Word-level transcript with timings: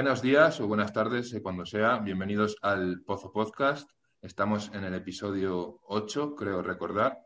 Buenos 0.00 0.22
días 0.22 0.58
o 0.60 0.66
buenas 0.66 0.94
tardes, 0.94 1.30
eh, 1.34 1.42
cuando 1.42 1.66
sea. 1.66 1.98
Bienvenidos 1.98 2.56
al 2.62 3.02
Pozo 3.02 3.30
Podcast. 3.30 3.86
Estamos 4.22 4.70
en 4.72 4.84
el 4.84 4.94
episodio 4.94 5.78
8, 5.88 6.34
creo 6.34 6.62
recordar. 6.62 7.18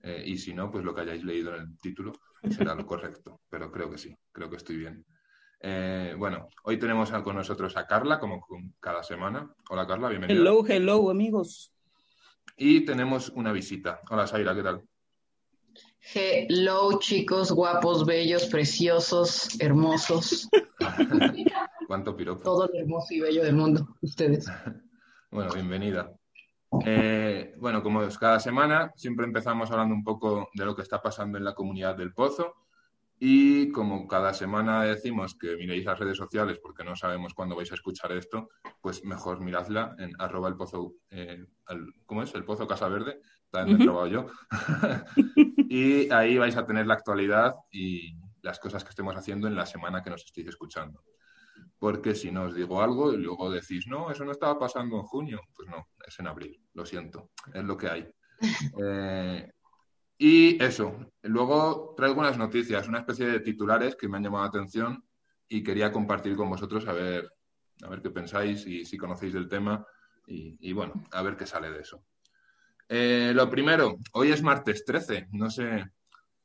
Eh, 0.00 0.22
y 0.26 0.38
si 0.38 0.54
no, 0.54 0.70
pues 0.70 0.84
lo 0.84 0.94
que 0.94 1.00
hayáis 1.00 1.24
leído 1.24 1.52
en 1.52 1.62
el 1.62 1.78
título 1.78 2.12
será 2.48 2.76
lo 2.76 2.86
correcto. 2.86 3.40
Pero 3.50 3.72
creo 3.72 3.90
que 3.90 3.98
sí, 3.98 4.16
creo 4.30 4.48
que 4.48 4.54
estoy 4.54 4.76
bien. 4.76 5.04
Eh, 5.58 6.14
bueno, 6.16 6.46
hoy 6.62 6.78
tenemos 6.78 7.10
con 7.10 7.34
nosotros 7.34 7.76
a 7.76 7.88
Carla, 7.88 8.20
como 8.20 8.46
cada 8.78 9.02
semana. 9.02 9.52
Hola 9.68 9.84
Carla, 9.84 10.08
bienvenida. 10.08 10.38
Hello, 10.38 10.64
hello, 10.64 11.10
amigos. 11.10 11.72
Y 12.56 12.84
tenemos 12.84 13.30
una 13.30 13.50
visita. 13.50 14.00
Hola 14.08 14.28
Zaira, 14.28 14.54
¿qué 14.54 14.62
tal? 14.62 14.80
Hello, 16.14 17.00
chicos, 17.00 17.50
guapos, 17.50 18.06
bellos, 18.06 18.46
preciosos, 18.46 19.60
hermosos. 19.60 20.48
¿Cuánto 21.92 22.16
piropo? 22.16 22.42
Todo 22.42 22.70
lo 22.72 22.80
hermoso 22.80 23.12
y 23.12 23.20
bello 23.20 23.44
del 23.44 23.54
mundo, 23.54 23.86
ustedes. 24.00 24.46
bueno, 25.30 25.52
bienvenida. 25.52 26.10
Eh, 26.86 27.54
bueno, 27.58 27.82
como 27.82 28.02
es 28.02 28.16
cada 28.16 28.40
semana, 28.40 28.90
siempre 28.96 29.26
empezamos 29.26 29.70
hablando 29.70 29.94
un 29.94 30.02
poco 30.02 30.48
de 30.54 30.64
lo 30.64 30.74
que 30.74 30.80
está 30.80 31.02
pasando 31.02 31.36
en 31.36 31.44
la 31.44 31.54
comunidad 31.54 31.94
del 31.94 32.14
Pozo. 32.14 32.54
Y 33.18 33.70
como 33.72 34.08
cada 34.08 34.32
semana 34.32 34.84
decimos 34.84 35.34
que 35.34 35.54
miréis 35.58 35.84
las 35.84 35.98
redes 35.98 36.16
sociales 36.16 36.58
porque 36.62 36.82
no 36.82 36.96
sabemos 36.96 37.34
cuándo 37.34 37.56
vais 37.56 37.70
a 37.72 37.74
escuchar 37.74 38.10
esto, 38.12 38.48
pues 38.80 39.04
mejor 39.04 39.42
miradla 39.42 39.94
en 39.98 40.12
arroba 40.18 40.48
el 40.48 40.56
pozo, 40.56 40.94
eh, 41.10 41.44
¿cómo 42.06 42.22
es? 42.22 42.34
El 42.34 42.46
pozo 42.46 42.66
Casa 42.66 42.88
Verde, 42.88 43.20
también 43.50 43.76
me 43.76 43.84
he 43.84 43.86
probado 43.86 44.06
yo. 44.06 44.26
y 45.68 46.10
ahí 46.10 46.38
vais 46.38 46.56
a 46.56 46.64
tener 46.64 46.86
la 46.86 46.94
actualidad 46.94 47.54
y 47.70 48.16
las 48.40 48.58
cosas 48.58 48.82
que 48.82 48.90
estemos 48.90 49.14
haciendo 49.14 49.46
en 49.46 49.56
la 49.56 49.66
semana 49.66 50.02
que 50.02 50.08
nos 50.08 50.24
estéis 50.24 50.48
escuchando. 50.48 51.02
Porque 51.82 52.14
si 52.14 52.30
no 52.30 52.44
os 52.44 52.54
digo 52.54 52.80
algo 52.80 53.12
y 53.12 53.16
luego 53.16 53.50
decís, 53.50 53.88
no, 53.88 54.08
eso 54.08 54.24
no 54.24 54.30
estaba 54.30 54.56
pasando 54.56 54.98
en 54.98 55.02
junio, 55.02 55.40
pues 55.52 55.68
no, 55.68 55.88
es 56.06 56.16
en 56.20 56.28
abril, 56.28 56.64
lo 56.74 56.86
siento, 56.86 57.32
es 57.52 57.64
lo 57.64 57.76
que 57.76 57.88
hay. 57.88 58.08
Eh, 58.84 59.50
y 60.18 60.62
eso, 60.62 61.12
luego 61.22 61.94
traigo 61.96 62.20
unas 62.20 62.38
noticias, 62.38 62.86
una 62.86 63.00
especie 63.00 63.26
de 63.26 63.40
titulares 63.40 63.96
que 63.96 64.06
me 64.08 64.16
han 64.16 64.22
llamado 64.22 64.44
la 64.44 64.48
atención 64.50 65.04
y 65.48 65.64
quería 65.64 65.90
compartir 65.90 66.36
con 66.36 66.48
vosotros 66.50 66.86
a 66.86 66.92
ver, 66.92 67.28
a 67.82 67.88
ver 67.88 68.00
qué 68.00 68.10
pensáis 68.10 68.64
y 68.64 68.84
si 68.84 68.96
conocéis 68.96 69.32
del 69.32 69.48
tema 69.48 69.84
y, 70.28 70.72
bueno, 70.72 71.02
a 71.10 71.22
ver 71.22 71.36
qué 71.36 71.46
sale 71.46 71.68
de 71.68 71.80
eso. 71.80 72.04
Eh, 72.88 73.32
lo 73.34 73.50
primero, 73.50 73.96
hoy 74.12 74.30
es 74.30 74.40
martes 74.40 74.84
13, 74.84 75.30
no 75.32 75.50
sé 75.50 75.84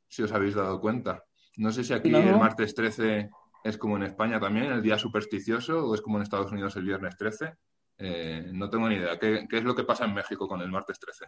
si 0.07 0.23
os 0.23 0.31
habéis 0.31 0.55
dado 0.55 0.81
cuenta. 0.81 1.23
No 1.57 1.71
sé 1.71 1.83
si 1.83 1.93
aquí 1.93 2.13
el 2.13 2.39
martes 2.39 2.73
13 2.73 3.29
es 3.63 3.77
como 3.77 3.97
en 3.97 4.03
España 4.03 4.39
también, 4.39 4.71
el 4.71 4.81
día 4.81 4.97
supersticioso, 4.97 5.85
o 5.85 5.95
es 5.95 6.01
como 6.01 6.17
en 6.17 6.23
Estados 6.23 6.51
Unidos 6.51 6.75
el 6.75 6.85
viernes 6.85 7.17
13. 7.17 7.53
Eh, 7.99 8.49
no 8.53 8.69
tengo 8.69 8.87
ni 8.89 8.95
idea. 8.95 9.17
¿Qué, 9.17 9.45
¿Qué, 9.49 9.57
es 9.57 9.63
lo 9.63 9.75
que 9.75 9.83
pasa 9.83 10.05
en 10.05 10.13
México 10.13 10.47
con 10.47 10.61
el 10.61 10.69
martes 10.69 10.99
13? 10.99 11.25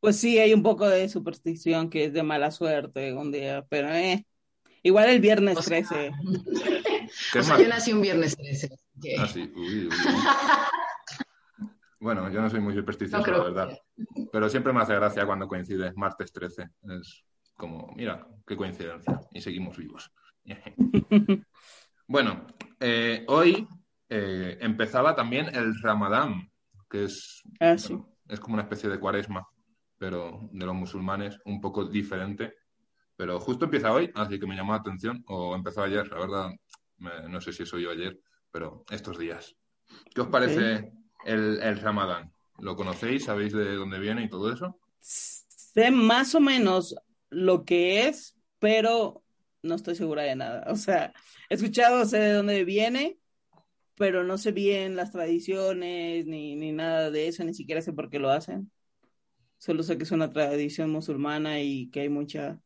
Pues 0.00 0.18
sí, 0.18 0.38
hay 0.38 0.52
un 0.52 0.62
poco 0.62 0.88
de 0.88 1.08
superstición 1.08 1.88
que 1.88 2.06
es 2.06 2.12
de 2.12 2.22
mala 2.22 2.50
suerte 2.50 3.12
un 3.12 3.30
día, 3.30 3.64
pero 3.68 3.88
eh, 3.92 4.26
igual 4.82 5.08
el 5.08 5.20
viernes 5.20 5.58
13. 5.58 6.10
o 7.38 7.42
sea, 7.42 7.58
yo 7.60 7.68
nací 7.68 7.92
un 7.92 8.02
viernes 8.02 8.36
13. 8.36 8.68
Ah, 9.18 9.28
sí. 9.28 9.52
bueno, 12.00 12.30
yo 12.32 12.40
no 12.40 12.50
soy 12.50 12.60
muy 12.60 12.74
supersticioso, 12.74 13.30
la 13.30 13.44
verdad. 13.44 13.78
Pero 14.32 14.48
siempre 14.48 14.72
me 14.72 14.80
hace 14.80 14.94
gracia 14.94 15.26
cuando 15.26 15.46
coincide 15.46 15.92
martes 15.94 16.32
13. 16.32 16.68
Es 16.98 17.24
como, 17.56 17.92
mira, 17.94 18.26
qué 18.44 18.56
coincidencia. 18.56 19.20
Y 19.30 19.40
seguimos 19.40 19.76
vivos. 19.76 20.10
bueno, 22.06 22.46
eh, 22.80 23.24
hoy 23.28 23.66
eh, 24.08 24.58
empezaba 24.60 25.14
también 25.14 25.54
el 25.54 25.74
Ramadán, 25.80 26.50
que 26.90 27.04
es, 27.04 27.42
ah, 27.60 27.76
sí. 27.78 27.98
es 28.28 28.40
como 28.40 28.54
una 28.54 28.64
especie 28.64 28.88
de 28.88 28.98
cuaresma 28.98 29.46
pero 30.02 30.48
de 30.50 30.66
los 30.66 30.74
musulmanes, 30.74 31.38
un 31.44 31.60
poco 31.60 31.84
diferente. 31.84 32.54
Pero 33.14 33.38
justo 33.38 33.66
empieza 33.66 33.92
hoy, 33.92 34.10
así 34.16 34.36
que 34.36 34.48
me 34.48 34.56
llamó 34.56 34.72
la 34.72 34.78
atención, 34.78 35.22
o 35.28 35.54
empezó 35.54 35.84
ayer, 35.84 36.08
la 36.08 36.18
verdad, 36.18 36.50
no 37.28 37.40
sé 37.40 37.52
si 37.52 37.62
eso 37.62 37.78
yo 37.78 37.92
ayer, 37.92 38.18
pero 38.50 38.82
estos 38.90 39.16
días. 39.16 39.54
¿Qué 40.12 40.22
os 40.22 40.26
parece 40.26 40.92
el, 41.24 41.60
el 41.62 41.78
Ramadán? 41.78 42.32
¿Lo 42.58 42.74
conocéis? 42.74 43.26
¿Sabéis 43.26 43.52
de 43.52 43.76
dónde 43.76 44.00
viene 44.00 44.24
y 44.24 44.28
todo 44.28 44.52
eso? 44.52 44.76
Sé 44.98 45.92
más 45.92 46.34
o 46.34 46.40
menos 46.40 46.96
lo 47.30 47.64
que 47.64 48.08
es, 48.08 48.34
pero 48.58 49.21
no 49.62 49.74
estoy 49.74 49.94
segura 49.94 50.22
de 50.22 50.36
nada. 50.36 50.64
O 50.70 50.76
sea, 50.76 51.12
he 51.48 51.54
escuchado, 51.54 52.04
sé 52.04 52.18
de 52.18 52.32
dónde 52.32 52.64
viene, 52.64 53.18
pero 53.96 54.24
no 54.24 54.38
sé 54.38 54.52
bien 54.52 54.96
las 54.96 55.12
tradiciones 55.12 56.26
ni, 56.26 56.56
ni 56.56 56.72
nada 56.72 57.10
de 57.10 57.28
eso, 57.28 57.44
ni 57.44 57.54
siquiera 57.54 57.80
sé 57.80 57.92
por 57.92 58.10
qué 58.10 58.18
lo 58.18 58.30
hacen. 58.30 58.70
Solo 59.58 59.82
sé 59.82 59.96
que 59.96 60.04
es 60.04 60.10
una 60.10 60.32
tradición 60.32 60.90
musulmana 60.90 61.60
y 61.60 61.88
que 61.90 62.00
hay 62.00 62.08
mucha, 62.08 62.60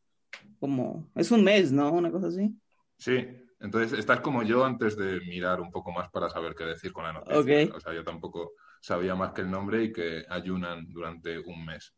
como, 0.59 1.11
es 1.15 1.29
un 1.31 1.43
mes, 1.43 1.71
¿no? 1.71 1.91
Una 1.91 2.11
cosa 2.11 2.27
así. 2.27 2.55
Sí, 2.97 3.27
entonces 3.59 3.97
estás 3.99 4.21
como 4.21 4.41
yo 4.41 4.65
antes 4.65 4.97
de 4.97 5.19
mirar 5.21 5.61
un 5.61 5.71
poco 5.71 5.91
más 5.91 6.09
para 6.09 6.29
saber 6.29 6.55
qué 6.55 6.63
decir 6.63 6.91
con 6.91 7.03
la 7.03 7.13
noticia. 7.13 7.75
O 7.75 7.79
sea, 7.79 7.93
yo 7.93 8.03
tampoco 8.03 8.53
sabía 8.81 9.13
más 9.13 9.33
que 9.33 9.41
el 9.41 9.51
nombre 9.51 9.83
y 9.83 9.93
que 9.93 10.25
ayunan 10.27 10.87
durante 10.91 11.37
un 11.37 11.65
mes. 11.65 11.93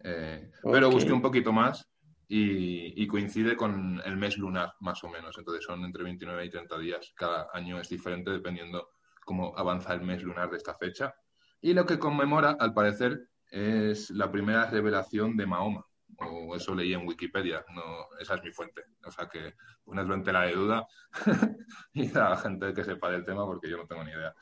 Eh, 0.00 0.50
pero 0.64 0.90
busqué 0.90 1.12
un 1.12 1.22
poquito 1.22 1.52
más 1.52 1.88
y, 2.34 3.02
y, 3.02 3.06
coincide 3.06 3.56
con 3.56 4.00
el 4.06 4.16
mes 4.16 4.38
lunar, 4.38 4.72
más 4.80 5.04
o 5.04 5.08
menos. 5.08 5.36
Entonces 5.36 5.64
son 5.64 5.84
entre 5.84 6.02
29 6.02 6.46
y 6.46 6.50
30 6.50 6.78
días. 6.78 7.12
Cada 7.14 7.48
año 7.52 7.78
es 7.78 7.90
diferente 7.90 8.30
dependiendo 8.30 8.88
cómo 9.22 9.52
avanza 9.54 9.92
el 9.92 10.00
mes 10.00 10.22
lunar 10.22 10.50
de 10.50 10.56
esta 10.56 10.74
fecha. 10.74 11.14
Y 11.60 11.74
lo 11.74 11.84
que 11.84 11.98
conmemora, 11.98 12.56
al 12.58 12.72
parecer, 12.72 13.28
es 13.50 14.10
la 14.10 14.32
primera 14.32 14.70
revelación 14.70 15.36
de 15.36 15.46
Mahoma, 15.46 15.84
o 16.20 16.56
eso 16.56 16.74
leí 16.74 16.94
en 16.94 17.06
Wikipedia, 17.06 17.66
no, 17.74 17.82
esa 18.18 18.36
es 18.36 18.42
mi 18.42 18.50
fuente. 18.50 18.82
O 19.04 19.10
sea 19.10 19.28
que 19.28 19.54
en 19.84 20.22
tela 20.22 20.42
de 20.42 20.54
duda 20.54 20.86
y 21.92 22.16
a 22.16 22.30
la 22.30 22.36
gente 22.36 22.72
que 22.72 22.82
sepa 22.82 23.10
del 23.10 23.26
tema 23.26 23.44
porque 23.44 23.68
yo 23.68 23.76
no 23.76 23.86
tengo 23.86 24.04
ni 24.04 24.10
idea. 24.10 24.34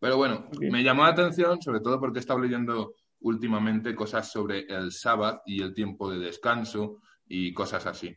Pero 0.00 0.16
bueno, 0.16 0.48
me 0.58 0.82
llamó 0.82 1.02
la 1.02 1.10
atención 1.10 1.60
sobre 1.60 1.80
todo 1.80 2.00
porque 2.00 2.18
he 2.18 2.20
estado 2.20 2.40
leyendo 2.40 2.94
últimamente 3.24 3.94
cosas 3.94 4.30
sobre 4.30 4.66
el 4.68 4.92
sábado 4.92 5.42
y 5.46 5.62
el 5.62 5.74
tiempo 5.74 6.10
de 6.10 6.18
descanso 6.18 7.00
y 7.26 7.54
cosas 7.54 7.86
así. 7.86 8.14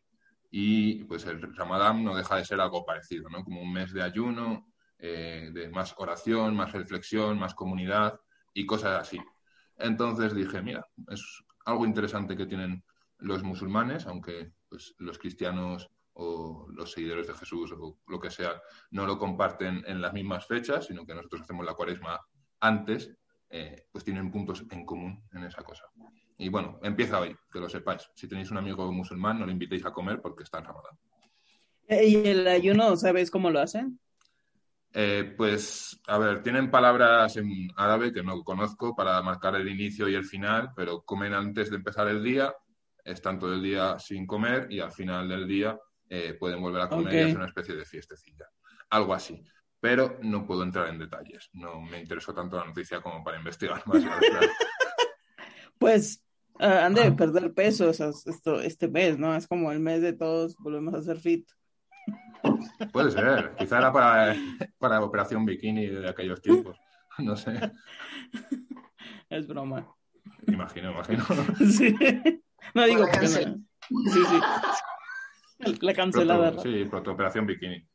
Y 0.51 1.05
pues 1.05 1.25
el 1.25 1.41
Ramadán 1.55 2.03
no 2.03 2.15
deja 2.15 2.35
de 2.35 2.45
ser 2.45 2.59
algo 2.59 2.85
parecido, 2.85 3.29
¿no? 3.29 3.43
Como 3.43 3.61
un 3.61 3.71
mes 3.71 3.93
de 3.93 4.03
ayuno, 4.03 4.67
eh, 4.99 5.49
de 5.53 5.69
más 5.69 5.95
oración, 5.97 6.55
más 6.55 6.73
reflexión, 6.73 7.39
más 7.39 7.53
comunidad 7.53 8.19
y 8.53 8.65
cosas 8.65 8.99
así. 8.99 9.19
Entonces 9.77 10.35
dije, 10.35 10.61
mira, 10.61 10.85
es 11.09 11.23
algo 11.65 11.85
interesante 11.85 12.35
que 12.35 12.45
tienen 12.45 12.83
los 13.19 13.43
musulmanes, 13.43 14.07
aunque 14.07 14.51
pues, 14.67 14.93
los 14.97 15.17
cristianos 15.17 15.89
o 16.13 16.67
los 16.69 16.91
seguidores 16.91 17.27
de 17.27 17.33
Jesús 17.33 17.71
o 17.71 17.99
lo 18.07 18.19
que 18.19 18.29
sea 18.29 18.61
no 18.91 19.05
lo 19.05 19.17
comparten 19.17 19.83
en 19.87 20.01
las 20.01 20.11
mismas 20.11 20.47
fechas, 20.47 20.87
sino 20.87 21.05
que 21.05 21.15
nosotros 21.15 21.43
hacemos 21.43 21.65
la 21.65 21.75
cuaresma 21.75 22.19
antes, 22.59 23.15
eh, 23.49 23.87
pues 23.91 24.03
tienen 24.03 24.31
puntos 24.31 24.63
en 24.69 24.85
común 24.85 25.23
en 25.33 25.43
esa 25.43 25.63
cosa. 25.63 25.85
Y 26.37 26.49
bueno, 26.49 26.79
empieza 26.83 27.19
hoy, 27.19 27.35
que 27.51 27.59
lo 27.59 27.69
sepáis. 27.69 28.09
Si 28.13 28.27
tenéis 28.27 28.51
un 28.51 28.57
amigo 28.57 28.91
musulmán, 28.91 29.39
no 29.39 29.45
le 29.45 29.53
invitéis 29.53 29.85
a 29.85 29.91
comer 29.91 30.21
porque 30.21 30.43
está 30.43 30.59
en 30.59 30.65
Ramadán. 30.65 30.97
¿Y 31.89 32.15
el 32.27 32.47
ayuno, 32.47 32.95
sabes 32.97 33.31
cómo 33.31 33.49
lo 33.49 33.59
hacen? 33.59 33.99
Eh, 34.93 35.33
pues, 35.37 35.99
a 36.07 36.17
ver, 36.17 36.43
tienen 36.43 36.71
palabras 36.71 37.37
en 37.37 37.69
árabe 37.75 38.13
que 38.13 38.23
no 38.23 38.43
conozco 38.43 38.95
para 38.95 39.21
marcar 39.21 39.55
el 39.55 39.67
inicio 39.67 40.07
y 40.09 40.15
el 40.15 40.25
final, 40.25 40.71
pero 40.75 41.01
comen 41.03 41.33
antes 41.33 41.69
de 41.69 41.77
empezar 41.77 42.07
el 42.07 42.23
día, 42.23 42.53
están 43.03 43.39
todo 43.39 43.53
el 43.53 43.61
día 43.61 43.97
sin 43.99 44.25
comer 44.25 44.67
y 44.69 44.79
al 44.79 44.91
final 44.91 45.29
del 45.29 45.47
día 45.47 45.77
eh, 46.09 46.35
pueden 46.39 46.61
volver 46.61 46.81
a 46.81 46.89
comer 46.89 47.13
y 47.13 47.19
hacer 47.19 47.37
una 47.37 47.47
especie 47.47 47.75
de 47.75 47.85
fiestecilla. 47.85 48.47
Algo 48.89 49.13
así. 49.13 49.43
Pero 49.79 50.17
no 50.21 50.45
puedo 50.45 50.63
entrar 50.63 50.89
en 50.89 50.99
detalles. 50.99 51.49
No 51.53 51.81
me 51.81 51.99
interesó 51.99 52.33
tanto 52.33 52.57
la 52.57 52.65
noticia 52.65 53.01
como 53.01 53.23
para 53.23 53.37
investigar 53.37 53.81
más. 53.85 54.03
pues 55.77 56.23
Uh, 56.59 56.85
han 56.85 56.93
de 56.95 57.03
ah. 57.03 57.15
perder 57.15 57.53
peso 57.53 57.89
esto, 57.89 58.61
este 58.61 58.87
mes, 58.87 59.19
¿no? 59.19 59.35
Es 59.35 59.47
como 59.47 59.71
el 59.71 59.79
mes 59.79 60.01
de 60.01 60.13
todos 60.13 60.55
volvemos 60.57 60.93
a 60.95 61.03
ser 61.03 61.19
fit. 61.19 61.47
Puede 62.91 63.11
ser, 63.11 63.53
quizá 63.57 63.77
era 63.77 63.93
para, 63.93 64.35
para 64.79 65.03
Operación 65.03 65.45
Bikini 65.45 65.87
de 65.87 66.09
aquellos 66.09 66.41
tiempos, 66.41 66.79
no 67.19 67.35
sé. 67.35 67.71
Es 69.29 69.47
broma. 69.47 69.87
Imagino, 70.47 70.91
imagino. 70.91 71.23
Sí. 71.69 71.95
No 72.73 72.85
digo 72.85 73.05
que 73.05 73.19
no. 73.19 73.27
Sí, 73.27 74.21
sí. 74.25 75.77
La 75.81 75.93
cancelada. 75.93 76.59
sí, 76.59 76.89
Operación 76.91 77.45
Bikini. 77.45 77.87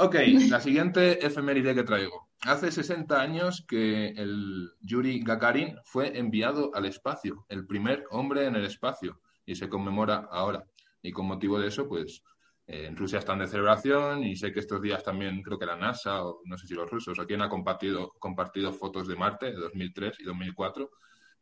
Ok, 0.00 0.14
la 0.48 0.60
siguiente 0.60 1.26
efeméride 1.26 1.74
que 1.74 1.82
traigo. 1.82 2.28
Hace 2.42 2.70
60 2.70 3.20
años 3.20 3.64
que 3.68 4.10
el 4.10 4.70
Yuri 4.80 5.20
Gagarin 5.24 5.76
fue 5.82 6.16
enviado 6.16 6.70
al 6.72 6.84
espacio, 6.84 7.44
el 7.48 7.66
primer 7.66 8.04
hombre 8.10 8.46
en 8.46 8.54
el 8.54 8.64
espacio, 8.64 9.20
y 9.44 9.56
se 9.56 9.68
conmemora 9.68 10.28
ahora. 10.30 10.64
Y 11.02 11.10
con 11.10 11.26
motivo 11.26 11.58
de 11.58 11.66
eso, 11.66 11.88
pues 11.88 12.22
eh, 12.68 12.86
en 12.86 12.96
Rusia 12.96 13.18
están 13.18 13.40
de 13.40 13.48
celebración 13.48 14.22
y 14.22 14.36
sé 14.36 14.52
que 14.52 14.60
estos 14.60 14.80
días 14.80 15.02
también 15.02 15.42
creo 15.42 15.58
que 15.58 15.66
la 15.66 15.74
NASA 15.74 16.24
o 16.24 16.42
no 16.44 16.56
sé 16.56 16.68
si 16.68 16.74
los 16.74 16.88
rusos 16.88 17.18
o 17.18 17.26
quién 17.26 17.42
ha 17.42 17.48
compartido, 17.48 18.12
compartido 18.20 18.72
fotos 18.72 19.08
de 19.08 19.16
Marte 19.16 19.46
de 19.46 19.56
2003 19.56 20.20
y 20.20 20.24
2004, 20.24 20.90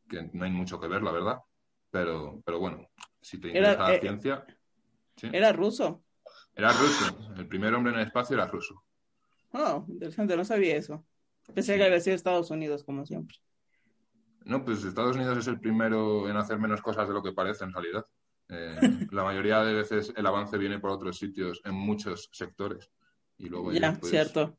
que 0.08 0.30
no 0.32 0.44
hay 0.46 0.50
mucho 0.50 0.80
que 0.80 0.88
ver, 0.88 1.02
la 1.02 1.12
verdad. 1.12 1.36
Pero, 1.90 2.40
pero 2.42 2.58
bueno, 2.58 2.88
si 3.20 3.38
te 3.38 3.48
interesa 3.48 3.82
la 3.82 3.94
eh, 3.96 4.00
ciencia. 4.00 4.46
Era 5.20 5.52
ruso. 5.52 6.05
Era 6.56 6.72
ruso. 6.72 7.34
El 7.36 7.46
primer 7.46 7.74
hombre 7.74 7.92
en 7.92 8.00
el 8.00 8.06
espacio 8.06 8.34
era 8.34 8.46
ruso. 8.46 8.82
Oh, 9.52 9.84
interesante, 9.88 10.36
no 10.36 10.44
sabía 10.44 10.76
eso. 10.76 11.04
Pensé 11.54 11.76
que 11.76 11.84
había 11.84 12.00
sido 12.00 12.16
Estados 12.16 12.50
Unidos, 12.50 12.82
como 12.82 13.04
siempre. 13.04 13.36
No, 14.44 14.64
pues 14.64 14.82
Estados 14.84 15.16
Unidos 15.16 15.38
es 15.38 15.46
el 15.48 15.60
primero 15.60 16.28
en 16.28 16.36
hacer 16.36 16.58
menos 16.58 16.80
cosas 16.80 17.06
de 17.06 17.14
lo 17.14 17.22
que 17.22 17.32
parece 17.32 17.64
en 17.64 17.72
realidad. 17.72 18.06
Eh, 18.48 18.76
la 19.12 19.22
mayoría 19.22 19.62
de 19.62 19.74
veces 19.74 20.12
el 20.16 20.26
avance 20.26 20.56
viene 20.56 20.78
por 20.78 20.90
otros 20.90 21.18
sitios 21.18 21.60
en 21.64 21.74
muchos 21.74 22.30
sectores. 22.32 22.90
Y 23.36 23.48
luego 23.48 23.72
ya, 23.72 23.92
pues, 24.00 24.10
cierto. 24.10 24.56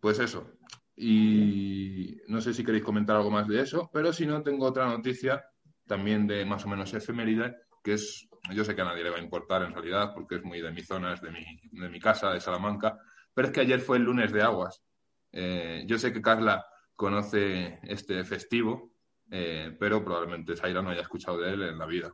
Pues 0.00 0.18
eso. 0.18 0.50
Y 0.94 2.20
no 2.28 2.42
sé 2.42 2.52
si 2.52 2.62
queréis 2.62 2.84
comentar 2.84 3.16
algo 3.16 3.30
más 3.30 3.48
de 3.48 3.60
eso, 3.60 3.90
pero 3.92 4.12
si 4.12 4.26
no, 4.26 4.42
tengo 4.42 4.66
otra 4.66 4.86
noticia 4.86 5.42
también 5.86 6.26
de 6.26 6.44
más 6.44 6.64
o 6.66 6.68
menos 6.68 6.92
efeméride, 6.92 7.56
que 7.82 7.94
es 7.94 8.28
yo 8.50 8.64
sé 8.64 8.74
que 8.74 8.82
a 8.82 8.84
nadie 8.84 9.04
le 9.04 9.10
va 9.10 9.18
a 9.18 9.22
importar 9.22 9.62
en 9.62 9.72
realidad, 9.72 10.12
porque 10.14 10.36
es 10.36 10.44
muy 10.44 10.60
de 10.60 10.72
mi 10.72 10.82
zona, 10.82 11.14
es 11.14 11.20
de 11.20 11.30
mi, 11.30 11.44
de 11.70 11.88
mi 11.88 12.00
casa, 12.00 12.32
de 12.32 12.40
Salamanca, 12.40 12.98
pero 13.34 13.48
es 13.48 13.54
que 13.54 13.60
ayer 13.60 13.80
fue 13.80 13.98
el 13.98 14.04
lunes 14.04 14.32
de 14.32 14.42
aguas. 14.42 14.82
Eh, 15.30 15.84
yo 15.86 15.98
sé 15.98 16.12
que 16.12 16.20
Carla 16.20 16.66
conoce 16.94 17.78
este 17.84 18.24
festivo, 18.24 18.92
eh, 19.30 19.74
pero 19.78 20.04
probablemente 20.04 20.56
Zaira 20.56 20.82
no 20.82 20.90
haya 20.90 21.02
escuchado 21.02 21.40
de 21.40 21.52
él 21.52 21.62
en 21.62 21.78
la 21.78 21.86
vida. 21.86 22.12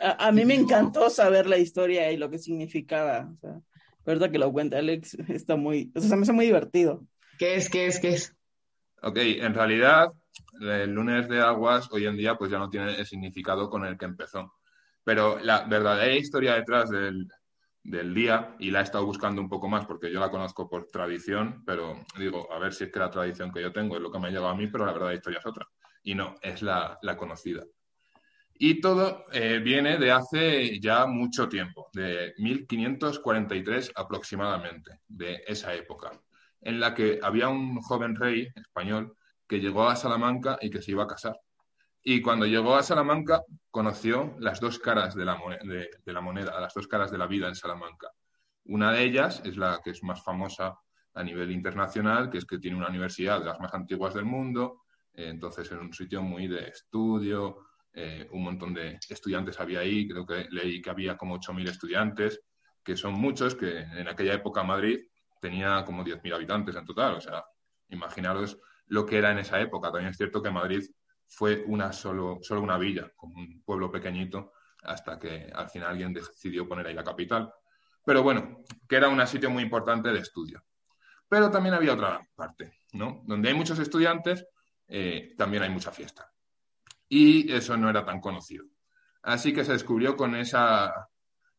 a, 0.00 0.32
mí 0.32 0.44
me 0.44 0.54
encantó 0.54 1.08
saber 1.10 1.46
la 1.46 1.58
historia 1.58 2.10
y 2.10 2.16
lo 2.16 2.28
que 2.28 2.38
significaba. 2.38 3.30
O 3.32 3.36
sea, 3.36 3.60
verdad 4.04 4.30
que 4.30 4.38
lo 4.38 4.52
cuenta 4.52 4.78
Alex, 4.78 5.14
está 5.28 5.56
muy, 5.56 5.92
o 5.94 6.00
sea, 6.00 6.10
se 6.10 6.16
me 6.16 6.22
hace 6.22 6.32
muy 6.32 6.46
divertido. 6.46 7.06
¿Qué 7.38 7.54
es, 7.54 7.68
qué 7.68 7.86
es, 7.86 8.00
qué 8.00 8.14
es? 8.14 8.34
Ok, 9.02 9.18
en 9.18 9.54
realidad 9.54 10.12
el 10.60 10.92
lunes 10.92 11.28
de 11.28 11.40
aguas 11.40 11.88
hoy 11.90 12.06
en 12.06 12.16
día 12.16 12.36
pues 12.36 12.50
ya 12.50 12.58
no 12.58 12.70
tiene 12.70 12.94
el 12.94 13.06
significado 13.06 13.68
con 13.70 13.84
el 13.84 13.96
que 13.96 14.04
empezó. 14.04 14.52
Pero 15.04 15.38
la 15.40 15.64
verdadera 15.64 16.14
historia 16.14 16.54
detrás 16.54 16.90
del, 16.90 17.28
día, 18.14 18.54
y 18.60 18.70
la 18.70 18.80
he 18.80 18.82
estado 18.84 19.04
buscando 19.04 19.40
un 19.40 19.48
poco 19.48 19.68
más 19.68 19.86
porque 19.86 20.12
yo 20.12 20.20
la 20.20 20.30
conozco 20.30 20.68
por 20.68 20.86
tradición, 20.86 21.64
pero 21.66 22.04
digo, 22.16 22.52
a 22.52 22.58
ver 22.58 22.72
si 22.72 22.84
es 22.84 22.92
que 22.92 23.00
la 23.00 23.10
tradición 23.10 23.52
que 23.52 23.60
yo 23.60 23.72
tengo 23.72 23.96
es 23.96 24.02
lo 24.02 24.10
que 24.10 24.18
me 24.18 24.28
ha 24.28 24.30
llevado 24.30 24.50
a 24.52 24.56
mí, 24.56 24.68
pero 24.68 24.86
la 24.86 24.92
verdadera 24.92 25.16
historia 25.16 25.40
es 25.40 25.46
otra. 25.46 25.66
Y 26.04 26.14
no, 26.14 26.36
es 26.42 26.62
la, 26.62 26.98
conocida. 27.16 27.64
Y 28.54 28.80
todo 28.80 29.24
eh, 29.32 29.58
viene 29.58 29.98
de 29.98 30.12
hace 30.12 30.78
ya 30.78 31.06
mucho 31.06 31.48
tiempo, 31.48 31.88
de 31.92 32.34
1543 32.38 33.92
aproximadamente, 33.96 35.00
de 35.08 35.42
esa 35.46 35.74
época, 35.74 36.12
en 36.60 36.78
la 36.78 36.94
que 36.94 37.18
había 37.20 37.48
un 37.48 37.80
joven 37.80 38.14
rey 38.14 38.48
español 38.54 39.16
que 39.48 39.58
llegó 39.58 39.88
a 39.88 39.96
Salamanca 39.96 40.58
y 40.60 40.70
que 40.70 40.80
se 40.80 40.92
iba 40.92 41.02
a 41.04 41.08
casar. 41.08 41.36
Y 42.04 42.20
cuando 42.20 42.46
llegó 42.46 42.74
a 42.74 42.82
Salamanca, 42.82 43.42
conoció 43.70 44.34
las 44.40 44.58
dos 44.58 44.78
caras 44.80 45.14
de 45.14 45.24
la, 45.24 45.36
moneda, 46.20 46.60
las 46.60 46.74
dos 46.74 46.88
caras 46.88 47.12
de 47.12 47.18
la 47.18 47.28
vida 47.28 47.48
en 47.48 47.54
Salamanca. 47.54 48.10
Una 48.64 48.92
de 48.92 49.04
ellas 49.04 49.40
es 49.44 49.56
la 49.56 49.80
que 49.84 49.90
es 49.90 50.02
más 50.02 50.22
famosa 50.22 50.76
a 51.14 51.22
nivel 51.22 51.52
internacional, 51.52 52.28
que 52.28 52.38
es 52.38 52.44
que 52.44 52.58
tiene 52.58 52.76
una 52.76 52.88
universidad 52.88 53.38
de 53.38 53.46
las 53.46 53.60
más 53.60 53.72
antiguas 53.74 54.14
del 54.14 54.24
mundo, 54.24 54.82
eh, 55.12 55.28
entonces 55.28 55.70
en 55.70 55.78
un 55.78 55.92
sitio 55.92 56.22
muy 56.22 56.48
de 56.48 56.68
estudio, 56.68 57.66
eh, 57.92 58.26
un 58.32 58.44
montón 58.44 58.74
de 58.74 58.98
estudiantes 59.08 59.60
había 59.60 59.80
ahí, 59.80 60.08
creo 60.08 60.26
que 60.26 60.46
leí 60.50 60.80
que 60.80 60.90
había 60.90 61.16
como 61.16 61.38
8.000 61.38 61.68
estudiantes, 61.68 62.40
que 62.82 62.96
son 62.96 63.14
muchos, 63.14 63.54
que 63.54 63.80
en 63.80 64.08
aquella 64.08 64.34
época 64.34 64.64
Madrid 64.64 65.00
tenía 65.40 65.84
como 65.84 66.02
10.000 66.02 66.34
habitantes 66.34 66.74
en 66.74 66.84
total, 66.84 67.16
o 67.16 67.20
sea, 67.20 67.44
imaginaros 67.90 68.58
lo 68.86 69.06
que 69.06 69.18
era 69.18 69.30
en 69.30 69.38
esa 69.38 69.60
época. 69.60 69.90
También 69.92 70.10
es 70.10 70.16
cierto 70.16 70.42
que 70.42 70.50
Madrid 70.50 70.82
fue 71.34 71.64
una 71.66 71.92
solo, 71.92 72.38
solo 72.42 72.60
una 72.60 72.76
villa, 72.76 73.10
como 73.16 73.36
un 73.36 73.62
pueblo 73.62 73.90
pequeñito, 73.90 74.52
hasta 74.82 75.18
que 75.18 75.50
al 75.54 75.70
final 75.70 75.90
alguien 75.90 76.12
decidió 76.12 76.68
poner 76.68 76.86
ahí 76.86 76.94
la 76.94 77.04
capital. 77.04 77.52
Pero 78.04 78.22
bueno, 78.22 78.62
que 78.86 78.96
era 78.96 79.08
un 79.08 79.26
sitio 79.26 79.48
muy 79.48 79.62
importante 79.62 80.10
de 80.10 80.18
estudio. 80.18 80.62
Pero 81.28 81.50
también 81.50 81.74
había 81.74 81.94
otra 81.94 82.20
parte, 82.34 82.80
¿no? 82.92 83.22
Donde 83.24 83.48
hay 83.48 83.54
muchos 83.54 83.78
estudiantes, 83.78 84.46
eh, 84.88 85.34
también 85.38 85.62
hay 85.62 85.70
mucha 85.70 85.90
fiesta. 85.90 86.30
Y 87.08 87.50
eso 87.50 87.76
no 87.76 87.88
era 87.88 88.04
tan 88.04 88.20
conocido. 88.20 88.66
Así 89.22 89.54
que 89.54 89.64
se 89.64 89.72
descubrió 89.72 90.16
con 90.16 90.34
esa 90.34 91.08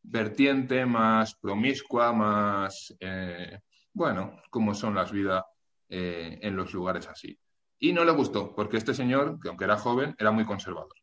vertiente 0.03 0.85
más 0.85 1.35
promiscua, 1.35 2.13
más, 2.13 2.93
eh, 2.99 3.59
bueno, 3.93 4.39
como 4.51 4.75
son 4.75 4.93
las 4.93 5.11
vidas 5.11 5.43
eh, 5.89 6.37
en 6.41 6.55
los 6.55 6.73
lugares 6.73 7.07
así. 7.07 7.39
Y 7.79 7.93
no 7.93 8.05
le 8.05 8.11
gustó, 8.11 8.55
porque 8.55 8.77
este 8.77 8.93
señor, 8.93 9.39
que 9.41 9.49
aunque 9.49 9.65
era 9.65 9.77
joven, 9.77 10.15
era 10.17 10.31
muy 10.31 10.45
conservador. 10.45 10.93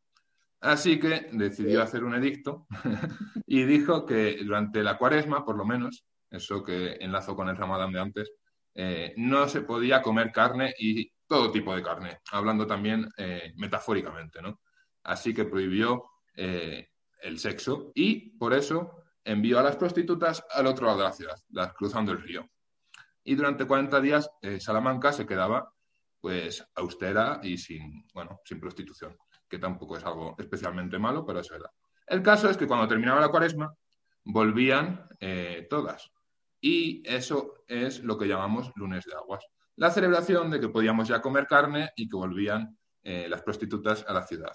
Así 0.61 1.01
que 1.01 1.29
decidió 1.33 1.83
hacer 1.83 2.05
un 2.05 2.15
edicto 2.15 2.67
y 3.47 3.65
dijo 3.65 4.05
que 4.05 4.39
durante 4.45 4.83
la 4.83 4.99
cuaresma, 4.99 5.45
por 5.45 5.57
lo 5.57 5.65
menos, 5.65 6.05
eso 6.31 6.63
que 6.63 6.97
enlazo 7.01 7.35
con 7.35 7.49
el 7.49 7.57
ramadán 7.57 7.93
de 7.93 8.01
antes, 8.01 8.33
eh, 8.75 9.15
no 9.17 9.49
se 9.49 9.63
podía 9.63 10.03
comer 10.03 10.31
carne 10.31 10.75
y 10.79 11.11
todo 11.27 11.51
tipo 11.51 11.75
de 11.75 11.83
carne, 11.83 12.19
hablando 12.31 12.67
también 12.67 13.09
eh, 13.17 13.53
metafóricamente, 13.57 14.43
¿no? 14.43 14.61
Así 15.03 15.33
que 15.33 15.45
prohibió 15.45 16.05
eh, 16.37 16.89
el 17.23 17.39
sexo 17.39 17.91
y 17.95 18.31
por 18.39 18.53
eso 18.53 19.05
envió 19.25 19.59
a 19.59 19.63
las 19.63 19.77
prostitutas 19.77 20.45
al 20.51 20.67
otro 20.67 20.87
lado 20.87 20.99
de 20.99 21.05
la 21.05 21.13
ciudad, 21.13 21.37
las 21.51 21.73
cruzando 21.73 22.13
el 22.13 22.23
río. 22.23 22.49
Y 23.25 23.35
durante 23.35 23.67
40 23.67 24.01
días 24.01 24.31
Salamanca 24.61 25.13
se 25.13 25.27
quedaba 25.27 25.73
pues 26.21 26.65
austera 26.75 27.41
y 27.43 27.57
sin, 27.57 28.05
bueno, 28.13 28.41
sin 28.45 28.61
prostitución, 28.61 29.17
que 29.49 29.59
tampoco 29.59 29.97
es 29.97 30.05
algo 30.05 30.37
especialmente 30.39 30.99
malo, 30.99 31.25
pero 31.25 31.41
eso 31.41 31.55
era. 31.55 31.71
El 32.07 32.23
caso 32.23 32.51
es 32.51 32.57
que 32.57 32.67
cuando 32.67 32.89
terminaba 32.89 33.21
la 33.21 33.29
cuaresma, 33.29 33.75
volvían 34.25 35.07
eh, 35.19 35.67
todas. 35.71 36.11
Y 36.61 37.03
eso 37.09 37.65
es 37.67 38.03
lo 38.05 38.19
que 38.19 38.27
llamamos 38.27 38.71
lunes 38.77 39.05
de 39.05 39.15
aguas. 39.15 39.45
La 39.77 39.91
celebración 39.91 40.51
de 40.51 40.61
que 40.61 40.69
podíamos 40.69 41.09
ya 41.09 41.23
comer 41.23 41.47
carne 41.47 41.91
y 41.97 42.09
que 42.09 42.17
volvían 42.17 42.77
eh, 43.03 43.29
las 43.29 43.43
prostitutas 43.43 44.05
a 44.07 44.13
la 44.13 44.27
ciudad. 44.27 44.53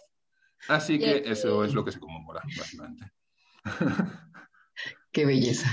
Así 0.68 1.00
que 1.00 1.24
eso 1.26 1.64
es 1.64 1.74
lo 1.74 1.84
que 1.84 1.92
se 1.92 2.00
conmemora, 2.00 2.42
básicamente. 2.58 3.12
Qué 5.12 5.26
belleza. 5.26 5.70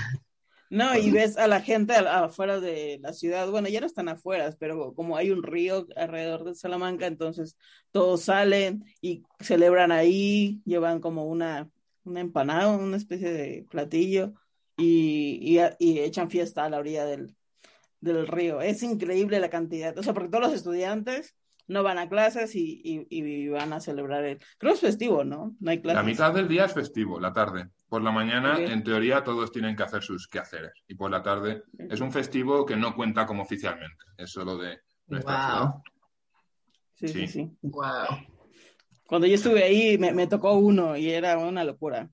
No, 0.73 0.97
y 0.97 1.11
ves 1.11 1.37
a 1.37 1.49
la 1.49 1.61
gente 1.61 1.93
afuera 1.93 2.59
de 2.59 2.99
la 3.02 3.12
ciudad, 3.12 3.50
bueno, 3.50 3.69
ya 3.69 3.81
no 3.81 3.87
están 3.87 4.09
afuera, 4.09 4.57
pero 4.59 4.95
como 4.95 5.19
hay 5.19 5.31
un 5.31 5.43
río 5.43 5.87
alrededor 5.97 6.45
de 6.45 6.55
Salamanca, 6.55 7.07
entonces 7.07 7.59
todos 7.91 8.23
salen 8.23 8.83
y 9.02 9.23
celebran 9.38 9.93
ahí, 9.93 10.62
llevan 10.64 11.00
como 11.00 11.26
una, 11.26 11.69
una 12.05 12.21
empanada, 12.21 12.69
una 12.69 12.97
especie 12.97 13.31
de 13.31 13.67
platillo 13.69 14.33
y, 14.79 15.59
y, 15.79 15.99
echan 16.00 16.31
fiesta 16.31 16.64
a 16.64 16.71
la 16.71 16.79
orilla 16.79 17.05
del, 17.05 17.37
del 18.00 18.26
río. 18.26 18.62
Es 18.62 18.83
increíble 18.83 19.41
la 19.41 19.50
cantidad, 19.50 19.99
o 19.99 20.02
sea, 20.02 20.14
porque 20.14 20.31
todos 20.31 20.45
los 20.45 20.55
estudiantes 20.55 21.37
no 21.73 21.83
van 21.83 21.99
a 21.99 22.09
clases 22.09 22.55
y, 22.55 22.81
y, 22.85 23.49
van 23.49 23.73
a 23.73 23.81
celebrar 23.81 24.25
el... 24.25 24.38
Creo 24.59 24.73
que 24.73 24.75
es 24.75 24.81
festivo, 24.81 25.25
¿no? 25.25 25.57
No 25.59 25.71
hay 25.71 25.81
clases. 25.81 25.97
La 25.97 26.09
mitad 26.09 26.33
del 26.33 26.49
día 26.49 26.67
es 26.67 26.75
festivo, 26.75 27.19
la 27.19 27.33
tarde. 27.33 27.71
Por 27.88 28.02
la 28.02 28.12
mañana, 28.12 28.59
en 28.59 28.85
teoría, 28.85 29.25
todos 29.25 29.50
tienen 29.50 29.75
que 29.75 29.83
hacer 29.83 30.02
sus 30.02 30.29
quehaceres. 30.29 30.73
Y 30.87 30.95
por 30.95 31.11
la 31.11 31.23
tarde 31.23 31.64
es 31.91 32.00
un 32.00 32.12
festivo 32.12 32.64
que 32.64 32.76
no 32.76 32.95
cuenta 32.95 33.26
como 33.26 33.43
oficialmente. 33.43 34.05
Es 34.17 34.31
solo 34.31 34.57
de 34.59 34.81
nuestra 35.07 35.61
wow. 35.61 35.83
Sí, 36.95 37.09
sí, 37.09 37.26
sí, 37.26 37.57
Wow. 37.62 38.26
Cuando 39.07 39.26
yo 39.26 39.35
estuve 39.35 39.64
ahí, 39.64 39.99
me, 39.99 40.26
tocó 40.26 40.55
uno 40.55 40.97
y 40.97 41.11
era 41.11 41.37
una 41.38 41.64
locura. 41.64 42.09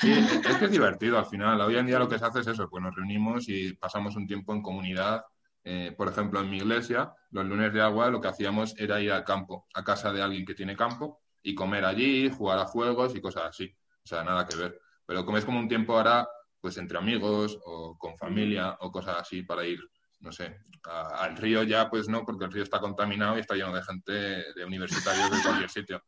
Sí, 0.00 0.10
es 0.10 0.56
que 0.56 0.64
es 0.64 0.70
divertido 0.70 1.18
al 1.18 1.26
final. 1.26 1.60
Hoy 1.60 1.76
en 1.76 1.86
día 1.86 1.98
lo 1.98 2.08
que 2.08 2.18
se 2.18 2.24
hace 2.24 2.40
es 2.40 2.46
eso, 2.46 2.68
pues 2.68 2.82
nos 2.82 2.94
reunimos 2.94 3.48
y 3.48 3.74
pasamos 3.74 4.16
un 4.16 4.26
tiempo 4.26 4.52
en 4.54 4.62
comunidad 4.62 5.22
eh, 5.64 5.94
por 5.96 6.08
ejemplo, 6.08 6.40
en 6.40 6.50
mi 6.50 6.58
iglesia, 6.58 7.14
los 7.30 7.46
lunes 7.46 7.72
de 7.72 7.80
agua 7.80 8.10
lo 8.10 8.20
que 8.20 8.28
hacíamos 8.28 8.74
era 8.78 9.00
ir 9.00 9.12
al 9.12 9.24
campo, 9.24 9.66
a 9.74 9.84
casa 9.84 10.12
de 10.12 10.22
alguien 10.22 10.44
que 10.44 10.54
tiene 10.54 10.76
campo 10.76 11.20
y 11.42 11.54
comer 11.54 11.84
allí, 11.84 12.30
jugar 12.30 12.58
a 12.58 12.66
juegos 12.66 13.14
y 13.14 13.20
cosas 13.20 13.44
así. 13.44 13.74
O 14.04 14.06
sea, 14.06 14.24
nada 14.24 14.46
que 14.46 14.56
ver. 14.56 14.80
Pero 15.06 15.24
como 15.24 15.38
es 15.38 15.44
como 15.44 15.58
un 15.58 15.68
tiempo 15.68 15.96
ahora, 15.96 16.28
pues 16.60 16.76
entre 16.78 16.98
amigos 16.98 17.58
o 17.64 17.96
con 17.98 18.16
familia 18.16 18.76
o 18.80 18.90
cosas 18.90 19.18
así 19.20 19.42
para 19.42 19.64
ir, 19.64 19.80
no 20.20 20.32
sé, 20.32 20.58
al 20.84 21.36
río 21.36 21.62
ya, 21.62 21.88
pues 21.90 22.08
no, 22.08 22.24
porque 22.24 22.44
el 22.44 22.52
río 22.52 22.62
está 22.62 22.80
contaminado 22.80 23.36
y 23.36 23.40
está 23.40 23.54
lleno 23.54 23.74
de 23.74 23.82
gente, 23.82 24.12
de 24.54 24.64
universitarios 24.64 25.30
de 25.30 25.42
cualquier 25.42 25.70
sitio. 25.70 26.02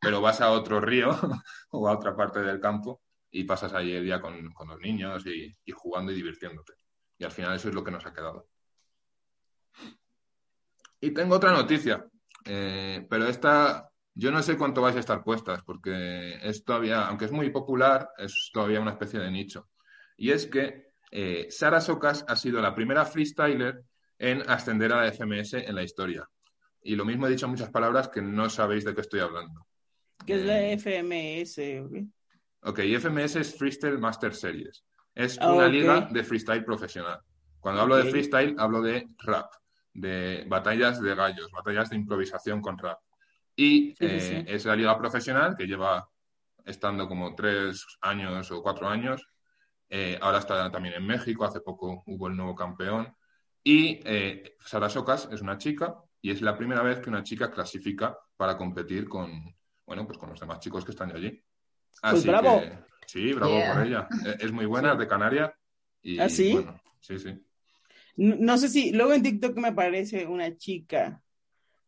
Pero 0.00 0.20
vas 0.20 0.40
a 0.40 0.50
otro 0.50 0.80
río 0.80 1.10
o 1.70 1.88
a 1.88 1.92
otra 1.92 2.16
parte 2.16 2.40
del 2.40 2.60
campo 2.60 3.02
y 3.30 3.44
pasas 3.44 3.72
ahí 3.72 3.92
el 3.92 4.04
día 4.04 4.20
con, 4.20 4.52
los 4.66 4.80
niños 4.80 5.24
y, 5.26 5.56
y 5.64 5.72
jugando 5.72 6.12
y 6.12 6.16
divirtiéndote. 6.16 6.74
Y 7.18 7.24
al 7.24 7.32
final 7.32 7.54
eso 7.54 7.68
es 7.68 7.74
lo 7.74 7.84
que 7.84 7.90
nos 7.90 8.06
ha 8.06 8.12
quedado. 8.12 8.49
Y 11.00 11.12
tengo 11.12 11.36
otra 11.36 11.52
noticia, 11.52 12.06
eh, 12.44 13.06
pero 13.08 13.26
esta 13.26 13.90
yo 14.14 14.30
no 14.30 14.42
sé 14.42 14.56
cuánto 14.56 14.82
vais 14.82 14.96
a 14.96 15.00
estar 15.00 15.22
puestas, 15.22 15.62
porque 15.62 16.38
es 16.42 16.64
todavía, 16.64 17.06
aunque 17.06 17.24
es 17.26 17.32
muy 17.32 17.50
popular, 17.50 18.10
es 18.18 18.50
todavía 18.52 18.80
una 18.80 18.90
especie 18.90 19.20
de 19.20 19.30
nicho. 19.30 19.68
Y 20.16 20.30
es 20.30 20.46
que 20.46 20.92
eh, 21.10 21.46
Sara 21.50 21.80
Socas 21.80 22.24
ha 22.28 22.36
sido 22.36 22.60
la 22.60 22.74
primera 22.74 23.04
freestyler 23.06 23.82
en 24.18 24.42
ascender 24.50 24.92
a 24.92 25.04
la 25.04 25.12
FMS 25.12 25.54
en 25.54 25.74
la 25.74 25.82
historia. 25.82 26.28
Y 26.82 26.96
lo 26.96 27.04
mismo 27.04 27.26
he 27.26 27.30
dicho 27.30 27.46
en 27.46 27.52
muchas 27.52 27.70
palabras 27.70 28.08
que 28.08 28.20
no 28.20 28.50
sabéis 28.50 28.84
de 28.84 28.94
qué 28.94 29.00
estoy 29.00 29.20
hablando. 29.20 29.66
¿Qué 30.26 30.34
es 30.34 30.44
la 30.44 30.62
eh, 30.62 30.76
FMS? 30.76 31.58
Ok, 32.62 32.80
FMS 32.80 33.36
es 33.36 33.56
Freestyle 33.56 33.98
Master 33.98 34.34
Series. 34.34 34.84
Es 35.14 35.38
ah, 35.40 35.52
una 35.52 35.68
liga 35.68 36.08
de 36.10 36.22
freestyle 36.24 36.64
profesional. 36.64 37.20
Cuando 37.58 37.80
hablo 37.80 37.96
de 37.96 38.10
freestyle, 38.10 38.54
hablo 38.58 38.82
de 38.82 39.08
rap 39.18 39.50
de 39.92 40.44
batallas 40.46 41.00
de 41.00 41.14
gallos, 41.14 41.50
batallas 41.50 41.90
de 41.90 41.96
improvisación 41.96 42.60
con 42.60 42.78
rap. 42.78 42.98
Y 43.56 43.94
eh, 44.00 44.44
es 44.46 44.64
la 44.64 44.76
liga 44.76 44.96
profesional 44.96 45.56
que 45.56 45.66
lleva 45.66 46.08
estando 46.64 47.08
como 47.08 47.34
tres 47.34 47.84
años 48.00 48.50
o 48.50 48.62
cuatro 48.62 48.88
años. 48.88 49.26
Eh, 49.88 50.18
ahora 50.20 50.38
está 50.38 50.70
también 50.70 50.94
en 50.94 51.06
México, 51.06 51.44
hace 51.44 51.60
poco 51.60 52.02
hubo 52.06 52.28
el 52.28 52.36
nuevo 52.36 52.54
campeón. 52.54 53.14
Y 53.62 54.00
eh, 54.04 54.56
Sara 54.64 54.88
Socas 54.88 55.28
es 55.30 55.42
una 55.42 55.58
chica 55.58 55.94
y 56.22 56.30
es 56.30 56.40
la 56.40 56.56
primera 56.56 56.82
vez 56.82 57.00
que 57.00 57.10
una 57.10 57.22
chica 57.22 57.50
clasifica 57.50 58.16
para 58.36 58.56
competir 58.56 59.08
con, 59.08 59.30
bueno, 59.84 60.06
pues 60.06 60.18
con 60.18 60.30
los 60.30 60.40
demás 60.40 60.60
chicos 60.60 60.84
que 60.84 60.92
están 60.92 61.14
allí. 61.14 61.30
Pues 61.30 62.14
Así 62.14 62.28
bravo. 62.28 62.62
sí, 63.06 63.32
bravo 63.32 63.60
por 63.66 63.86
ella. 63.86 64.08
Es 64.38 64.52
muy 64.52 64.64
buena, 64.66 64.92
es 64.92 64.98
de 64.98 65.08
Canarias. 65.08 65.52
Y, 66.02 66.18
¿Ah, 66.18 66.28
sí? 66.28 66.64
sí, 67.00 67.18
sí. 67.18 67.46
No, 68.22 68.58
sé 68.58 68.68
si, 68.68 68.92
luego 68.92 69.14
en 69.14 69.22
TikTok 69.22 69.56
me 69.56 69.68
aparece 69.68 70.26
una 70.26 70.54
chica 70.54 71.22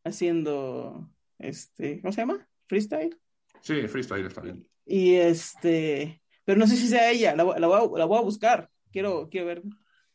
haciendo, 0.02 1.10
este, 1.38 2.00
¿cómo 2.00 2.10
se 2.10 2.22
llama? 2.22 2.48
¿Freestyle? 2.66 3.20
Sí, 3.60 3.86
freestyle 3.86 4.24
está 4.24 4.40
bien. 4.40 4.66
Y 4.86 5.16
este, 5.16 6.22
pero 6.42 6.58
no 6.58 6.66
sé 6.66 6.76
si 6.76 6.88
sea 6.88 7.10
ella, 7.10 7.36
la, 7.36 7.44
la, 7.58 7.66
voy, 7.66 7.76
a, 7.76 7.98
la 7.98 8.04
voy 8.06 8.18
a 8.18 8.22
buscar, 8.22 8.70
quiero, 8.90 9.28
quiero 9.28 9.46
ver. 9.48 9.62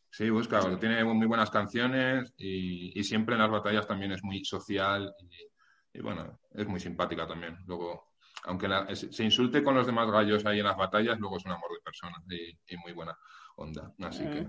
Sí, 0.09 0.31
busca, 0.31 0.79
tiene 0.79 1.03
muy 1.03 1.27
buenas 1.27 1.51
canciones 1.51 2.33
y, 2.35 2.99
y, 2.99 3.03
siempre 3.03 3.35
en 3.35 3.41
las 3.41 3.51
batallas 3.51 3.85
también 3.85 4.11
es 4.11 4.23
muy 4.23 4.43
social 4.43 5.13
y, 5.93 6.01
bueno, 6.01 6.39
es 6.55 6.67
muy 6.67 6.79
simpática 6.79 7.27
también. 7.27 7.59
Luego, 7.67 8.13
aunque 8.45 8.67
se 8.95 9.23
insulte 9.23 9.63
con 9.63 9.75
los 9.75 9.85
demás 9.85 10.09
gallos 10.09 10.43
ahí 10.47 10.61
en 10.61 10.65
las 10.65 10.77
batallas, 10.77 11.19
luego 11.19 11.37
es 11.37 11.45
un 11.45 11.51
amor 11.51 11.69
de 11.73 11.83
persona 11.83 12.15
y, 12.27 12.77
muy 12.77 12.93
buena 12.93 13.15
onda. 13.55 13.93
Así 13.99 14.23
que, 14.23 14.47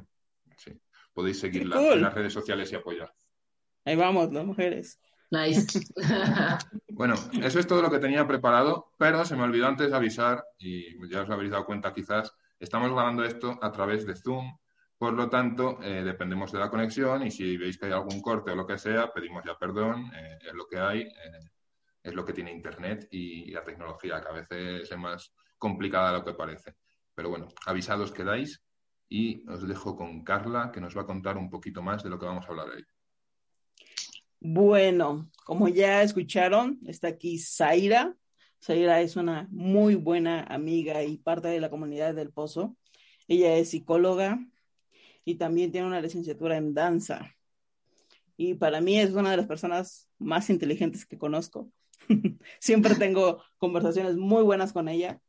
sí 0.57 0.73
podéis 1.19 1.41
seguirla 1.41 1.95
en 1.95 2.01
las 2.01 2.15
redes 2.15 2.33
sociales 2.33 2.71
y 2.71 2.77
apoyar. 2.77 3.13
Ahí 3.85 3.97
vamos, 3.97 4.33
las 4.33 4.45
mujeres. 4.45 5.01
Nice. 5.33 5.81
bueno, 6.91 7.17
eso 7.43 7.59
es 7.59 7.67
todo 7.67 7.83
lo 7.83 7.91
que 7.91 7.99
tenía 7.99 8.25
preparado, 8.25 8.93
pero 8.97 9.25
se 9.25 9.35
me 9.35 9.43
olvidó 9.43 9.67
antes 9.67 9.93
avisar, 9.93 10.45
y 10.61 10.95
ya 11.09 11.23
os 11.23 11.31
habréis 11.31 11.51
dado 11.51 11.67
cuenta 11.67 11.93
quizás, 11.93 12.33
estamos 12.61 12.93
grabando 12.93 13.25
esto 13.25 13.59
a 13.61 13.73
través 13.73 14.07
de 14.07 14.15
Zoom, 14.15 14.57
por 14.97 15.15
lo 15.15 15.29
tanto, 15.29 15.83
eh, 15.83 16.05
dependemos 16.05 16.53
de 16.53 16.61
la 16.61 16.71
conexión 16.71 17.27
y 17.27 17.33
si 17.33 17.57
veis 17.57 17.77
que 17.79 17.87
hay 17.87 17.93
algún 17.93 18.23
corte 18.23 18.53
o 18.53 18.55
lo 18.55 18.65
que 18.65 18.79
sea, 18.79 19.13
pedimos 19.13 19.43
ya 19.45 19.59
perdón, 19.59 20.13
eh, 20.15 20.39
es 20.47 20.55
lo 20.55 20.69
que 20.69 20.79
hay, 20.79 21.01
eh, 21.01 21.51
es 22.01 22.15
lo 22.15 22.25
que 22.25 22.33
tiene 22.33 22.53
Internet 22.53 23.09
y, 23.11 23.51
la 23.51 23.65
tecnología, 23.65 24.21
que 24.21 24.29
a 24.29 24.33
veces 24.33 24.89
es 24.89 24.97
más 24.97 25.35
complicada 25.59 26.13
de 26.13 26.19
lo 26.19 26.25
que 26.25 26.35
parece. 26.35 26.77
Pero 27.13 27.29
bueno, 27.29 27.49
avisados 27.67 28.13
quedáis 28.13 28.63
y 29.09 29.49
os 29.49 29.67
dejo 29.67 29.97
con 29.97 30.23
Carla, 30.23 30.71
que 30.73 30.81
nos 30.81 30.97
va 30.97 31.03
a 31.03 31.07
contar 31.07 31.37
un 31.37 31.51
poquito 31.51 31.83
más 31.83 32.03
de 32.03 32.11
lo 32.11 32.19
que 32.19 32.27
vamos 32.27 32.45
a 32.45 32.49
hablar 32.49 32.69
hoy. 32.69 32.85
Bueno, 34.41 35.31
como 35.45 35.69
ya 35.69 36.03
escucharon, 36.03 36.79
está 36.87 37.09
aquí 37.09 37.39
Zaira. 37.39 38.15
Zaira 38.63 39.01
es 39.01 39.17
una 39.17 39.49
muy 39.51 39.95
buena 39.95 40.45
amiga 40.45 41.03
y 41.03 41.19
parte 41.19 41.49
de 41.49 41.61
la 41.61 41.71
comunidad 41.71 42.15
del 42.15 42.33
Pozo. 42.33 42.77
Ella 43.27 43.57
es 43.57 43.71
psicóloga 43.71 44.39
y 45.25 45.37
también 45.37 45.73
tiene 45.73 45.87
una 45.87 46.01
licenciatura 46.01 46.57
en 46.57 46.75
danza. 46.75 47.35
Y 48.37 48.55
para 48.55 48.81
mí 48.81 49.01
es 49.01 49.11
una 49.13 49.33
de 49.33 49.37
las 49.37 49.47
personas 49.47 50.09
más 50.19 50.51
inteligentes 50.51 51.05
que 51.05 51.19
conozco. 51.19 51.71
Siempre 52.61 52.95
tengo 52.95 53.43
conversaciones 53.57 54.17
muy 54.17 54.43
buenas 54.43 54.73
con 54.73 54.89
ella 54.89 55.21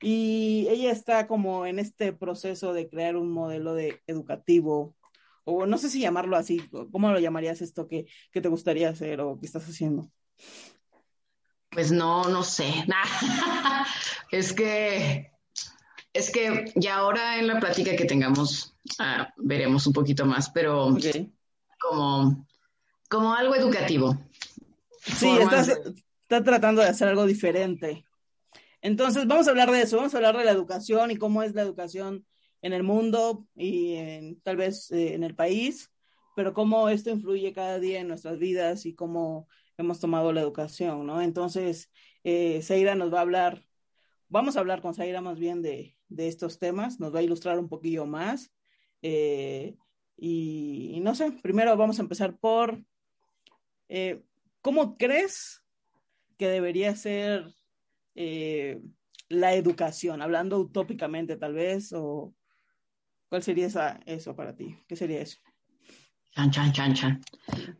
y 0.00 0.66
ella 0.70 0.90
está 0.90 1.26
como 1.26 1.66
en 1.66 1.78
este 1.78 2.12
proceso 2.12 2.72
de 2.72 2.88
crear 2.88 3.16
un 3.16 3.30
modelo 3.30 3.74
de 3.74 4.02
educativo, 4.06 4.96
o 5.44 5.66
no 5.66 5.78
sé 5.78 5.90
si 5.90 6.00
llamarlo 6.00 6.36
así, 6.36 6.62
¿cómo 6.90 7.10
lo 7.10 7.18
llamarías 7.18 7.60
esto 7.60 7.86
que, 7.86 8.06
te 8.32 8.48
gustaría 8.48 8.88
hacer 8.88 9.20
o 9.20 9.38
que 9.38 9.46
estás 9.46 9.68
haciendo? 9.68 10.10
Pues 11.70 11.92
no, 11.92 12.24
no 12.24 12.42
sé. 12.42 12.72
es 14.30 14.52
que, 14.52 15.32
es 16.12 16.30
que 16.30 16.72
ya 16.76 16.96
ahora 16.96 17.38
en 17.38 17.46
la 17.46 17.60
plática 17.60 17.94
que 17.94 18.06
tengamos 18.06 18.74
ah, 18.98 19.32
veremos 19.36 19.86
un 19.86 19.92
poquito 19.92 20.24
más, 20.24 20.50
pero 20.50 20.96
como, 21.78 22.46
como 23.08 23.34
algo 23.34 23.54
educativo. 23.54 24.18
Sí, 25.02 25.28
estás, 25.28 25.68
está 26.22 26.42
tratando 26.42 26.82
de 26.82 26.88
hacer 26.88 27.08
algo 27.08 27.26
diferente. 27.26 28.04
Entonces, 28.82 29.26
vamos 29.26 29.46
a 29.46 29.50
hablar 29.50 29.70
de 29.70 29.82
eso, 29.82 29.96
vamos 29.96 30.14
a 30.14 30.18
hablar 30.18 30.36
de 30.36 30.44
la 30.44 30.52
educación 30.52 31.10
y 31.10 31.16
cómo 31.16 31.42
es 31.42 31.54
la 31.54 31.62
educación 31.62 32.26
en 32.62 32.72
el 32.72 32.82
mundo 32.82 33.46
y 33.54 34.34
tal 34.42 34.56
vez 34.56 34.90
eh, 34.90 35.14
en 35.14 35.24
el 35.24 35.34
país, 35.34 35.90
pero 36.34 36.54
cómo 36.54 36.88
esto 36.88 37.10
influye 37.10 37.52
cada 37.52 37.78
día 37.78 38.00
en 38.00 38.08
nuestras 38.08 38.38
vidas 38.38 38.86
y 38.86 38.94
cómo 38.94 39.48
hemos 39.80 40.00
tomado 40.00 40.32
la 40.32 40.40
educación, 40.40 41.06
¿no? 41.06 41.20
Entonces, 41.20 41.90
eh, 42.24 42.62
Zaira 42.62 42.94
nos 42.94 43.12
va 43.12 43.18
a 43.18 43.22
hablar, 43.22 43.64
vamos 44.28 44.56
a 44.56 44.60
hablar 44.60 44.80
con 44.80 44.94
Zaira 44.94 45.20
más 45.20 45.38
bien 45.38 45.62
de, 45.62 45.96
estos 46.16 46.58
temas, 46.58 47.00
nos 47.00 47.14
va 47.14 47.20
a 47.20 47.22
ilustrar 47.22 47.58
un 47.58 47.68
poquillo 47.68 48.06
más. 48.06 48.52
Eh, 49.02 49.76
y, 50.16 50.98
no 51.02 51.14
sé, 51.14 51.32
primero 51.42 51.76
vamos 51.76 51.98
a 51.98 52.02
empezar 52.02 52.36
por, 52.36 52.84
eh, 53.88 54.22
¿cómo 54.60 54.96
crees 54.96 55.64
que 56.36 56.48
debería 56.48 56.94
ser 56.94 57.54
eh, 58.14 58.80
la 59.28 59.54
educación, 59.54 60.22
hablando 60.22 60.58
utópicamente 60.58 61.36
tal 61.36 61.54
vez, 61.54 61.92
o 61.92 62.34
cuál 63.28 63.42
sería 63.42 63.66
esa, 63.66 64.00
eso 64.06 64.34
para 64.34 64.54
ti? 64.54 64.76
¿Qué 64.88 64.96
sería 64.96 65.20
eso? 65.20 65.38
Chan, 66.32 66.50
chan, 66.50 66.72
chan, 66.72 66.94
chan. 66.94 67.20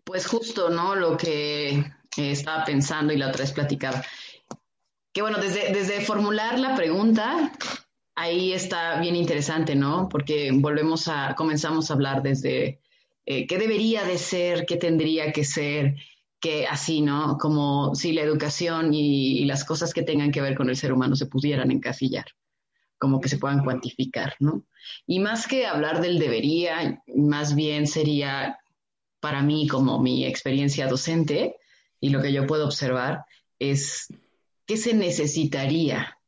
Pues 0.04 0.26
justo, 0.26 0.70
¿no? 0.70 0.94
Lo 0.94 1.16
que 1.16 1.84
estaba 2.16 2.64
pensando 2.64 3.12
y 3.12 3.16
la 3.16 3.28
otra 3.28 3.44
vez 3.44 3.52
platicaba. 3.52 4.02
Que 5.12 5.22
bueno, 5.22 5.38
desde, 5.38 5.72
desde 5.72 6.00
formular 6.02 6.58
la 6.58 6.76
pregunta, 6.76 7.52
ahí 8.14 8.52
está 8.52 9.00
bien 9.00 9.16
interesante, 9.16 9.74
¿no? 9.74 10.08
Porque 10.08 10.50
volvemos 10.52 11.08
a, 11.08 11.34
comenzamos 11.34 11.90
a 11.90 11.94
hablar 11.94 12.22
desde 12.22 12.80
eh, 13.26 13.46
qué 13.46 13.58
debería 13.58 14.04
de 14.04 14.18
ser, 14.18 14.66
qué 14.66 14.76
tendría 14.76 15.32
que 15.32 15.44
ser, 15.44 15.96
que 16.40 16.66
así, 16.66 17.02
¿no? 17.02 17.36
Como 17.38 17.94
si 17.94 18.12
la 18.12 18.22
educación 18.22 18.94
y, 18.94 19.44
las 19.44 19.64
cosas 19.64 19.92
que 19.92 20.02
tengan 20.02 20.32
que 20.32 20.40
ver 20.40 20.56
con 20.56 20.70
el 20.70 20.76
ser 20.76 20.92
humano 20.92 21.14
se 21.14 21.26
pudieran 21.26 21.70
encasillar, 21.70 22.26
como 22.98 23.20
que 23.20 23.28
se 23.28 23.38
puedan 23.38 23.62
cuantificar, 23.62 24.34
¿no? 24.40 24.64
Y 25.06 25.20
más 25.20 25.46
que 25.46 25.66
hablar 25.66 26.00
del 26.00 26.18
debería, 26.18 27.02
más 27.14 27.54
bien 27.54 27.86
sería 27.86 28.58
para 29.20 29.42
mí 29.42 29.68
como 29.68 30.00
mi 30.00 30.24
experiencia 30.24 30.88
docente 30.88 31.56
y 32.00 32.08
lo 32.08 32.22
que 32.22 32.32
yo 32.32 32.46
puedo 32.46 32.64
observar 32.64 33.24
es 33.58 34.08
qué 34.66 34.78
se 34.78 34.94
necesitaría, 34.94 36.18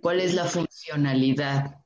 cuál 0.00 0.20
es 0.20 0.34
la 0.34 0.44
funcionalidad 0.44 1.76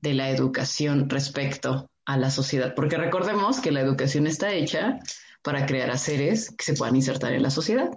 de 0.00 0.14
la 0.14 0.30
educación 0.30 1.10
respecto 1.10 1.90
a 2.06 2.16
la 2.16 2.30
sociedad, 2.30 2.74
porque 2.74 2.96
recordemos 2.96 3.60
que 3.60 3.70
la 3.70 3.80
educación 3.80 4.26
está 4.26 4.52
hecha 4.52 4.98
para 5.42 5.66
crear 5.66 5.90
a 5.90 5.98
seres 5.98 6.50
que 6.56 6.64
se 6.64 6.74
puedan 6.74 6.96
insertar 6.96 7.32
en 7.32 7.42
la 7.42 7.50
sociedad. 7.50 7.90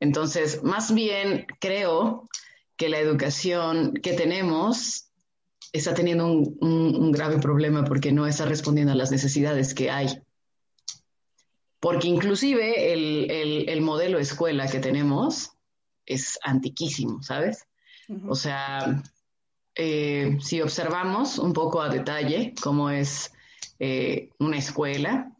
Entonces, 0.00 0.62
más 0.62 0.94
bien 0.94 1.46
creo 1.60 2.28
que 2.76 2.88
la 2.88 2.98
educación 2.98 3.94
que 3.94 4.12
tenemos 4.12 5.10
está 5.72 5.94
teniendo 5.94 6.26
un, 6.26 7.12
grave 7.12 7.38
problema 7.38 7.84
porque 7.84 8.12
no 8.12 8.26
está 8.26 8.44
respondiendo 8.46 8.92
a 8.92 8.96
las 8.96 9.10
necesidades 9.10 9.74
que 9.74 9.90
hay 9.90 10.22
porque 11.80 12.08
inclusive 12.08 12.92
el, 12.92 13.80
modelo 13.80 14.16
de 14.16 14.24
escuela 14.24 14.66
que 14.66 14.80
tenemos 14.80 15.52
es 16.06 16.38
antiquísimo, 16.42 17.22
¿sabes? 17.22 17.64
O 18.26 18.34
sea, 18.34 19.02
eh, 19.74 20.38
si 20.40 20.60
observamos 20.60 21.38
un 21.38 21.52
poco 21.52 21.80
a 21.80 21.88
detalle 21.88 22.54
cómo 22.60 22.90
es 22.90 23.32
eh, 23.78 24.30
una 24.38 24.58
escuela, 24.58 25.30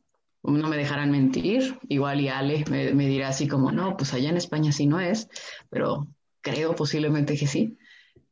no 0.43 0.69
me 0.69 0.77
dejarán 0.77 1.11
mentir, 1.11 1.79
igual 1.89 2.21
y 2.21 2.29
Ale 2.29 2.65
me, 2.71 2.95
me, 2.95 3.07
dirá 3.07 3.29
así 3.29 3.49
como, 3.49 3.73
no, 3.73 3.97
pues 3.97 4.15
allá 4.15 4.31
en 4.31 4.37
España 4.37 4.73
sí 4.73 4.87
no 4.87 5.01
es, 5.01 5.29
pero 5.71 6.07
creo 6.41 6.75
posiblemente 6.75 7.37
que 7.37 7.47
sí 7.47 7.77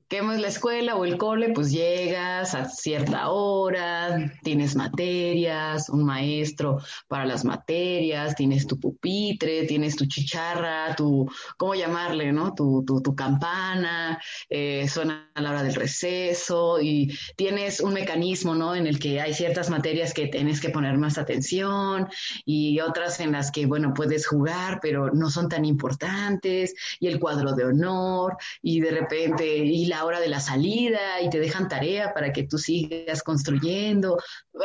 es 0.09 0.41
la 0.41 0.49
escuela 0.49 0.95
o 0.97 1.05
el 1.05 1.19
cole, 1.19 1.53
pues 1.53 1.73
llegas 1.73 2.55
a 2.55 2.67
cierta 2.67 3.31
hora, 3.31 4.33
tienes 4.43 4.77
materias, 4.77 5.89
un 5.89 6.05
maestro 6.05 6.79
para 7.09 7.27
las 7.27 7.45
materias, 7.45 8.37
tienes 8.37 8.67
tu 8.67 8.79
pupitre, 8.79 9.67
tienes 9.67 9.97
tu 9.97 10.07
chicharra, 10.07 10.95
tu, 10.95 11.29
¿cómo 11.57 11.75
llamarle, 11.75 12.33
no? 12.33 12.55
Tu, 12.55 12.85
tu, 12.85 13.03
tu 13.03 13.17
campana, 13.17 14.21
eh, 14.49 14.87
suena 14.89 15.31
a 15.35 15.43
la 15.43 15.51
hora 15.51 15.63
del 15.65 15.75
receso 15.75 16.81
y 16.81 17.13
tienes 17.37 17.81
un 17.81 17.93
mecanismo, 17.93 18.55
¿no? 18.55 18.77
En 18.77 18.87
el 18.87 19.01
que 19.01 19.21
hay 19.21 19.35
ciertas 19.35 19.71
materias 19.71 20.15
que 20.15 20.29
tienes 20.29 20.61
que 20.61 20.71
poner 20.71 20.99
más 20.99 21.19
atención 21.19 22.09
y 22.45 22.79
otras 22.81 23.19
en 23.19 23.33
las 23.33 23.51
que, 23.51 23.67
bueno, 23.67 23.93
puedes 23.93 24.27
jugar, 24.27 24.79
pero 24.81 25.11
no 25.11 25.31
son 25.31 25.49
tan 25.49 25.65
importantes 25.65 26.75
y 27.01 27.09
el 27.09 27.19
cuadro 27.19 27.55
de 27.55 27.65
honor 27.65 28.37
y 28.63 28.81
de 28.81 28.91
repente, 28.93 29.65
hora 30.05 30.21
de 30.21 30.29
la 30.29 30.41
salida 30.41 31.21
y 31.23 31.31
te 31.31 31.41
dejan 31.41 31.69
tarea 31.69 32.13
para 32.13 32.33
que 32.33 32.45
tú 32.45 32.59
sigas 32.59 33.23
construyendo, 33.23 34.19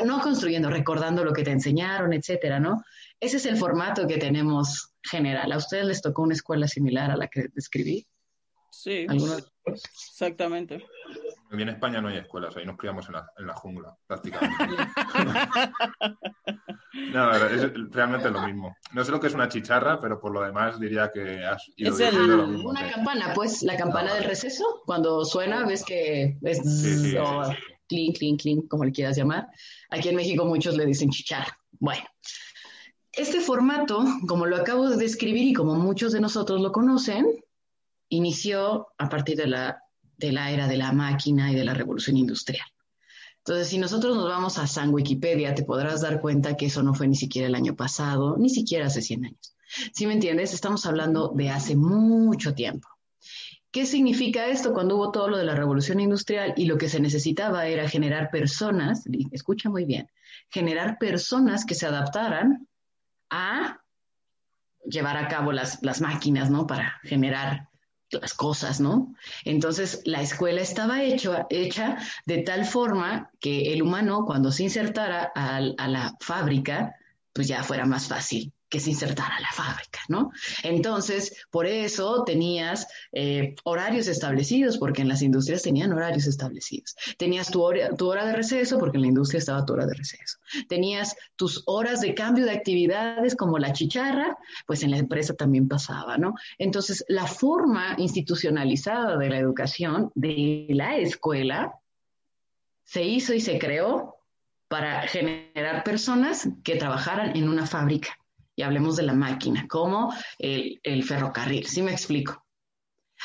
no 0.05 0.21
construyendo, 0.21 0.69
recordando 0.69 1.23
lo 1.23 1.33
que 1.33 1.43
te 1.43 1.51
enseñaron, 1.51 2.13
etcétera, 2.13 2.59
¿no? 2.59 2.83
Ese 3.19 3.37
es 3.37 3.45
el 3.45 3.57
formato 3.57 4.07
que 4.07 4.17
tenemos 4.17 4.93
general. 5.03 5.51
¿A 5.51 5.57
ustedes 5.57 5.85
les 5.85 6.01
tocó 6.01 6.23
una 6.23 6.33
escuela 6.33 6.67
similar 6.67 7.11
a 7.11 7.17
la 7.17 7.27
que 7.27 7.45
describí? 7.53 8.07
Sí, 8.71 9.05
exactamente. 9.65 10.83
En 11.51 11.69
España 11.69 12.01
no 12.01 12.07
hay 12.07 12.17
escuelas, 12.17 12.55
ahí 12.55 12.65
nos 12.65 12.77
criamos 12.77 13.05
en 13.07 13.13
la, 13.13 13.27
en 13.37 13.47
la 13.47 13.53
jungla, 13.53 13.97
prácticamente. 14.07 14.57
no, 16.93 17.35
es 17.35 17.71
realmente 17.89 18.29
lo 18.29 18.45
mismo. 18.45 18.75
No 18.93 19.03
sé 19.03 19.11
lo 19.11 19.19
que 19.19 19.27
es 19.27 19.33
una 19.33 19.47
chicharra, 19.47 19.99
pero 20.01 20.19
por 20.19 20.31
lo 20.31 20.41
demás 20.41 20.79
diría 20.79 21.11
que 21.13 21.43
has 21.45 21.63
ido 21.75 21.97
es 21.97 22.13
lo 22.13 22.47
mismo. 22.47 22.69
Una 22.69 22.91
campana, 22.91 23.33
pues, 23.33 23.63
la 23.63 23.77
campana 23.77 24.13
del 24.13 24.25
receso, 24.25 24.81
cuando 24.85 25.23
suena, 25.23 25.65
ves 25.65 25.83
que 25.83 26.37
es 26.41 26.57
sí, 26.59 27.15
clean, 27.87 28.13
clean, 28.13 28.37
clean, 28.37 28.61
como 28.67 28.85
le 28.85 28.91
quieras 28.91 29.17
llamar. 29.17 29.47
Aquí 29.89 30.09
en 30.09 30.15
México 30.15 30.45
muchos 30.45 30.75
le 30.75 30.85
dicen 30.85 31.09
chicharra. 31.09 31.57
Bueno, 31.79 32.03
este 33.13 33.41
formato, 33.41 34.03
como 34.27 34.45
lo 34.45 34.57
acabo 34.57 34.89
de 34.89 34.97
describir 34.97 35.45
y 35.45 35.53
como 35.53 35.75
muchos 35.75 36.13
de 36.13 36.21
nosotros 36.21 36.61
lo 36.61 36.71
conocen, 36.71 37.25
inició 38.09 38.87
a 38.97 39.09
partir 39.09 39.37
de 39.37 39.47
la 39.47 39.81
de 40.17 40.31
la 40.31 40.51
era 40.51 40.67
de 40.67 40.77
la 40.77 40.91
máquina 40.91 41.51
y 41.51 41.55
de 41.55 41.65
la 41.65 41.73
revolución 41.73 42.15
industrial. 42.15 42.67
Entonces, 43.43 43.69
si 43.69 43.79
nosotros 43.79 44.15
nos 44.15 44.29
vamos 44.29 44.59
a 44.59 44.67
San 44.67 44.93
Wikipedia, 44.93 45.55
te 45.55 45.63
podrás 45.63 46.01
dar 46.01 46.21
cuenta 46.21 46.55
que 46.55 46.67
eso 46.67 46.83
no 46.83 46.93
fue 46.93 47.07
ni 47.07 47.15
siquiera 47.15 47.47
el 47.47 47.55
año 47.55 47.75
pasado, 47.75 48.37
ni 48.37 48.49
siquiera 48.49 48.85
hace 48.85 49.01
100 49.01 49.25
años. 49.25 49.55
¿Sí 49.93 50.05
me 50.05 50.13
entiendes? 50.13 50.53
Estamos 50.53 50.85
hablando 50.85 51.29
de 51.35 51.49
hace 51.49 51.75
mucho 51.75 52.53
tiempo. 52.53 52.87
¿Qué 53.71 53.85
significa 53.85 54.47
esto 54.47 54.73
cuando 54.73 54.97
hubo 54.97 55.11
todo 55.11 55.29
lo 55.29 55.37
de 55.37 55.45
la 55.45 55.55
revolución 55.55 55.99
industrial 55.99 56.53
y 56.55 56.65
lo 56.65 56.77
que 56.77 56.89
se 56.89 56.99
necesitaba 56.99 57.65
era 57.67 57.89
generar 57.89 58.29
personas, 58.29 59.05
escucha 59.31 59.69
muy 59.69 59.85
bien, 59.85 60.07
generar 60.49 60.99
personas 60.99 61.65
que 61.65 61.73
se 61.73 61.87
adaptaran 61.87 62.67
a 63.29 63.81
llevar 64.85 65.17
a 65.17 65.27
cabo 65.29 65.51
las, 65.51 65.81
las 65.81 66.01
máquinas, 66.01 66.51
¿no? 66.51 66.67
Para 66.67 66.99
generar 67.03 67.69
las 68.11 68.33
cosas, 68.33 68.79
¿no? 68.79 69.13
Entonces, 69.45 70.01
la 70.05 70.21
escuela 70.21 70.61
estaba 70.61 71.03
hecho, 71.03 71.45
hecha 71.49 71.97
de 72.25 72.39
tal 72.39 72.65
forma 72.65 73.29
que 73.39 73.73
el 73.73 73.81
humano, 73.81 74.25
cuando 74.25 74.51
se 74.51 74.63
insertara 74.63 75.31
a 75.35 75.87
la 75.87 76.15
fábrica, 76.19 76.95
pues 77.33 77.47
ya 77.47 77.63
fuera 77.63 77.85
más 77.85 78.07
fácil 78.07 78.53
que 78.71 78.79
se 78.79 78.89
insertara 78.89 79.37
la 79.41 79.51
fábrica, 79.51 79.99
¿no? 80.07 80.31
Entonces, 80.63 81.45
por 81.51 81.65
eso 81.67 82.23
tenías 82.23 82.87
eh, 83.11 83.53
horarios 83.65 84.07
establecidos, 84.07 84.77
porque 84.77 85.01
en 85.01 85.09
las 85.09 85.21
industrias 85.21 85.61
tenían 85.61 85.91
horarios 85.91 86.25
establecidos. 86.25 86.95
Tenías 87.17 87.51
tu 87.51 87.61
hora, 87.61 87.93
tu 87.97 88.09
hora 88.09 88.25
de 88.25 88.31
receso, 88.31 88.79
porque 88.79 88.95
en 88.95 89.01
la 89.01 89.09
industria 89.09 89.39
estaba 89.39 89.65
tu 89.65 89.73
hora 89.73 89.85
de 89.85 89.93
receso. 89.93 90.37
Tenías 90.69 91.17
tus 91.35 91.63
horas 91.65 91.99
de 91.99 92.15
cambio 92.15 92.45
de 92.45 92.51
actividades, 92.51 93.35
como 93.35 93.59
la 93.59 93.73
chicharra, 93.73 94.37
pues 94.65 94.83
en 94.83 94.91
la 94.91 94.99
empresa 94.99 95.33
también 95.33 95.67
pasaba, 95.67 96.17
¿no? 96.17 96.35
Entonces, 96.57 97.03
la 97.09 97.27
forma 97.27 97.95
institucionalizada 97.97 99.17
de 99.17 99.29
la 99.29 99.37
educación, 99.37 100.13
de 100.15 100.67
la 100.69 100.95
escuela, 100.95 101.73
se 102.85 103.03
hizo 103.03 103.33
y 103.33 103.41
se 103.41 103.59
creó 103.59 104.15
para 104.69 105.01
generar 105.09 105.83
personas 105.83 106.47
que 106.63 106.77
trabajaran 106.77 107.35
en 107.35 107.49
una 107.49 107.67
fábrica 107.67 108.17
hablemos 108.63 108.95
de 108.95 109.03
la 109.03 109.13
máquina, 109.13 109.67
como 109.67 110.13
el, 110.37 111.03
ferrocarril, 111.03 111.65
¿sí 111.67 111.81
me 111.81 111.91
explico? 111.91 112.45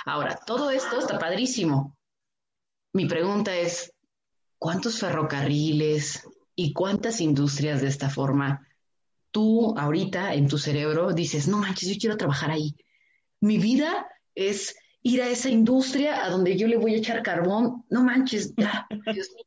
Ahora, 0.04 0.38
todo 0.46 0.70
esto 0.70 0.98
está 0.98 1.18
padrísimo. 1.18 1.96
Mi 2.92 3.06
pregunta 3.06 3.54
es, 3.54 3.92
¿cuántos 4.58 4.98
ferrocarriles 4.98 6.28
y 6.54 6.72
cuántas 6.72 7.20
industrias 7.20 7.80
de 7.80 7.88
esta 7.88 8.10
forma 8.10 8.66
tú 9.30 9.74
ahorita 9.78 10.34
en 10.34 10.48
tu 10.48 10.58
cerebro 10.58 11.12
dices, 11.12 11.48
no 11.48 11.58
manches, 11.58 11.88
yo 11.88 11.96
quiero 11.98 12.16
trabajar 12.16 12.50
ahí? 12.50 12.76
Mi 13.40 13.58
vida 13.58 14.06
es 14.34 14.76
ir 15.02 15.22
a 15.22 15.28
esa 15.28 15.48
industria 15.48 16.24
a 16.24 16.30
donde 16.30 16.56
yo 16.56 16.66
le 16.66 16.76
voy 16.76 16.94
a 16.94 16.98
echar 16.98 17.22
carbón, 17.22 17.84
no 17.88 18.02
manches, 18.02 18.54
ya, 18.56 18.86
Dios 19.12 19.30
mío, 19.34 19.45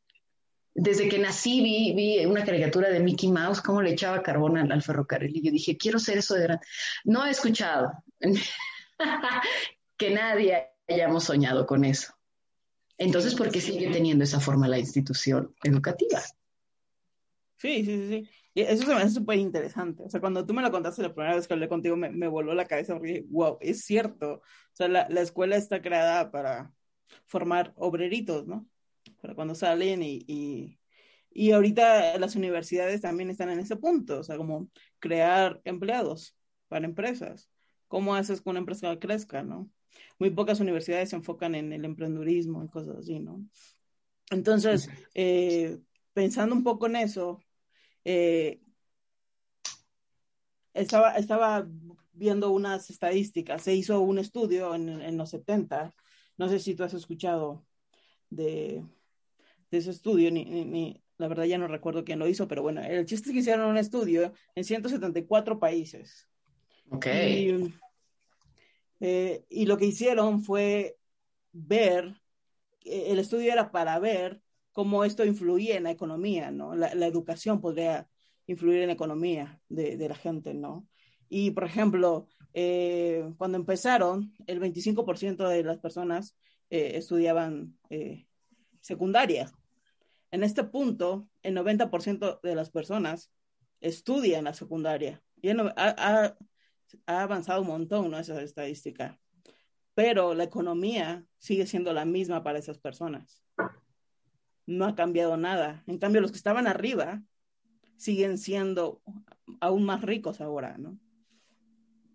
desde 0.74 1.08
que 1.08 1.18
nací 1.18 1.62
vi, 1.62 1.92
vi, 1.94 2.26
una 2.26 2.44
caricatura 2.44 2.88
de 2.88 3.00
Mickey 3.00 3.30
Mouse, 3.30 3.60
cómo 3.60 3.82
le 3.82 3.90
echaba 3.90 4.22
carbón 4.22 4.56
al, 4.58 4.82
ferrocarril. 4.82 5.36
Y 5.36 5.42
yo 5.42 5.52
dije, 5.52 5.76
quiero 5.76 5.98
ser 5.98 6.18
eso 6.18 6.34
de 6.34 6.42
grande. 6.42 6.66
No 7.04 7.26
he 7.26 7.30
escuchado 7.30 7.92
que 9.96 10.10
nadie 10.10 10.68
hayamos 10.88 11.24
soñado 11.24 11.66
con 11.66 11.84
eso. 11.84 12.14
Entonces, 12.98 13.34
¿por 13.34 13.50
qué 13.50 13.60
sigue 13.60 13.90
teniendo 13.90 14.24
esa 14.24 14.40
forma 14.40 14.68
la 14.68 14.78
institución 14.78 15.54
educativa? 15.62 16.20
Sí, 17.56 17.84
sí, 17.84 18.08
sí. 18.08 18.28
Y 18.52 18.62
eso 18.62 18.84
se 18.84 18.94
me 18.94 19.00
hace 19.00 19.10
súper 19.10 19.38
interesante. 19.38 20.02
O 20.04 20.08
sea, 20.08 20.20
cuando 20.20 20.44
tú 20.44 20.52
me 20.54 20.62
lo 20.62 20.70
contaste 20.70 21.02
la 21.02 21.14
primera 21.14 21.34
vez 21.34 21.46
que 21.46 21.54
hablé 21.54 21.68
contigo, 21.68 21.96
me, 21.96 22.10
me 22.10 22.26
voló 22.26 22.54
la 22.54 22.66
cabeza 22.66 22.94
porque 22.94 23.08
dije, 23.08 23.26
wow, 23.30 23.58
es 23.60 23.84
cierto. 23.84 24.34
O 24.34 24.42
sea, 24.72 24.88
la, 24.88 25.08
la 25.08 25.20
escuela 25.20 25.56
está 25.56 25.80
creada 25.80 26.30
para 26.30 26.72
formar 27.26 27.72
obreritos, 27.76 28.46
¿no? 28.46 28.66
Para 29.20 29.34
cuando 29.34 29.54
salen 29.54 30.02
y, 30.02 30.24
y, 30.26 30.78
y, 31.30 31.52
ahorita 31.52 32.18
las 32.18 32.36
universidades 32.36 33.00
también 33.00 33.30
están 33.30 33.50
en 33.50 33.60
ese 33.60 33.76
punto, 33.76 34.20
o 34.20 34.22
sea, 34.22 34.36
como 34.36 34.68
crear 34.98 35.60
empleados 35.64 36.36
para 36.68 36.86
empresas. 36.86 37.50
¿Cómo 37.88 38.14
haces 38.14 38.40
que 38.40 38.50
una 38.50 38.60
empresa 38.60 38.98
crezca, 38.98 39.42
no? 39.42 39.70
Muy 40.18 40.30
pocas 40.30 40.60
universidades 40.60 41.10
se 41.10 41.16
enfocan 41.16 41.54
en 41.54 41.72
el 41.72 41.84
emprendurismo 41.84 42.64
y 42.64 42.68
cosas 42.68 42.98
así, 42.98 43.18
¿no? 43.18 43.44
Entonces, 44.30 44.88
eh, 45.14 45.78
pensando 46.12 46.54
un 46.54 46.62
poco 46.62 46.86
en 46.86 46.96
eso, 46.96 47.40
eh, 48.04 48.60
estaba, 50.72 51.16
estaba 51.16 51.66
viendo 52.12 52.50
unas 52.50 52.90
estadísticas, 52.90 53.62
se 53.62 53.74
hizo 53.74 54.00
un 54.00 54.18
estudio 54.18 54.74
en, 54.74 54.88
en 54.88 55.16
los 55.16 55.30
70, 55.30 55.94
no 56.36 56.48
sé 56.48 56.58
si 56.58 56.74
tú 56.74 56.84
has 56.84 56.94
escuchado 56.94 57.66
de, 58.30 58.84
de 59.70 59.78
ese 59.78 59.90
estudio, 59.90 60.30
ni, 60.30 60.44
ni, 60.44 61.02
la 61.18 61.28
verdad 61.28 61.44
ya 61.44 61.58
no 61.58 61.68
recuerdo 61.68 62.04
quién 62.04 62.18
lo 62.18 62.28
hizo, 62.28 62.48
pero 62.48 62.62
bueno, 62.62 62.82
el 62.82 63.04
chiste 63.04 63.28
es 63.28 63.34
que 63.34 63.40
hicieron 63.40 63.68
un 63.68 63.76
estudio 63.76 64.32
en 64.54 64.64
174 64.64 65.58
países. 65.58 66.28
Ok. 66.90 67.06
Y, 67.06 67.74
eh, 69.00 69.44
y 69.48 69.66
lo 69.66 69.76
que 69.76 69.86
hicieron 69.86 70.42
fue 70.42 70.96
ver, 71.52 72.14
el 72.84 73.18
estudio 73.18 73.52
era 73.52 73.70
para 73.70 73.98
ver 73.98 74.40
cómo 74.72 75.04
esto 75.04 75.24
influía 75.24 75.76
en 75.76 75.84
la 75.84 75.90
economía, 75.90 76.50
¿no? 76.50 76.74
La, 76.74 76.94
la 76.94 77.06
educación 77.06 77.60
podría 77.60 78.08
influir 78.46 78.80
en 78.80 78.88
la 78.88 78.94
economía 78.94 79.60
de, 79.68 79.96
de, 79.96 80.08
la 80.08 80.14
gente, 80.14 80.54
¿no? 80.54 80.86
Y, 81.28 81.52
por 81.52 81.64
ejemplo, 81.64 82.26
eh, 82.52 83.32
cuando 83.36 83.56
empezaron, 83.56 84.32
el 84.46 84.60
25% 84.60 85.48
de 85.48 85.62
las 85.62 85.78
personas 85.78 86.36
eh, 86.70 86.92
estudiaban 86.94 87.76
eh, 87.90 88.26
secundaria. 88.80 89.50
En 90.30 90.44
este 90.44 90.64
punto, 90.64 91.28
el 91.42 91.56
90% 91.56 92.40
de 92.40 92.54
las 92.54 92.70
personas 92.70 93.32
estudian 93.80 94.44
la 94.44 94.54
secundaria. 94.54 95.22
Y 95.42 95.50
ha, 95.50 96.36
avanzado 97.06 97.62
un 97.62 97.68
montón 97.68 98.10
¿no? 98.10 98.18
esa 98.18 98.40
estadística. 98.40 99.18
Pero 99.94 100.34
la 100.34 100.44
economía 100.44 101.24
sigue 101.38 101.66
siendo 101.66 101.92
la 101.92 102.04
misma 102.04 102.42
para 102.42 102.58
esas 102.58 102.78
personas. 102.78 103.42
No 104.66 104.84
ha 104.84 104.94
cambiado 104.94 105.36
nada. 105.36 105.82
En 105.88 105.98
cambio, 105.98 106.20
los 106.20 106.30
que 106.30 106.36
estaban 106.36 106.68
arriba 106.68 107.22
siguen 107.96 108.38
siendo 108.38 109.02
aún 109.60 109.84
más 109.84 110.02
ricos 110.02 110.40
ahora, 110.40 110.78
¿no? 110.78 110.98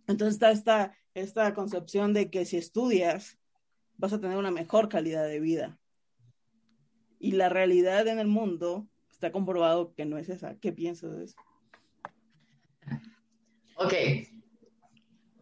Entonces 0.08 0.36
está 0.36 0.52
esta, 0.52 0.98
esta 1.14 1.54
concepción 1.54 2.14
de 2.14 2.30
que 2.30 2.46
si 2.46 2.58
estudias 2.58 3.38
vas 3.98 4.14
a 4.14 4.20
tener 4.20 4.38
una 4.38 4.52
mejor 4.52 4.90
calidad 4.90 5.28
de 5.28 5.40
vida. 5.40 5.78
Y 7.20 7.32
la 7.32 7.50
realidad 7.50 8.08
en 8.08 8.20
el 8.20 8.28
mundo 8.28 8.88
está 9.10 9.32
comprobado 9.32 9.94
que 9.94 10.06
no 10.06 10.18
es 10.18 10.30
esa. 10.30 10.56
¿Qué 10.56 10.72
piensas 10.72 11.16
de 11.18 11.26
eso? 11.26 11.36
Ok, 13.78 13.94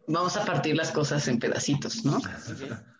vamos 0.07 0.37
a 0.37 0.45
partir 0.45 0.75
las 0.75 0.91
cosas 0.91 1.27
en 1.27 1.39
pedacitos, 1.39 2.03
¿no? 2.05 2.19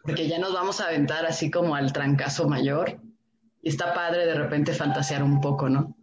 Porque 0.04 0.28
ya 0.28 0.38
nos 0.40 0.54
vamos 0.54 0.80
a 0.82 0.88
aventar 0.88 1.26
así 1.26 1.50
como 1.50 1.76
al 1.76 1.94
trancazo 1.94 2.48
mayor. 2.48 3.00
Y 3.62 3.70
está 3.70 3.94
padre 3.94 4.26
de 4.26 4.36
repente 4.36 4.74
fantasear 4.74 5.24
un 5.24 5.40
poco, 5.40 5.70
¿no? 5.70 5.96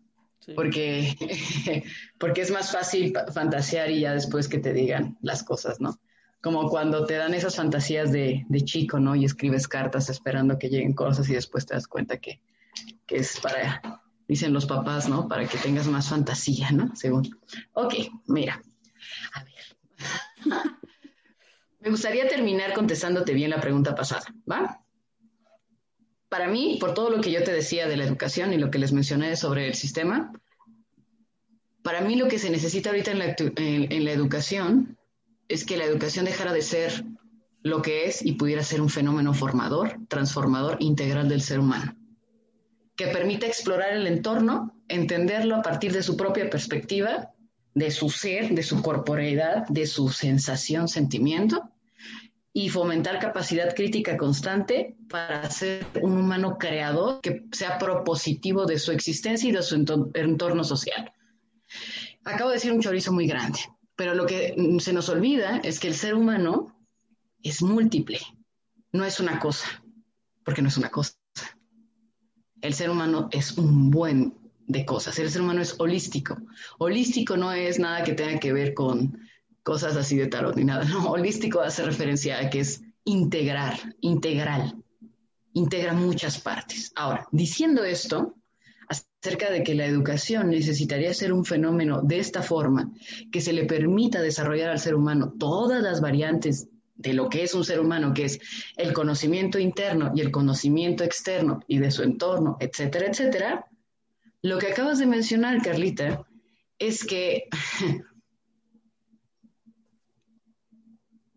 Porque, 0.56 1.14
porque 2.18 2.40
es 2.40 2.50
más 2.50 2.72
fácil 2.72 3.12
fantasear 3.32 3.90
y 3.90 4.00
ya 4.00 4.14
después 4.14 4.48
que 4.48 4.58
te 4.58 4.72
digan 4.72 5.18
las 5.20 5.42
cosas, 5.42 5.80
¿no? 5.80 6.00
Como 6.42 6.68
cuando 6.70 7.04
te 7.04 7.14
dan 7.14 7.34
esas 7.34 7.56
fantasías 7.56 8.12
de, 8.12 8.46
de 8.48 8.60
chico, 8.62 8.98
¿no? 8.98 9.14
Y 9.14 9.24
escribes 9.24 9.68
cartas 9.68 10.08
esperando 10.08 10.58
que 10.58 10.70
lleguen 10.70 10.94
cosas 10.94 11.28
y 11.28 11.34
después 11.34 11.66
te 11.66 11.74
das 11.74 11.86
cuenta 11.86 12.18
que, 12.18 12.40
que 13.06 13.16
es 13.16 13.38
para, 13.40 14.02
dicen 14.26 14.52
los 14.52 14.66
papás, 14.66 15.08
¿no? 15.08 15.28
Para 15.28 15.46
que 15.46 15.58
tengas 15.58 15.86
más 15.88 16.08
fantasía, 16.08 16.70
¿no? 16.70 16.94
Según. 16.94 17.28
Ok, 17.72 17.94
mira. 18.26 18.62
A 19.34 19.44
ver. 19.44 19.54
Me 21.80 21.90
gustaría 21.90 22.28
terminar 22.28 22.72
contestándote 22.74 23.32
bien 23.34 23.50
la 23.50 23.60
pregunta 23.60 23.94
pasada, 23.94 24.26
¿va? 24.50 24.84
Para 26.28 26.46
mí, 26.46 26.76
por 26.78 26.94
todo 26.94 27.10
lo 27.10 27.20
que 27.20 27.32
yo 27.32 27.42
te 27.42 27.52
decía 27.52 27.88
de 27.88 27.96
la 27.96 28.04
educación 28.04 28.52
y 28.52 28.58
lo 28.58 28.70
que 28.70 28.78
les 28.78 28.92
mencioné 28.92 29.34
sobre 29.34 29.66
el 29.66 29.74
sistema, 29.74 30.32
para 31.82 32.02
mí 32.02 32.16
lo 32.16 32.28
que 32.28 32.38
se 32.38 32.50
necesita 32.50 32.90
ahorita 32.90 33.10
en 33.10 33.18
la, 33.18 33.34
en 33.56 34.04
la 34.04 34.12
educación 34.12 34.98
es 35.50 35.64
que 35.64 35.76
la 35.76 35.84
educación 35.84 36.24
dejara 36.24 36.52
de 36.52 36.62
ser 36.62 37.04
lo 37.62 37.82
que 37.82 38.06
es 38.06 38.24
y 38.24 38.32
pudiera 38.32 38.62
ser 38.62 38.80
un 38.80 38.88
fenómeno 38.88 39.34
formador, 39.34 39.98
transformador, 40.08 40.76
integral 40.78 41.28
del 41.28 41.42
ser 41.42 41.58
humano, 41.58 41.96
que 42.94 43.08
permita 43.08 43.46
explorar 43.46 43.92
el 43.92 44.06
entorno, 44.06 44.80
entenderlo 44.88 45.56
a 45.56 45.62
partir 45.62 45.92
de 45.92 46.04
su 46.04 46.16
propia 46.16 46.48
perspectiva 46.48 47.30
de 47.74 47.90
su 47.90 48.10
ser, 48.10 48.54
de 48.54 48.62
su 48.62 48.80
corporeidad, 48.80 49.66
de 49.68 49.86
su 49.86 50.08
sensación, 50.08 50.88
sentimiento, 50.88 51.70
y 52.52 52.68
fomentar 52.68 53.18
capacidad 53.20 53.74
crítica 53.74 54.16
constante 54.16 54.96
para 55.08 55.48
ser 55.50 55.86
un 56.02 56.16
humano 56.16 56.58
creador 56.58 57.20
que 57.20 57.44
sea 57.52 57.78
propositivo 57.78 58.66
de 58.66 58.78
su 58.78 58.92
existencia 58.92 59.48
y 59.48 59.52
de 59.52 59.62
su 59.62 59.76
entorno 59.76 60.64
social. 60.64 61.12
Acabo 62.24 62.50
de 62.50 62.56
decir 62.56 62.72
un 62.72 62.80
chorizo 62.80 63.12
muy 63.12 63.26
grande, 63.26 63.60
pero 64.00 64.14
lo 64.14 64.24
que 64.24 64.54
se 64.78 64.94
nos 64.94 65.10
olvida 65.10 65.58
es 65.62 65.78
que 65.78 65.86
el 65.86 65.94
ser 65.94 66.14
humano 66.14 66.74
es 67.42 67.60
múltiple, 67.60 68.18
no 68.92 69.04
es 69.04 69.20
una 69.20 69.38
cosa, 69.38 69.84
porque 70.42 70.62
no 70.62 70.68
es 70.68 70.78
una 70.78 70.88
cosa. 70.88 71.12
El 72.62 72.72
ser 72.72 72.88
humano 72.88 73.28
es 73.30 73.58
un 73.58 73.90
buen 73.90 74.38
de 74.66 74.86
cosas. 74.86 75.18
El 75.18 75.30
ser 75.30 75.42
humano 75.42 75.60
es 75.60 75.78
holístico. 75.78 76.38
Holístico 76.78 77.36
no 77.36 77.52
es 77.52 77.78
nada 77.78 78.02
que 78.02 78.14
tenga 78.14 78.40
que 78.40 78.54
ver 78.54 78.72
con 78.72 79.20
cosas 79.62 79.94
así 79.98 80.16
de 80.16 80.28
tarot 80.28 80.56
ni 80.56 80.64
nada. 80.64 80.82
No, 80.88 81.10
holístico 81.10 81.60
hace 81.60 81.84
referencia 81.84 82.38
a 82.38 82.48
que 82.48 82.60
es 82.60 82.80
integrar, 83.04 83.78
integral. 84.00 84.82
Integra 85.52 85.92
muchas 85.92 86.40
partes. 86.40 86.90
Ahora, 86.96 87.28
diciendo 87.32 87.84
esto, 87.84 88.34
acerca 88.90 89.50
de 89.50 89.62
que 89.62 89.74
la 89.74 89.86
educación 89.86 90.50
necesitaría 90.50 91.14
ser 91.14 91.32
un 91.32 91.44
fenómeno 91.44 92.02
de 92.02 92.18
esta 92.18 92.42
forma, 92.42 92.90
que 93.30 93.40
se 93.40 93.52
le 93.52 93.64
permita 93.64 94.20
desarrollar 94.20 94.70
al 94.70 94.80
ser 94.80 94.96
humano 94.96 95.32
todas 95.38 95.80
las 95.80 96.00
variantes 96.00 96.68
de 96.96 97.14
lo 97.14 97.28
que 97.28 97.44
es 97.44 97.54
un 97.54 97.64
ser 97.64 97.80
humano, 97.80 98.12
que 98.12 98.24
es 98.24 98.40
el 98.76 98.92
conocimiento 98.92 99.58
interno 99.58 100.10
y 100.14 100.20
el 100.20 100.32
conocimiento 100.32 101.04
externo 101.04 101.60
y 101.68 101.78
de 101.78 101.90
su 101.90 102.02
entorno, 102.02 102.56
etcétera, 102.60 103.06
etcétera, 103.06 103.66
lo 104.42 104.58
que 104.58 104.68
acabas 104.68 104.98
de 104.98 105.06
mencionar, 105.06 105.62
Carlita, 105.62 106.26
es 106.78 107.04
que 107.04 107.44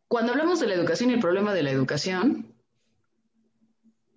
cuando 0.08 0.32
hablamos 0.32 0.60
de 0.60 0.68
la 0.68 0.74
educación 0.74 1.12
y 1.12 1.14
el 1.14 1.20
problema 1.20 1.54
de 1.54 1.64
la 1.64 1.72
educación, 1.72 2.53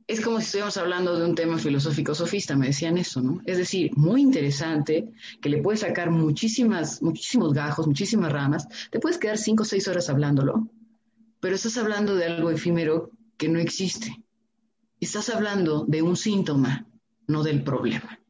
es 0.07 0.21
como 0.21 0.39
si 0.39 0.45
estuviéramos 0.47 0.77
hablando 0.77 1.19
de 1.19 1.25
un 1.25 1.35
tema 1.35 1.59
filosófico 1.59 2.15
sofista, 2.15 2.55
me 2.55 2.69
decían 2.69 2.97
eso, 2.97 3.21
¿no? 3.21 3.41
Es 3.45 3.59
decir, 3.59 3.91
muy 3.97 4.23
interesante, 4.23 5.13
que 5.41 5.49
le 5.49 5.61
puedes 5.61 5.81
sacar 5.81 6.11
muchísimas, 6.11 7.03
muchísimos 7.03 7.53
gajos, 7.53 7.87
muchísimas 7.87 8.33
ramas, 8.33 8.69
te 8.91 9.01
puedes 9.01 9.19
quedar 9.19 9.37
cinco 9.37 9.65
o 9.65 9.67
seis 9.67 9.89
horas 9.89 10.09
hablándolo, 10.09 10.69
pero 11.41 11.57
estás 11.57 11.77
hablando 11.77 12.15
de 12.15 12.27
algo 12.27 12.51
efímero 12.51 13.11
que 13.37 13.49
no 13.49 13.59
existe. 13.59 14.17
Estás 15.01 15.29
hablando 15.29 15.85
de 15.87 16.03
un 16.03 16.17
síntoma, 16.17 16.87
no 17.27 17.43
del 17.43 17.65
problema. 17.65 18.21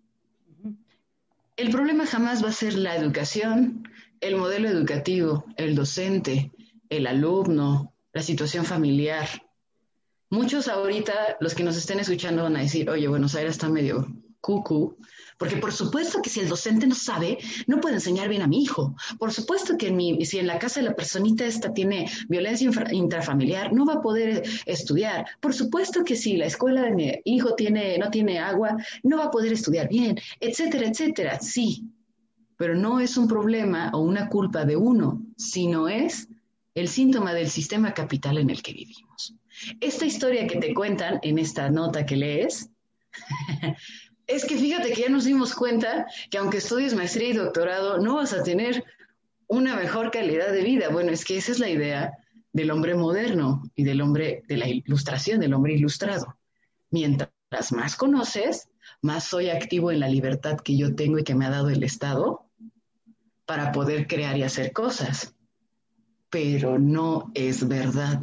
El 1.57 1.71
problema 1.71 2.07
jamás 2.07 2.43
va 2.43 2.49
a 2.49 2.53
ser 2.53 2.75
la 2.75 2.97
educación, 2.97 3.89
el 4.21 4.37
modelo 4.37 4.69
educativo, 4.69 5.45
el 5.57 5.75
docente, 5.75 6.53
el 6.89 7.07
alumno, 7.07 7.95
la 8.12 8.23
situación 8.23 8.65
familiar. 8.65 9.29
Muchos 10.31 10.67
ahorita, 10.67 11.37
los 11.41 11.55
que 11.55 11.62
nos 11.62 11.77
estén 11.77 12.01
escuchando, 12.01 12.43
van 12.43 12.57
a 12.57 12.61
decir, 12.61 12.91
oye, 12.91 13.07
Buenos 13.07 13.35
Aires 13.37 13.53
está 13.53 13.69
medio 13.69 14.07
cucu, 14.41 14.97
porque 15.39 15.57
por 15.57 15.73
supuesto 15.73 16.21
que 16.23 16.31
si 16.31 16.41
el 16.41 16.49
docente 16.49 16.87
no 16.87 16.95
sabe, 16.95 17.39
no 17.67 17.81
puede 17.81 17.97
enseñar 17.97 18.29
bien 18.29 18.43
a 18.43 18.47
mi 18.47 18.62
hijo. 18.62 18.95
Por 19.19 19.33
supuesto 19.33 19.77
que 19.77 19.89
si 20.25 20.39
en 20.39 20.47
la 20.47 20.59
casa 20.59 20.81
de 20.81 20.87
la 20.87 20.97
personita 20.97 21.45
esta 21.45 21.73
tiene 21.73 22.11
violencia 22.29 22.71
intrafamiliar, 22.91 23.73
no 23.73 23.85
va 23.85 23.95
a 23.95 24.01
poder 24.01 24.43
estudiar. 24.65 25.27
Por 25.41 25.55
supuesto 25.55 26.05
que 26.05 26.17
si 26.17 26.37
la 26.37 26.47
escuela 26.47 26.83
de 26.83 26.93
mi 26.93 27.12
hijo 27.25 27.55
tiene, 27.55 27.99
no 27.99 28.11
tiene 28.11 28.39
agua, 28.39 28.77
no 29.03 29.19
va 29.19 29.25
a 29.25 29.31
poder 29.31 29.53
estudiar 29.53 29.89
bien, 29.89 30.19
etcétera, 30.41 30.89
etcétera. 30.89 31.41
Sí, 31.41 31.85
pero 32.57 32.75
no 32.75 33.01
es 33.01 33.17
un 33.17 33.29
problema 33.29 33.91
o 33.93 34.01
una 34.01 34.29
culpa 34.29 34.65
de 34.65 34.77
uno, 34.77 35.23
sino 35.37 35.89
es 35.89 36.29
el 36.75 36.89
síntoma 36.89 37.33
del 37.33 37.49
sistema 37.49 37.95
capital 37.95 38.39
en 38.39 38.51
el 38.51 38.62
que 38.62 38.73
vivimos. 38.73 39.35
Esta 39.81 40.05
historia 40.05 40.47
que 40.47 40.59
te 40.59 40.75
cuentan 40.75 41.19
en 41.23 41.38
esta 41.38 41.71
nota 41.71 42.05
que 42.05 42.16
lees 42.16 42.71
Es 44.27 44.45
que 44.45 44.57
fíjate 44.57 44.92
que 44.92 45.03
ya 45.03 45.09
nos 45.09 45.25
dimos 45.25 45.55
cuenta 45.55 46.07
que 46.31 46.38
aunque 46.38 46.59
estudies 46.59 46.95
maestría 46.95 47.29
y 47.29 47.33
doctorado, 47.35 47.99
no 47.99 48.16
vas 48.16 48.33
a 48.33 48.42
tener 48.42 48.85
una 49.47 49.77
mejor 49.77 50.11
calidad 50.11 50.53
de 50.53 50.62
vida. 50.62 50.88
Bueno, 50.88 51.12
es 51.12 51.25
que 51.25 51.37
esa 51.37 51.53
es 51.53 51.61
la 51.61 51.69
idea 51.69 52.12
del 52.53 52.73
hombre 52.73 52.95
moderno 52.97 53.62
y 53.77 53.85
del 53.85 54.01
hombre 54.01 54.42
de 54.49 54.57
la 54.57 54.69
ilustración, 54.69 55.38
del 55.38 55.55
hombre 55.55 55.75
ilustrado. 55.75 56.37
Mientras 56.90 57.31
más 57.71 57.95
conoces, 57.95 58.69
más 59.01 59.25
soy 59.25 59.51
activo 59.51 59.92
en 59.92 60.01
la 60.01 60.09
libertad 60.09 60.59
que 60.59 60.77
yo 60.77 60.97
tengo 60.97 61.19
y 61.19 61.25
que 61.25 61.37
me 61.37 61.47
ha 61.47 61.51
dado 61.51 61.69
el 61.69 61.85
Estado 61.85 62.47
para 63.45 63.71
poder 63.71 64.09
crear 64.09 64.37
y 64.37 64.42
hacer 64.42 64.73
cosas. 64.73 65.37
Pero 66.31 66.81
no 66.81 67.31
es 67.35 67.69
verdad 67.69 68.21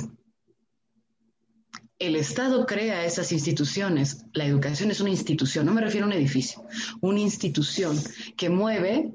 el 2.03 2.17
Estado 2.17 2.65
crea 2.65 3.05
esas 3.05 3.31
instituciones. 3.31 4.25
La 4.33 4.45
educación 4.45 4.91
es 4.91 4.99
una 4.99 5.09
institución, 5.09 5.65
no 5.65 5.73
me 5.73 5.81
refiero 5.81 6.05
a 6.05 6.09
un 6.09 6.13
edificio, 6.13 6.65
una 6.99 7.21
institución 7.21 7.97
que 8.35 8.49
mueve 8.49 9.13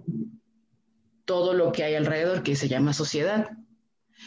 todo 1.27 1.53
lo 1.53 1.70
que 1.70 1.85
hay 1.85 1.94
alrededor, 1.94 2.42
que 2.42 2.57
se 2.57 2.68
llama 2.68 2.94
sociedad. 2.94 3.51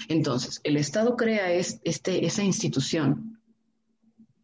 Entonces, 0.07 0.61
el 0.63 0.77
Estado 0.77 1.15
crea 1.15 1.51
este, 1.51 2.25
esa 2.25 2.43
institución 2.43 3.41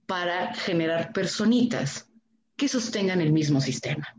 para 0.07 0.55
generar 0.55 1.13
personitas 1.13 2.09
que 2.55 2.67
sostengan 2.67 3.21
el 3.21 3.31
mismo 3.31 3.61
sistema. 3.61 4.15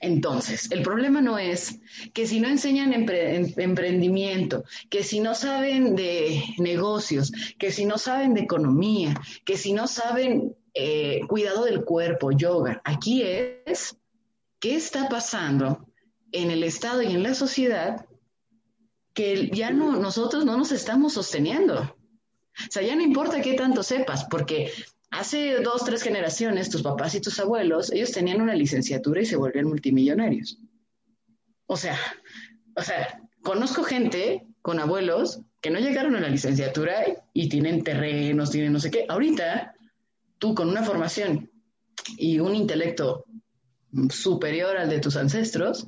Entonces, 0.00 0.70
el 0.70 0.82
problema 0.82 1.20
no 1.20 1.38
es 1.38 1.80
que 2.12 2.26
si 2.26 2.40
no 2.40 2.48
enseñan 2.48 2.92
emprendimiento, 2.92 4.64
que 4.90 5.02
si 5.02 5.20
no 5.20 5.34
saben 5.34 5.94
de 5.96 6.42
negocios, 6.58 7.32
que 7.58 7.70
si 7.70 7.86
no 7.86 7.96
saben 7.96 8.34
de 8.34 8.42
economía, 8.42 9.14
que 9.44 9.56
si 9.56 9.72
no 9.72 9.86
saben 9.86 10.56
eh, 10.74 11.20
cuidado 11.28 11.64
del 11.64 11.84
cuerpo, 11.84 12.32
yoga. 12.32 12.82
Aquí 12.84 13.22
es 13.22 13.96
qué 14.58 14.74
está 14.74 15.08
pasando 15.08 15.86
en 16.32 16.50
el 16.50 16.64
Estado 16.64 17.02
y 17.02 17.12
en 17.12 17.22
la 17.22 17.34
sociedad 17.34 18.06
que 19.14 19.50
ya 19.50 19.70
no, 19.70 19.96
nosotros 19.96 20.44
no 20.44 20.56
nos 20.56 20.72
estamos 20.72 21.12
sosteniendo. 21.12 21.80
O 21.80 22.70
sea, 22.70 22.82
ya 22.82 22.96
no 22.96 23.02
importa 23.02 23.40
qué 23.40 23.54
tanto 23.54 23.82
sepas, 23.82 24.24
porque 24.24 24.72
hace 25.18 25.60
dos, 25.60 25.84
tres 25.84 26.02
generaciones, 26.02 26.70
tus 26.70 26.82
papás 26.82 27.14
y 27.14 27.20
tus 27.20 27.38
abuelos, 27.38 27.92
ellos 27.92 28.10
tenían 28.10 28.40
una 28.40 28.54
licenciatura 28.54 29.22
y 29.22 29.26
se 29.26 29.36
volvían 29.36 29.66
multimillonarios. 29.66 30.58
O 31.66 31.76
sea, 31.76 31.98
o 32.76 32.82
sea, 32.82 33.20
conozco 33.42 33.84
gente 33.84 34.44
con 34.60 34.80
abuelos 34.80 35.40
que 35.60 35.70
no 35.70 35.78
llegaron 35.78 36.16
a 36.16 36.20
la 36.20 36.28
licenciatura 36.28 37.04
y 37.32 37.48
tienen 37.48 37.84
terrenos, 37.84 38.50
tienen 38.50 38.72
no 38.72 38.80
sé 38.80 38.90
qué. 38.90 39.06
Ahorita, 39.08 39.74
tú 40.38 40.54
con 40.54 40.68
una 40.68 40.82
formación 40.82 41.50
y 42.18 42.40
un 42.40 42.54
intelecto 42.54 43.24
superior 44.10 44.76
al 44.76 44.90
de 44.90 44.98
tus 44.98 45.16
ancestros, 45.16 45.86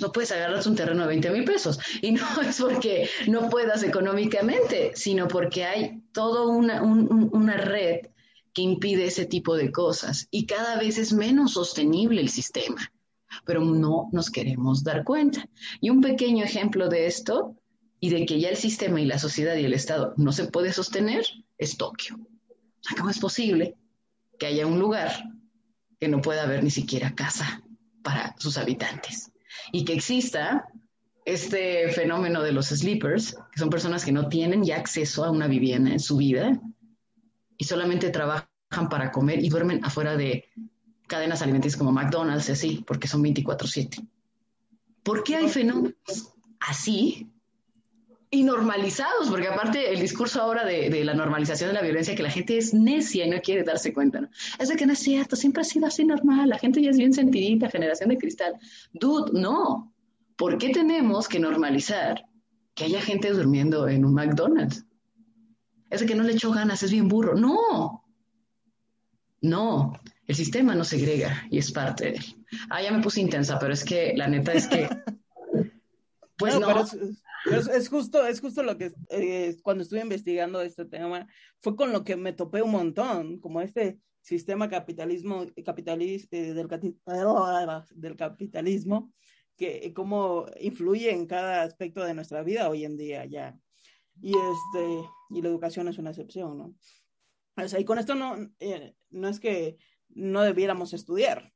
no 0.00 0.12
puedes 0.12 0.32
agarrarte 0.32 0.68
un 0.68 0.76
terreno 0.76 1.02
de 1.02 1.08
20 1.08 1.30
mil 1.30 1.44
pesos. 1.44 1.78
Y 2.00 2.12
no 2.12 2.22
es 2.42 2.60
porque 2.60 3.08
no 3.28 3.48
puedas 3.48 3.82
económicamente, 3.82 4.92
sino 4.94 5.28
porque 5.28 5.64
hay 5.64 6.02
toda 6.12 6.46
una, 6.46 6.82
una 6.82 7.56
red 7.56 8.06
que 8.52 8.62
impide 8.62 9.06
ese 9.06 9.26
tipo 9.26 9.56
de 9.56 9.72
cosas 9.72 10.28
y 10.30 10.46
cada 10.46 10.76
vez 10.76 10.98
es 10.98 11.12
menos 11.12 11.52
sostenible 11.52 12.20
el 12.20 12.28
sistema, 12.28 12.92
pero 13.44 13.64
no 13.64 14.08
nos 14.12 14.30
queremos 14.30 14.84
dar 14.84 15.04
cuenta. 15.04 15.48
Y 15.80 15.90
un 15.90 16.00
pequeño 16.00 16.44
ejemplo 16.44 16.88
de 16.88 17.06
esto 17.06 17.56
y 17.98 18.10
de 18.10 18.26
que 18.26 18.40
ya 18.40 18.50
el 18.50 18.56
sistema 18.56 19.00
y 19.00 19.06
la 19.06 19.18
sociedad 19.18 19.56
y 19.56 19.64
el 19.64 19.72
Estado 19.72 20.12
no 20.16 20.32
se 20.32 20.44
puede 20.44 20.72
sostener 20.72 21.24
es 21.56 21.76
Tokio. 21.76 22.18
¿Cómo 22.96 23.10
es 23.10 23.18
posible 23.18 23.76
que 24.38 24.46
haya 24.46 24.66
un 24.66 24.78
lugar 24.78 25.30
que 26.00 26.08
no 26.08 26.20
pueda 26.20 26.42
haber 26.42 26.64
ni 26.64 26.70
siquiera 26.70 27.14
casa 27.14 27.62
para 28.02 28.34
sus 28.38 28.58
habitantes? 28.58 29.31
Y 29.72 29.84
que 29.84 29.94
exista 29.94 30.66
este 31.24 31.88
fenómeno 31.90 32.42
de 32.42 32.52
los 32.52 32.66
sleepers, 32.68 33.36
que 33.52 33.58
son 33.58 33.70
personas 33.70 34.04
que 34.04 34.12
no 34.12 34.28
tienen 34.28 34.64
ya 34.64 34.76
acceso 34.76 35.24
a 35.24 35.30
una 35.30 35.46
vivienda 35.46 35.92
en 35.92 36.00
su 36.00 36.16
vida 36.16 36.60
y 37.56 37.64
solamente 37.64 38.10
trabajan 38.10 38.48
para 38.90 39.12
comer 39.12 39.44
y 39.44 39.48
duermen 39.48 39.84
afuera 39.84 40.16
de 40.16 40.46
cadenas 41.06 41.42
alimenticias 41.42 41.78
como 41.78 41.92
McDonald's 41.92 42.48
y 42.48 42.52
así, 42.52 42.84
porque 42.86 43.06
son 43.06 43.22
24/7. 43.22 44.06
¿Por 45.02 45.22
qué 45.22 45.36
hay 45.36 45.48
fenómenos 45.48 46.34
así 46.60 47.30
y 48.34 48.44
normalizados, 48.44 49.28
porque 49.28 49.46
aparte 49.46 49.92
el 49.92 50.00
discurso 50.00 50.40
ahora 50.40 50.64
de, 50.64 51.04
la 51.04 51.12
normalización 51.12 51.68
de 51.68 51.74
la 51.74 51.82
violencia, 51.82 52.14
que 52.14 52.22
la 52.22 52.30
gente 52.30 52.56
es 52.56 52.72
necia 52.72 53.26
y 53.26 53.30
no 53.30 53.38
quiere 53.42 53.62
darse 53.62 53.92
cuenta, 53.92 54.22
¿no? 54.22 54.30
Es 54.58 54.70
de 54.70 54.76
que 54.76 54.86
no 54.86 54.94
es 54.94 55.00
cierto, 55.00 55.36
siempre 55.36 55.60
ha 55.60 55.64
sido 55.64 55.86
así 55.86 56.02
normal, 56.02 56.48
la 56.48 56.58
gente 56.58 56.80
ya 56.80 56.88
es 56.88 56.96
bien 56.96 57.12
sentidita, 57.12 57.68
generación 57.68 58.08
de 58.08 58.16
cristal. 58.16 58.54
Dude, 58.94 59.38
no. 59.38 59.92
¿Por 60.34 60.56
qué 60.56 60.70
tenemos 60.70 61.28
que 61.28 61.40
normalizar 61.40 62.24
que 62.74 62.84
haya 62.84 63.02
gente 63.02 63.30
durmiendo 63.32 63.86
en 63.86 64.02
un 64.02 64.14
McDonald's? 64.14 64.86
Es 65.90 66.00
de 66.00 66.06
que 66.06 66.14
no 66.14 66.22
le 66.22 66.32
echó 66.32 66.52
ganas, 66.52 66.82
es 66.82 66.90
bien 66.90 67.08
burro. 67.08 67.34
No. 67.34 68.02
No. 69.42 70.00
El 70.26 70.34
sistema 70.34 70.74
no 70.74 70.84
segrega 70.84 71.46
y 71.50 71.58
es 71.58 71.70
parte 71.70 72.04
de 72.04 72.10
él. 72.12 72.24
Ah, 72.70 72.80
ya 72.80 72.92
me 72.92 73.02
puse 73.02 73.20
intensa, 73.20 73.58
pero 73.58 73.74
es 73.74 73.84
que 73.84 74.14
la 74.16 74.26
neta 74.26 74.54
es 74.54 74.68
que. 74.68 74.88
Pues 76.38 76.58
no. 76.58 76.80
es, 76.80 76.96
justo, 77.88 78.26
es 78.26 78.40
justo 78.40 78.62
lo 78.62 78.76
que 78.78 78.92
eh, 79.10 79.56
cuando 79.62 79.82
estuve 79.82 80.00
investigando 80.00 80.60
este 80.60 80.84
tema, 80.84 81.26
fue 81.60 81.76
con 81.76 81.92
lo 81.92 82.04
que 82.04 82.16
me 82.16 82.32
topé 82.32 82.62
un 82.62 82.70
montón, 82.70 83.38
como 83.40 83.60
este 83.60 83.98
sistema 84.20 84.68
capitalismo, 84.68 85.46
capitalista 85.64 86.36
eh, 86.36 86.54
del, 86.54 86.68
del 87.94 88.16
capitalismo, 88.16 89.12
que 89.56 89.92
cómo 89.94 90.46
influye 90.60 91.10
en 91.10 91.26
cada 91.26 91.62
aspecto 91.62 92.04
de 92.04 92.14
nuestra 92.14 92.42
vida 92.42 92.68
hoy 92.68 92.84
en 92.84 92.96
día 92.96 93.24
ya. 93.24 93.58
Y 94.20 94.30
este, 94.30 95.08
y 95.30 95.42
la 95.42 95.48
educación 95.48 95.88
es 95.88 95.98
una 95.98 96.10
excepción, 96.10 96.58
¿no? 96.58 96.74
O 97.56 97.68
sea, 97.68 97.80
y 97.80 97.84
con 97.84 97.98
esto 97.98 98.14
no, 98.14 98.36
eh, 98.60 98.94
no 99.10 99.28
es 99.28 99.40
que 99.40 99.76
no 100.08 100.42
debiéramos 100.42 100.92
estudiar, 100.92 101.52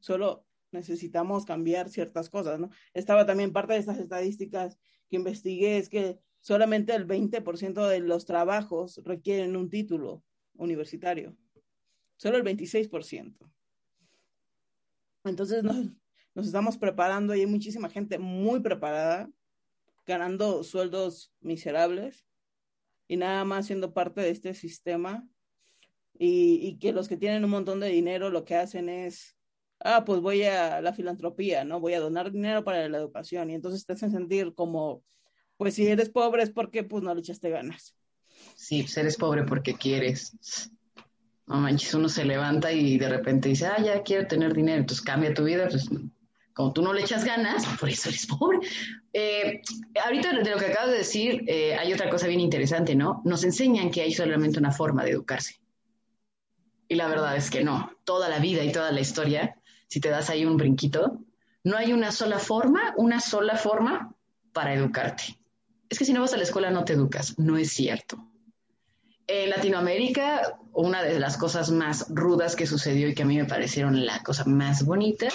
solo 0.00 0.46
necesitamos 0.70 1.44
cambiar 1.44 1.88
ciertas 1.88 2.28
cosas, 2.30 2.60
¿no? 2.60 2.70
Estaba 2.92 3.24
también 3.26 3.52
parte 3.52 3.74
de 3.74 3.78
estas 3.78 3.98
estadísticas 3.98 4.78
que 5.14 5.18
investigué, 5.18 5.78
es 5.78 5.88
que 5.88 6.18
solamente 6.40 6.94
el 6.94 7.06
20% 7.06 7.88
de 7.88 8.00
los 8.00 8.26
trabajos 8.26 9.00
requieren 9.04 9.56
un 9.56 9.70
título 9.70 10.24
universitario, 10.56 11.36
solo 12.16 12.36
el 12.36 12.42
26%. 12.42 13.36
Entonces 15.24 15.62
nos, 15.62 16.46
estamos 16.46 16.76
preparando 16.76 17.34
y 17.34 17.40
hay 17.40 17.46
muchísima 17.46 17.88
gente 17.88 18.18
muy 18.18 18.60
preparada, 18.60 19.30
ganando 20.04 20.64
sueldos 20.64 21.32
miserables 21.40 22.26
y 23.06 23.16
nada 23.16 23.44
más 23.44 23.66
siendo 23.66 23.94
parte 23.94 24.20
de 24.20 24.30
este 24.30 24.52
sistema 24.52 25.26
y, 26.18 26.76
que 26.78 26.92
los 26.92 27.08
que 27.08 27.16
tienen 27.16 27.44
un 27.44 27.50
montón 27.50 27.80
de 27.80 27.88
dinero 27.88 28.30
lo 28.30 28.44
que 28.44 28.56
hacen 28.56 28.88
es 28.88 29.33
ah, 29.84 30.04
pues 30.04 30.20
voy 30.20 30.42
a 30.42 30.80
la 30.80 30.92
filantropía, 30.92 31.64
¿no? 31.64 31.78
Voy 31.78 31.94
a 31.94 32.00
donar 32.00 32.32
dinero 32.32 32.64
para 32.64 32.88
la 32.88 32.98
educación 32.98 33.50
y 33.50 33.54
entonces 33.54 33.86
te 33.86 33.92
hacen 33.92 34.10
sentir 34.10 34.54
como, 34.54 35.04
pues 35.56 35.74
si 35.74 35.86
eres 35.86 36.08
pobre 36.08 36.42
es 36.42 36.50
porque 36.50 36.82
pues 36.82 37.04
no 37.04 37.14
le 37.14 37.20
echaste 37.20 37.50
ganas. 37.50 37.94
Sí, 38.56 38.82
pues 38.82 38.96
eres 38.96 39.16
pobre 39.16 39.44
porque 39.44 39.74
quieres. 39.74 40.36
No 41.46 41.56
manches, 41.56 41.92
uno 41.92 42.08
se 42.08 42.24
levanta 42.24 42.72
y 42.72 42.98
de 42.98 43.08
repente 43.08 43.50
dice, 43.50 43.66
ah, 43.66 43.80
ya 43.82 44.02
quiero 44.02 44.26
tener 44.26 44.54
dinero, 44.54 44.80
entonces 44.80 45.04
cambia 45.04 45.34
tu 45.34 45.44
vida, 45.44 45.68
pues 45.68 45.88
como 46.54 46.72
tú 46.72 46.82
no 46.82 46.94
le 46.94 47.02
echas 47.02 47.24
ganas, 47.24 47.66
por 47.78 47.90
eso 47.90 48.08
eres 48.08 48.26
pobre. 48.26 48.60
Eh, 49.12 49.60
ahorita 50.02 50.32
de 50.40 50.50
lo 50.50 50.56
que 50.56 50.66
acabas 50.66 50.92
de 50.92 50.98
decir, 50.98 51.44
eh, 51.46 51.74
hay 51.74 51.92
otra 51.92 52.08
cosa 52.08 52.26
bien 52.26 52.40
interesante, 52.40 52.94
¿no? 52.94 53.20
Nos 53.24 53.44
enseñan 53.44 53.90
que 53.90 54.00
hay 54.00 54.12
solamente 54.14 54.58
una 54.58 54.70
forma 54.70 55.04
de 55.04 55.10
educarse. 55.10 55.60
Y 56.88 56.94
la 56.94 57.08
verdad 57.08 57.36
es 57.36 57.50
que 57.50 57.64
no. 57.64 57.90
Toda 58.04 58.28
la 58.28 58.38
vida 58.38 58.62
y 58.62 58.72
toda 58.72 58.92
la 58.92 59.00
historia 59.00 59.53
si 59.88 60.00
te 60.00 60.08
das 60.08 60.30
ahí 60.30 60.44
un 60.44 60.56
brinquito, 60.56 61.20
no 61.64 61.76
hay 61.76 61.92
una 61.92 62.12
sola 62.12 62.38
forma, 62.38 62.94
una 62.96 63.20
sola 63.20 63.56
forma 63.56 64.14
para 64.52 64.74
educarte. 64.74 65.38
Es 65.88 65.98
que 65.98 66.04
si 66.04 66.12
no 66.12 66.20
vas 66.20 66.34
a 66.34 66.36
la 66.36 66.42
escuela 66.42 66.70
no 66.70 66.84
te 66.84 66.94
educas, 66.94 67.38
no 67.38 67.56
es 67.56 67.72
cierto. 67.72 68.18
En 69.26 69.48
Latinoamérica, 69.48 70.58
una 70.72 71.02
de 71.02 71.18
las 71.18 71.38
cosas 71.38 71.70
más 71.70 72.06
rudas 72.10 72.56
que 72.56 72.66
sucedió 72.66 73.08
y 73.08 73.14
que 73.14 73.22
a 73.22 73.26
mí 73.26 73.36
me 73.36 73.46
parecieron 73.46 74.04
la 74.04 74.22
cosa 74.22 74.44
más 74.44 74.84
bonita 74.84 75.28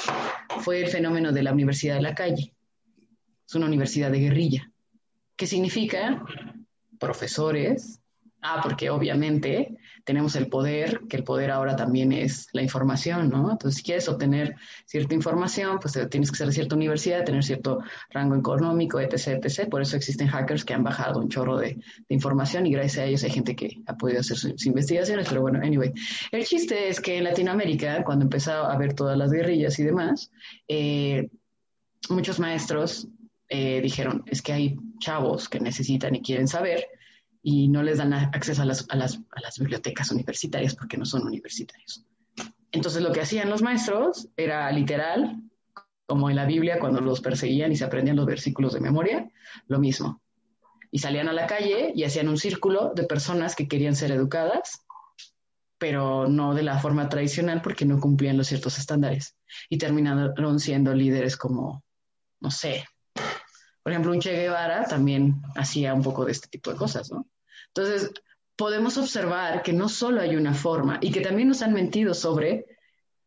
fue 0.60 0.84
el 0.84 0.90
fenómeno 0.90 1.32
de 1.32 1.42
la 1.42 1.54
Universidad 1.54 1.96
de 1.96 2.02
la 2.02 2.14
Calle. 2.14 2.54
Es 3.48 3.56
una 3.56 3.66
universidad 3.66 4.12
de 4.12 4.20
guerrilla. 4.20 4.72
¿Qué 5.36 5.48
significa? 5.48 6.24
Profesores. 7.00 8.00
Ah, 8.42 8.62
porque 8.64 8.90
obviamente 8.90 9.76
tenemos 10.06 10.36
el 10.38 10.48
poder, 10.48 11.02
que 11.10 11.18
el 11.18 11.26
poder 11.26 11.52
ahora 11.52 11.76
también 11.76 12.14
es 12.14 12.48
la 12.54 12.62
información, 12.62 13.30
¿no? 13.30 13.52
Entonces, 13.52 13.76
si 13.76 13.84
quieres 13.84 14.08
obtener 14.08 14.56
cierta 14.86 15.14
información, 15.14 15.78
pues 15.80 15.98
eh, 15.98 16.06
tienes 16.08 16.32
que 16.32 16.38
ser 16.38 16.54
cierta 16.54 16.76
universidad, 16.76 17.26
tener 17.26 17.44
cierto 17.44 17.80
rango 18.10 18.36
económico, 18.36 19.00
etc., 19.02 19.44
etc. 19.44 19.70
Por 19.70 19.82
eso 19.82 19.98
existen 19.98 20.28
hackers 20.30 20.64
que 20.64 20.74
han 20.74 20.84
bajado 20.84 21.20
un 21.20 21.28
chorro 21.28 21.58
de, 21.58 21.78
información 22.08 22.66
y 22.66 22.72
gracias 22.72 22.98
a 23.00 23.06
ellos 23.06 23.24
hay 23.24 23.32
gente 23.32 23.56
que 23.56 23.82
ha 23.86 23.98
podido 23.98 24.22
hacer 24.22 24.38
sus, 24.38 24.66
investigaciones, 24.66 25.28
pero 25.28 25.42
bueno, 25.42 25.60
anyway. 25.62 25.92
El 26.32 26.46
chiste 26.46 26.88
es 26.88 27.02
que 27.02 27.18
en 27.18 27.26
Latinoamérica, 27.26 28.04
cuando 28.06 28.24
empezó 28.24 28.54
a 28.54 28.74
haber 28.74 28.94
todas 28.94 29.18
las 29.18 29.32
guerrillas 29.32 29.78
y 29.80 29.84
demás, 29.84 30.32
eh, 30.68 31.30
muchos 32.10 32.40
maestros 32.40 33.10
eh, 33.50 33.82
dijeron, 33.82 34.24
es 34.28 34.42
que 34.42 34.54
hay 34.54 34.78
chavos 35.00 35.50
que 35.50 35.60
necesitan 35.60 36.16
y 36.16 36.22
quieren 36.22 36.48
saber, 36.48 36.88
y 37.42 37.68
no 37.68 37.84
les 37.84 37.98
dan 37.98 38.14
acceso 38.14 38.62
a 38.62 38.66
las, 38.66 38.86
a, 38.90 38.96
las, 38.96 39.20
a 39.32 39.42
las, 39.42 39.60
bibliotecas 39.60 40.12
universitarias 40.12 40.76
porque 40.76 40.98
no 40.98 41.06
son 41.06 41.26
universitarios. 41.26 42.06
Entonces 42.72 43.02
lo 43.02 43.12
que 43.12 43.22
hacían 43.22 43.50
los 43.50 43.62
maestros 43.62 44.28
era 44.36 44.72
literal, 44.72 45.42
como 46.06 46.30
en 46.30 46.36
la 46.36 46.46
Biblia 46.46 46.80
cuando 46.80 47.02
los 47.02 47.22
perseguían 47.22 47.72
y 47.72 47.76
se 47.76 47.86
aprendían 47.86 48.18
los 48.18 48.26
versículos 48.26 48.74
de 48.74 48.82
memoria, 48.82 49.30
lo 49.68 49.80
mismo. 49.80 50.22
Y 50.92 51.00
salían 51.00 51.30
a 51.30 51.34
la 51.34 51.48
calle 51.48 51.94
y 51.96 52.04
hacían 52.04 52.28
un 52.28 52.38
círculo 52.38 52.94
de 52.96 53.04
personas 53.04 53.56
que 53.56 53.68
querían 53.68 53.96
ser 53.96 54.12
educadas, 54.12 54.82
pero 55.78 56.28
no 56.28 56.54
de 56.56 56.64
la 56.64 56.80
forma 56.80 57.08
tradicional 57.10 57.62
porque 57.62 57.86
no 57.86 58.00
cumplían 58.00 58.38
los 58.38 58.48
ciertos 58.48 58.78
estándares. 58.78 59.36
Y 59.70 59.78
terminaron 59.78 60.60
siendo 60.60 60.94
líderes 60.94 61.38
como, 61.38 61.84
no 62.42 62.52
sé, 62.52 62.86
por 63.84 63.92
ejemplo, 63.92 64.12
un 64.12 64.20
Che 64.20 64.34
Guevara 64.34 64.86
también 64.86 65.42
hacía 65.56 65.94
un 65.94 66.04
poco 66.04 66.26
de 66.26 66.32
este 66.32 66.48
tipo 66.48 66.72
de 66.72 66.78
cosas, 66.78 67.12
¿no? 67.12 67.28
Entonces, 67.68 68.12
podemos 68.56 68.98
observar 68.98 69.64
que 69.64 69.74
no 69.74 69.88
solo 69.88 70.22
hay 70.22 70.36
una 70.36 70.54
forma 70.54 71.00
y 71.02 71.12
que 71.12 71.22
también 71.22 71.48
nos 71.48 71.62
han 71.62 71.74
mentido 71.74 72.14
sobre 72.14 72.66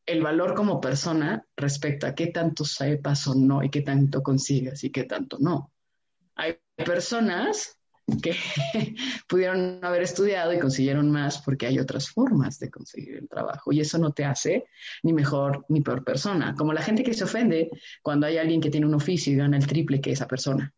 el 0.04 0.22
valor 0.22 0.54
como 0.54 0.80
persona 0.80 1.46
respecto 1.56 2.06
a 2.06 2.14
qué 2.14 2.26
tanto 2.26 2.64
sepas 2.64 3.26
o 3.28 3.34
no 3.34 3.62
y 3.62 3.70
qué 3.70 3.82
tanto 3.82 4.22
consigas 4.22 4.84
y 4.84 4.90
qué 4.90 5.04
tanto 5.04 5.38
no. 5.40 5.72
Hay 6.34 6.58
personas 6.76 7.78
que 8.22 8.34
pudieron 9.28 9.78
haber 9.82 10.02
estudiado 10.02 10.52
y 10.52 10.58
consiguieron 10.58 11.10
más 11.10 11.40
porque 11.42 11.66
hay 11.66 11.78
otras 11.78 12.08
formas 12.08 12.58
de 12.58 12.70
conseguir 12.70 13.16
el 13.16 13.28
trabajo 13.28 13.72
y 13.72 13.80
eso 13.80 13.98
no 13.98 14.12
te 14.12 14.24
hace 14.24 14.66
ni 15.02 15.12
mejor 15.12 15.64
ni 15.68 15.80
peor 15.80 16.04
persona. 16.04 16.54
Como 16.56 16.72
la 16.72 16.82
gente 16.82 17.02
que 17.02 17.14
se 17.14 17.24
ofende 17.24 17.70
cuando 18.02 18.26
hay 18.26 18.38
alguien 18.38 18.60
que 18.60 18.70
tiene 18.70 18.86
un 18.86 18.94
oficio 18.94 19.32
y 19.32 19.36
gana 19.36 19.56
el 19.56 19.66
triple 19.66 20.00
que 20.00 20.12
esa 20.12 20.26
persona. 20.26 20.72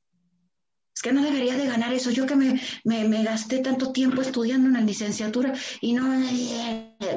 Es 0.94 1.02
que 1.02 1.12
no 1.12 1.22
debería 1.22 1.56
de 1.56 1.66
ganar 1.66 1.92
eso. 1.92 2.10
Yo 2.10 2.24
que 2.24 2.36
me, 2.36 2.60
me, 2.84 3.24
gasté 3.24 3.58
tanto 3.58 3.90
tiempo 3.90 4.22
estudiando 4.22 4.68
una 4.68 4.80
licenciatura 4.80 5.52
y 5.80 5.92
no... 5.92 6.04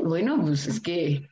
Bueno, 0.04 0.42
pues 0.42 0.68
es 0.68 0.80
que 0.80 1.28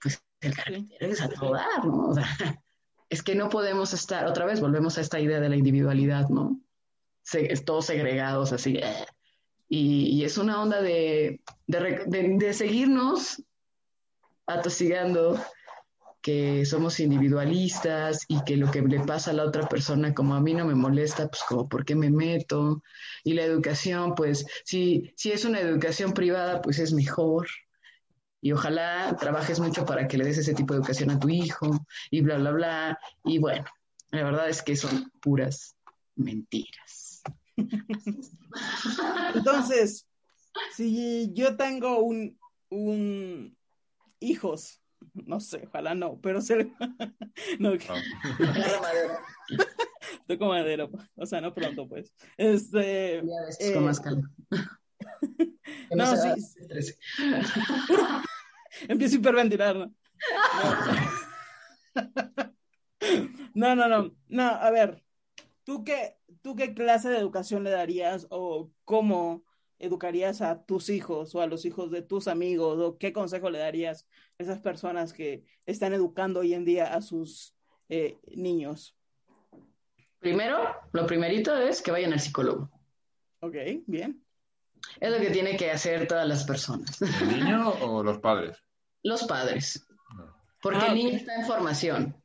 pues 0.00 0.22
el 0.40 0.54
carpintero 0.54 1.06
es 1.06 1.22
a 1.22 1.30
todo 1.30 1.54
dar, 1.54 1.86
¿no? 1.86 2.08
O 2.08 2.14
sea, 2.14 2.26
es 3.08 3.22
que 3.22 3.34
no 3.34 3.48
podemos 3.48 3.94
estar, 3.94 4.26
otra 4.26 4.44
vez 4.44 4.60
volvemos 4.60 4.98
a 4.98 5.00
esta 5.00 5.20
idea 5.20 5.40
de 5.40 5.48
la 5.48 5.56
individualidad, 5.56 6.28
¿no? 6.28 6.60
Todos 7.64 7.86
segregados 7.86 8.52
así. 8.52 8.76
Eh. 8.76 9.06
Y, 9.68 10.24
es 10.24 10.36
una 10.36 10.60
onda 10.60 10.82
de, 10.82 11.40
de, 11.66 12.52
seguirnos 12.52 13.42
atosigando 14.46 15.42
que 16.20 16.66
somos 16.66 17.00
individualistas 17.00 18.24
y 18.28 18.44
que 18.44 18.56
lo 18.56 18.70
que 18.70 18.82
le 18.82 19.00
pasa 19.00 19.30
a 19.30 19.34
la 19.34 19.44
otra 19.44 19.66
persona 19.68 20.14
como 20.14 20.34
a 20.34 20.40
mí 20.40 20.52
no 20.54 20.66
me 20.66 20.74
molesta, 20.74 21.26
pues 21.28 21.42
como 21.48 21.68
por 21.68 21.84
qué 21.84 21.96
me 21.96 22.10
meto. 22.10 22.82
Y 23.24 23.32
la 23.32 23.44
educación, 23.44 24.14
pues 24.14 24.46
si, 24.64 25.12
si 25.16 25.32
es 25.32 25.44
una 25.44 25.60
educación 25.60 26.12
privada, 26.12 26.60
pues 26.60 26.78
es 26.78 26.92
mejor. 26.92 27.48
Y 28.42 28.52
ojalá 28.52 29.16
trabajes 29.18 29.58
mucho 29.58 29.84
para 29.86 30.06
que 30.06 30.18
le 30.18 30.24
des 30.24 30.38
ese 30.38 30.52
tipo 30.52 30.74
de 30.74 30.80
educación 30.80 31.10
a 31.10 31.18
tu 31.18 31.28
hijo 31.28 31.86
y 32.10 32.20
bla, 32.20 32.36
bla, 32.38 32.50
bla. 32.50 32.98
Y 33.24 33.38
bueno, 33.38 33.64
la 34.10 34.24
verdad 34.24 34.48
es 34.48 34.62
que 34.62 34.76
son 34.76 35.10
puras 35.20 35.76
mentiras. 36.16 37.11
Entonces, 39.34 40.06
si 40.74 41.32
yo 41.34 41.56
tengo 41.56 42.00
un, 42.00 42.38
un 42.70 43.56
hijos 44.20 44.82
no 45.14 45.40
sé, 45.40 45.64
ojalá 45.66 45.94
no, 45.94 46.18
pero 46.20 46.40
se 46.40 46.56
no. 47.58 47.70
madera. 47.70 49.20
Toco 50.26 50.46
madera, 50.46 50.88
o 51.16 51.26
sea, 51.26 51.40
no 51.40 51.54
pronto, 51.54 51.88
pues. 51.88 52.12
Este. 52.36 53.22
Ya 53.24 53.46
ves, 53.46 53.60
eh... 53.60 53.74
con 53.74 53.84
más 53.84 54.00
calor. 54.00 54.30
no, 55.90 56.16
no 56.16 56.16
sí. 56.16 56.94
Empiezo 58.88 59.16
a 59.16 59.18
hiperventilar, 59.18 59.76
¿no? 59.76 59.94
No, 63.54 63.76
no, 63.76 63.88
no. 63.88 64.14
No, 64.28 64.42
a 64.42 64.70
ver. 64.70 65.02
¿Tú 65.64 65.84
qué, 65.84 66.16
¿Tú 66.42 66.56
qué 66.56 66.74
clase 66.74 67.08
de 67.08 67.18
educación 67.18 67.64
le 67.64 67.70
darías 67.70 68.26
o 68.30 68.70
cómo 68.84 69.44
educarías 69.78 70.42
a 70.42 70.64
tus 70.64 70.88
hijos 70.88 71.34
o 71.34 71.40
a 71.40 71.46
los 71.46 71.64
hijos 71.64 71.90
de 71.90 72.02
tus 72.02 72.28
amigos 72.28 72.78
o 72.78 72.98
qué 72.98 73.12
consejo 73.12 73.50
le 73.50 73.58
darías 73.58 74.06
a 74.38 74.42
esas 74.42 74.60
personas 74.60 75.12
que 75.12 75.44
están 75.66 75.92
educando 75.92 76.40
hoy 76.40 76.54
en 76.54 76.64
día 76.64 76.94
a 76.94 77.02
sus 77.02 77.54
eh, 77.88 78.18
niños? 78.34 78.96
Primero, 80.18 80.58
lo 80.92 81.06
primerito 81.06 81.56
es 81.56 81.82
que 81.82 81.90
vayan 81.90 82.12
al 82.12 82.20
psicólogo. 82.20 82.70
Ok, 83.40 83.56
bien. 83.86 84.24
Es 85.00 85.10
lo 85.10 85.18
que 85.18 85.30
tiene 85.30 85.56
que 85.56 85.70
hacer 85.70 86.06
todas 86.06 86.26
las 86.26 86.44
personas. 86.44 87.00
¿El 87.02 87.40
niño 87.40 87.70
o 87.82 88.02
los 88.02 88.18
padres? 88.18 88.56
Los 89.02 89.24
padres. 89.24 89.84
Ah. 90.18 90.36
Porque 90.60 90.78
el 90.78 90.90
ah, 90.90 90.94
niño 90.94 91.16
está 91.16 91.34
en 91.34 91.46
formación 91.46 92.21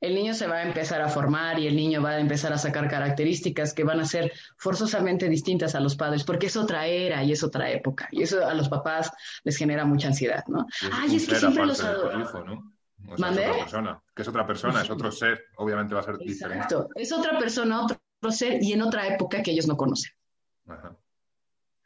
el 0.00 0.14
niño 0.14 0.34
se 0.34 0.46
va 0.46 0.56
a 0.56 0.62
empezar 0.62 1.00
a 1.00 1.08
formar 1.08 1.58
y 1.58 1.66
el 1.66 1.76
niño 1.76 2.02
va 2.02 2.10
a 2.10 2.20
empezar 2.20 2.52
a 2.52 2.58
sacar 2.58 2.88
características 2.88 3.74
que 3.74 3.84
van 3.84 4.00
a 4.00 4.04
ser 4.04 4.32
forzosamente 4.56 5.28
distintas 5.28 5.74
a 5.74 5.80
los 5.80 5.96
padres, 5.96 6.24
porque 6.24 6.46
es 6.46 6.56
otra 6.56 6.86
era 6.86 7.22
y 7.24 7.32
es 7.32 7.42
otra 7.42 7.70
época. 7.70 8.08
Y 8.12 8.22
eso 8.22 8.46
a 8.46 8.54
los 8.54 8.68
papás 8.68 9.10
les 9.44 9.56
genera 9.56 9.84
mucha 9.84 10.08
ansiedad, 10.08 10.44
¿no? 10.46 10.66
Ay, 10.92 11.16
es 11.16 11.26
que 11.26 11.36
siempre 11.36 11.66
los 11.66 11.82
¿no? 11.82 12.72
es 13.14 13.22
otra 13.22 13.56
persona, 13.58 14.02
que 14.14 14.22
es 14.22 14.28
otra 14.28 14.46
persona, 14.46 14.82
es 14.82 14.90
otro 14.90 15.10
ser, 15.10 15.44
obviamente 15.56 15.94
va 15.94 16.00
a 16.00 16.04
ser 16.04 16.14
Exacto. 16.20 16.26
diferente. 16.26 16.76
Es 16.96 17.12
otra 17.12 17.38
persona, 17.38 17.84
otro 17.84 17.98
ser 18.30 18.62
y 18.62 18.72
en 18.72 18.82
otra 18.82 19.06
época 19.06 19.42
que 19.42 19.50
ellos 19.52 19.66
no 19.66 19.76
conocen. 19.76 20.12
Ajá. 20.66 20.96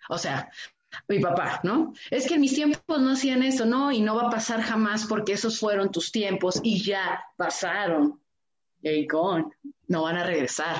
O 0.09 0.19
sea, 0.19 0.51
mi 1.09 1.21
papá, 1.21 1.61
¿no? 1.63 1.93
Es 2.11 2.27
que 2.27 2.35
en 2.35 2.41
mis 2.41 2.55
tiempos 2.55 3.01
no 3.01 3.13
hacían 3.13 3.43
eso, 3.43 3.65
¿no? 3.67 3.93
Y 3.93 4.01
no 4.01 4.17
va 4.17 4.29
a 4.29 4.31
pasar 4.31 4.61
jamás 4.63 5.07
porque 5.07 5.33
esos 5.33 5.59
fueron 5.59 5.91
tus 5.91 6.13
tiempos 6.13 6.61
y 6.63 6.83
ya 6.83 7.25
pasaron. 7.37 8.21
Y 8.83 9.07
gone. 9.07 9.47
No 9.89 10.03
van 10.03 10.17
a 10.17 10.25
regresar. 10.25 10.77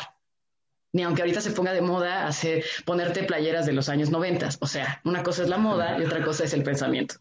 Ni 0.93 1.03
aunque 1.03 1.23
ahorita 1.23 1.41
se 1.41 1.53
ponga 1.53 1.73
de 1.73 1.81
moda 1.81 2.27
hacer, 2.27 2.65
ponerte 2.85 3.25
playeras 3.25 3.65
de 3.65 3.73
los 3.73 3.89
años 3.89 4.11
noventas. 4.11 4.59
O 4.61 4.67
sea, 4.67 5.01
una 5.05 5.23
cosa 5.23 5.43
es 5.43 5.49
la 5.49 5.57
moda 5.57 5.99
y 5.99 6.05
otra 6.05 6.23
cosa 6.23 6.45
es 6.45 6.53
el 6.53 6.63
pensamiento. 6.63 7.17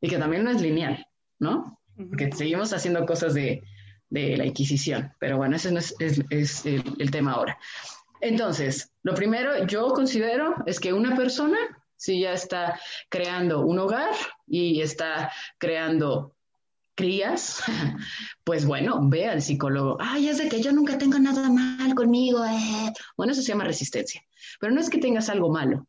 Y 0.00 0.08
que 0.08 0.18
también 0.18 0.44
no 0.44 0.50
es 0.50 0.60
lineal, 0.60 1.06
¿no? 1.38 1.80
Porque 1.96 2.32
seguimos 2.32 2.72
haciendo 2.72 3.06
cosas 3.06 3.34
de, 3.34 3.62
la 4.10 4.44
Inquisición. 4.44 5.12
Pero 5.18 5.36
bueno, 5.36 5.56
ese 5.56 5.70
no 5.72 5.78
es, 5.78 5.94
el 6.66 7.10
tema 7.10 7.32
ahora. 7.32 7.58
Entonces, 8.20 8.90
lo 9.02 9.14
primero 9.14 9.66
yo 9.66 9.88
considero 9.88 10.54
es 10.66 10.80
que 10.80 10.92
una 10.92 11.16
persona 11.16 11.58
si 12.04 12.20
ya 12.20 12.34
está 12.34 12.78
creando 13.08 13.62
un 13.62 13.78
hogar 13.78 14.14
y 14.46 14.82
está 14.82 15.32
creando 15.56 16.36
crías, 16.94 17.62
pues 18.44 18.66
bueno, 18.66 19.00
ve 19.08 19.26
al 19.26 19.40
psicólogo. 19.40 19.96
Ay, 19.98 20.28
es 20.28 20.36
de 20.36 20.50
que 20.50 20.60
yo 20.60 20.70
nunca 20.72 20.98
tengo 20.98 21.18
nada 21.18 21.48
mal 21.48 21.94
conmigo. 21.94 22.44
Eh. 22.44 22.92
Bueno, 23.16 23.32
eso 23.32 23.40
se 23.40 23.48
llama 23.48 23.64
resistencia. 23.64 24.22
Pero 24.60 24.74
no 24.74 24.82
es 24.82 24.90
que 24.90 24.98
tengas 24.98 25.30
algo 25.30 25.50
malo, 25.50 25.86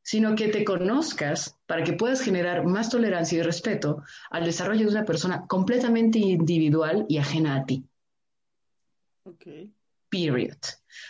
sino 0.00 0.36
que 0.36 0.46
te 0.46 0.64
conozcas 0.64 1.56
para 1.66 1.82
que 1.82 1.94
puedas 1.94 2.20
generar 2.20 2.64
más 2.64 2.88
tolerancia 2.88 3.40
y 3.40 3.42
respeto 3.42 4.04
al 4.30 4.44
desarrollo 4.44 4.86
de 4.86 4.92
una 4.92 5.04
persona 5.04 5.44
completamente 5.48 6.20
individual 6.20 7.04
y 7.08 7.18
ajena 7.18 7.56
a 7.56 7.66
ti. 7.66 7.84
Ok. 9.24 9.44
Period. 10.08 10.58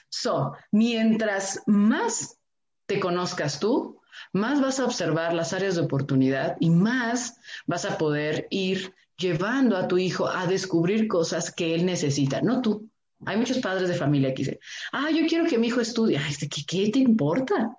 So, 0.08 0.54
mientras 0.72 1.62
más 1.66 2.38
te 2.86 2.98
conozcas 2.98 3.60
tú, 3.60 3.97
más 4.32 4.60
vas 4.60 4.80
a 4.80 4.84
observar 4.84 5.34
las 5.34 5.52
áreas 5.52 5.76
de 5.76 5.82
oportunidad 5.82 6.56
y 6.60 6.70
más 6.70 7.38
vas 7.66 7.84
a 7.84 7.98
poder 7.98 8.46
ir 8.50 8.94
llevando 9.16 9.76
a 9.76 9.88
tu 9.88 9.98
hijo 9.98 10.28
a 10.28 10.46
descubrir 10.46 11.08
cosas 11.08 11.52
que 11.52 11.74
él 11.74 11.84
necesita, 11.84 12.40
no 12.40 12.62
tú. 12.62 12.88
Hay 13.26 13.36
muchos 13.36 13.58
padres 13.58 13.88
de 13.88 13.94
familia 13.94 14.32
que 14.32 14.44
dicen, 14.44 14.58
ah, 14.92 15.10
yo 15.10 15.26
quiero 15.26 15.46
que 15.46 15.58
mi 15.58 15.66
hijo 15.66 15.80
estudie. 15.80 16.20
¿qué, 16.40 16.64
¿qué, 16.64 16.90
te 16.90 17.00
importa? 17.00 17.76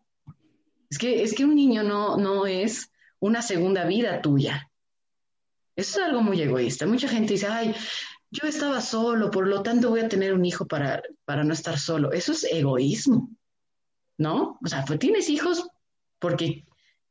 Es 0.90 0.98
que, 0.98 1.24
es 1.24 1.34
que 1.34 1.46
un 1.46 1.56
niño 1.56 1.84
no, 1.84 2.18
no 2.18 2.46
es 2.46 2.92
una 3.20 3.42
segunda 3.42 3.86
vida 3.86 4.22
tuya. 4.22 4.70
Eso 5.76 6.00
es 6.00 6.06
algo 6.08 6.22
muy 6.22 6.42
egoísta. 6.42 6.86
Mucha 6.86 7.08
gente 7.08 7.34
dice, 7.34 7.48
ay, 7.48 7.74
yo 8.32 8.48
estaba 8.48 8.82
solo, 8.82 9.32
por 9.32 9.48
lo 9.48 9.64
tanto 9.64 9.90
voy 9.90 10.02
a 10.02 10.10
tener 10.10 10.34
un 10.34 10.44
hijo 10.44 10.68
para, 10.68 11.02
para 11.24 11.44
no 11.46 11.54
estar 11.54 11.80
solo. 11.80 12.12
Eso 12.12 12.34
es 12.34 12.44
egoísmo, 12.44 13.30
¿no? 14.18 14.60
O 14.64 14.68
sea, 14.68 14.84
pues 14.84 15.00
tienes 15.00 15.30
hijos 15.30 15.70
porque 16.20 16.66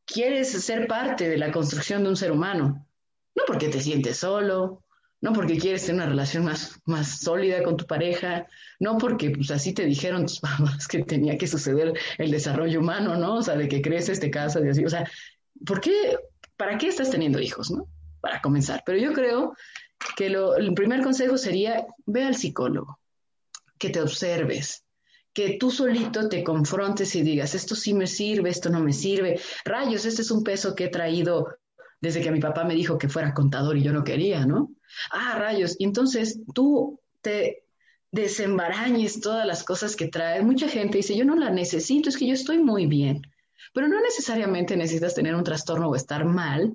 quieres 0.05 0.51
ser 0.51 0.87
parte 0.87 1.29
de 1.29 1.39
la 1.39 1.51
construcción 1.53 2.03
de 2.03 2.11
un 2.11 2.17
ser 2.17 2.33
humano, 2.33 2.87
no 3.35 3.43
porque 3.47 3.69
te 3.69 3.81
sientes 3.81 4.19
solo, 4.19 4.85
no 5.21 5.33
porque 5.33 5.59
quieres 5.59 5.85
tener 5.85 6.03
una 6.03 6.11
relación 6.11 6.45
más, 6.45 6.81
más 6.85 7.21
sólida 7.21 7.63
con 7.63 7.77
tu 7.77 7.87
pareja, 7.87 8.47
no 8.79 8.99
porque 8.99 9.31
pues 9.31 9.51
así 9.51 9.73
te 9.73 9.85
dijeron 9.85 10.27
tus 10.27 10.41
papás 10.41 10.87
que 10.87 11.05
tenía 11.05 11.37
que 11.37 11.47
suceder 11.47 11.93
el 12.19 12.31
desarrollo 12.31 12.81
humano, 12.81 13.17
¿no? 13.17 13.37
O 13.37 13.43
sea, 13.43 13.57
de 13.57 13.69
que 13.69 13.83
creces, 13.83 14.21
te 14.21 14.31
casas 14.31 14.65
y 14.65 14.69
así, 14.69 14.85
o 14.85 14.91
sea, 14.91 15.09
¿por 15.67 15.81
qué, 15.81 16.19
para 16.57 16.79
qué 16.79 16.89
estás 16.89 17.11
teniendo 17.11 17.41
hijos, 17.41 17.71
no? 17.71 17.89
Para 18.21 18.41
comenzar, 18.41 18.83
pero 18.85 18.99
yo 18.99 19.13
creo 19.13 19.55
que 20.17 20.31
lo, 20.31 20.57
el 20.57 20.75
primer 20.75 21.03
consejo 21.03 21.37
sería, 21.37 21.87
ve 22.07 22.25
al 22.25 22.37
psicólogo, 22.37 23.01
que 23.79 23.91
te 23.91 24.01
observes, 24.01 24.85
que 25.39 25.57
tú 25.57 25.71
solito 25.71 26.29
te 26.29 26.43
confrontes 26.43 27.15
y 27.15 27.23
digas, 27.23 27.55
esto 27.55 27.77
sí 27.77 27.95
me 27.95 28.09
sirve, 28.09 28.51
esto 28.51 28.71
no 28.71 28.81
me 28.81 28.93
sirve. 28.93 29.39
Rayos, 29.65 30.05
este 30.05 30.23
es 30.23 30.33
un 30.33 30.43
peso 30.43 30.75
que 30.75 30.87
he 30.87 30.89
traído 30.89 31.47
desde 32.01 32.21
que 32.21 32.33
mi 32.33 32.41
papá 32.41 32.65
me 32.65 32.75
dijo 32.75 32.99
que 32.99 33.09
fuera 33.09 33.33
contador 33.33 33.77
y 33.77 33.85
yo 33.85 33.93
no 33.93 34.03
quería, 34.03 34.45
¿no? 34.47 34.73
Ah, 35.13 35.37
rayos. 35.39 35.77
Y 35.79 35.85
entonces 35.85 36.41
tú 36.53 36.99
te 37.21 37.63
desembarañes 38.11 39.21
todas 39.21 39.47
las 39.47 39.63
cosas 39.63 39.95
que 39.95 40.09
traes. 40.09 40.43
Mucha 40.43 40.69
gente 40.69 40.97
dice, 40.97 41.17
yo 41.17 41.25
no 41.25 41.37
la 41.37 41.51
necesito, 41.51 42.09
es 42.09 42.17
que 42.17 42.27
yo 42.27 42.35
estoy 42.35 42.59
muy 42.59 42.87
bien. 42.87 43.23
Pero 43.73 43.87
no 43.87 44.01
necesariamente 44.01 44.77
necesitas 44.77 45.15
tener 45.15 45.37
un 45.37 45.45
trastorno 45.45 45.89
o 45.89 45.95
estar 45.95 46.25
mal 46.25 46.75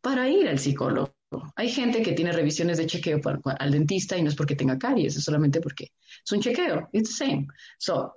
para 0.00 0.28
ir 0.28 0.48
al 0.48 0.58
psicólogo. 0.58 1.13
Hay 1.56 1.70
gente 1.70 2.02
que 2.02 2.12
tiene 2.12 2.32
revisiones 2.32 2.78
de 2.78 2.86
chequeo 2.86 3.20
al 3.58 3.70
dentista 3.70 4.16
y 4.16 4.22
no 4.22 4.28
es 4.28 4.36
porque 4.36 4.56
tenga 4.56 4.78
caries, 4.78 5.16
es 5.16 5.24
solamente 5.24 5.60
porque 5.60 5.92
es 6.24 6.32
un 6.32 6.40
chequeo. 6.40 6.88
It's 6.92 7.16
the 7.16 7.26
same. 7.26 7.46
So, 7.78 8.16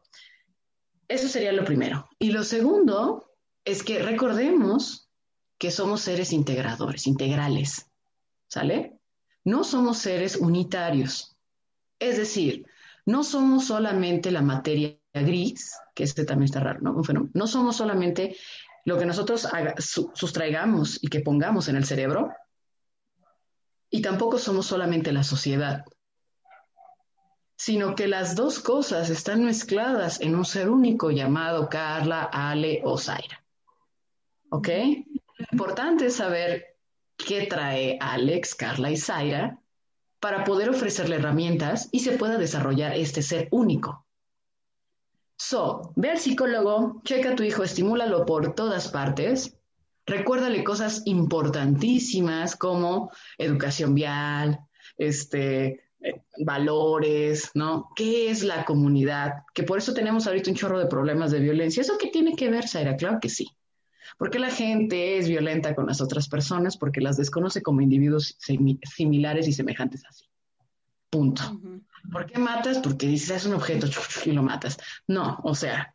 eso 1.08 1.28
sería 1.28 1.52
lo 1.52 1.64
primero. 1.64 2.10
Y 2.20 2.32
lo 2.32 2.44
segundo 2.44 3.32
es 3.64 3.84
que 3.84 4.00
recordemos 4.00 5.10
que 5.58 5.72
somos 5.72 6.02
seres 6.02 6.34
integradores, 6.34 7.08
integrales. 7.08 7.88
¿Sale? 8.48 9.00
No 9.44 9.64
somos 9.64 9.98
seres 9.98 10.36
unitarios. 10.38 11.36
Es 12.00 12.18
decir, 12.18 12.66
no 13.06 13.24
somos 13.24 13.66
solamente 13.68 14.32
la 14.32 14.42
materia 14.42 15.00
gris, 15.14 15.74
que 15.96 16.04
este 16.04 16.26
también 16.26 16.46
está 16.46 16.60
raro, 16.60 16.82
¿no? 16.82 17.04
Fenómeno. 17.04 17.32
No 17.34 17.48
somos 17.48 17.78
solamente 17.78 18.36
lo 18.86 18.98
que 18.98 19.06
nosotros 19.06 19.48
sustraigamos 20.14 21.00
y 21.02 21.08
que 21.08 21.22
pongamos 21.22 21.68
en 21.68 21.76
el 21.76 21.86
cerebro, 21.86 22.32
y 23.90 24.02
tampoco 24.02 24.38
somos 24.38 24.66
solamente 24.66 25.12
la 25.12 25.24
sociedad, 25.24 25.86
sino 27.56 27.96
que 27.96 28.08
las 28.08 28.36
dos 28.36 28.60
cosas 28.60 29.10
están 29.10 29.44
mezcladas 29.44 30.22
en 30.22 30.36
un 30.36 30.46
ser 30.46 30.70
único 30.70 31.12
llamado 31.12 31.70
Carla, 31.70 32.24
Ale 32.24 32.82
o 32.84 32.98
Zaira. 32.98 33.44
¿Ok? 34.50 34.70
Lo 35.38 35.46
importante 35.52 36.08
es 36.08 36.16
saber 36.16 36.78
qué 37.18 37.48
trae 37.48 37.98
Alex, 38.00 38.56
Carla 38.56 38.92
y 38.92 38.98
Zaira 38.98 39.60
para 40.20 40.44
poder 40.44 40.70
ofrecerle 40.70 41.18
herramientas 41.18 41.90
y 41.92 42.00
se 42.00 42.18
pueda 42.18 42.38
desarrollar 42.38 42.96
este 42.96 43.22
ser 43.22 43.48
único. 43.52 44.06
So, 45.36 45.94
ve 45.96 46.12
al 46.12 46.18
psicólogo, 46.18 47.02
checa 47.04 47.32
a 47.32 47.36
tu 47.36 47.44
hijo, 47.44 47.64
estimúlalo 47.64 48.26
por 48.26 48.56
todas 48.56 48.88
partes 48.90 49.57
Recuérdale 50.08 50.64
cosas 50.64 51.02
importantísimas 51.06 52.56
como 52.56 53.12
educación 53.38 53.94
vial, 53.94 54.62
este, 54.98 55.82
eh, 56.00 56.22
valores, 56.46 57.52
¿no? 57.56 57.90
¿Qué 57.94 58.32
es 58.32 58.42
la 58.44 58.64
comunidad? 58.64 59.44
Que 59.54 59.64
por 59.64 59.80
eso 59.80 59.94
tenemos 59.94 60.26
ahorita 60.26 60.50
un 60.50 60.56
chorro 60.56 60.80
de 60.80 60.86
problemas 60.86 61.32
de 61.32 61.42
violencia. 61.42 61.82
¿Eso 61.82 61.98
qué 62.00 62.08
tiene 62.08 62.38
que 62.38 62.50
ver, 62.50 62.70
Zaira? 62.70 62.96
Claro 62.96 63.20
que 63.22 63.28
sí. 63.28 63.50
Porque 64.18 64.40
la 64.40 64.50
gente 64.50 65.18
es 65.18 65.28
violenta 65.28 65.76
con 65.76 65.88
las 65.88 66.00
otras 66.00 66.30
personas 66.30 66.78
porque 66.78 67.02
las 67.02 67.18
desconoce 67.18 67.62
como 67.62 67.82
individuos 67.82 68.38
similares 68.40 69.48
y 69.48 69.52
semejantes 69.52 70.06
así. 70.08 70.26
Punto. 71.10 71.60
¿Por 72.12 72.26
qué 72.26 72.40
matas? 72.40 72.80
Porque 72.80 73.08
dices, 73.08 73.30
es 73.32 73.46
un 73.46 73.56
objeto 73.56 73.88
y 74.26 74.32
lo 74.32 74.42
matas. 74.42 74.78
No, 75.06 75.40
o 75.44 75.54
sea, 75.54 75.94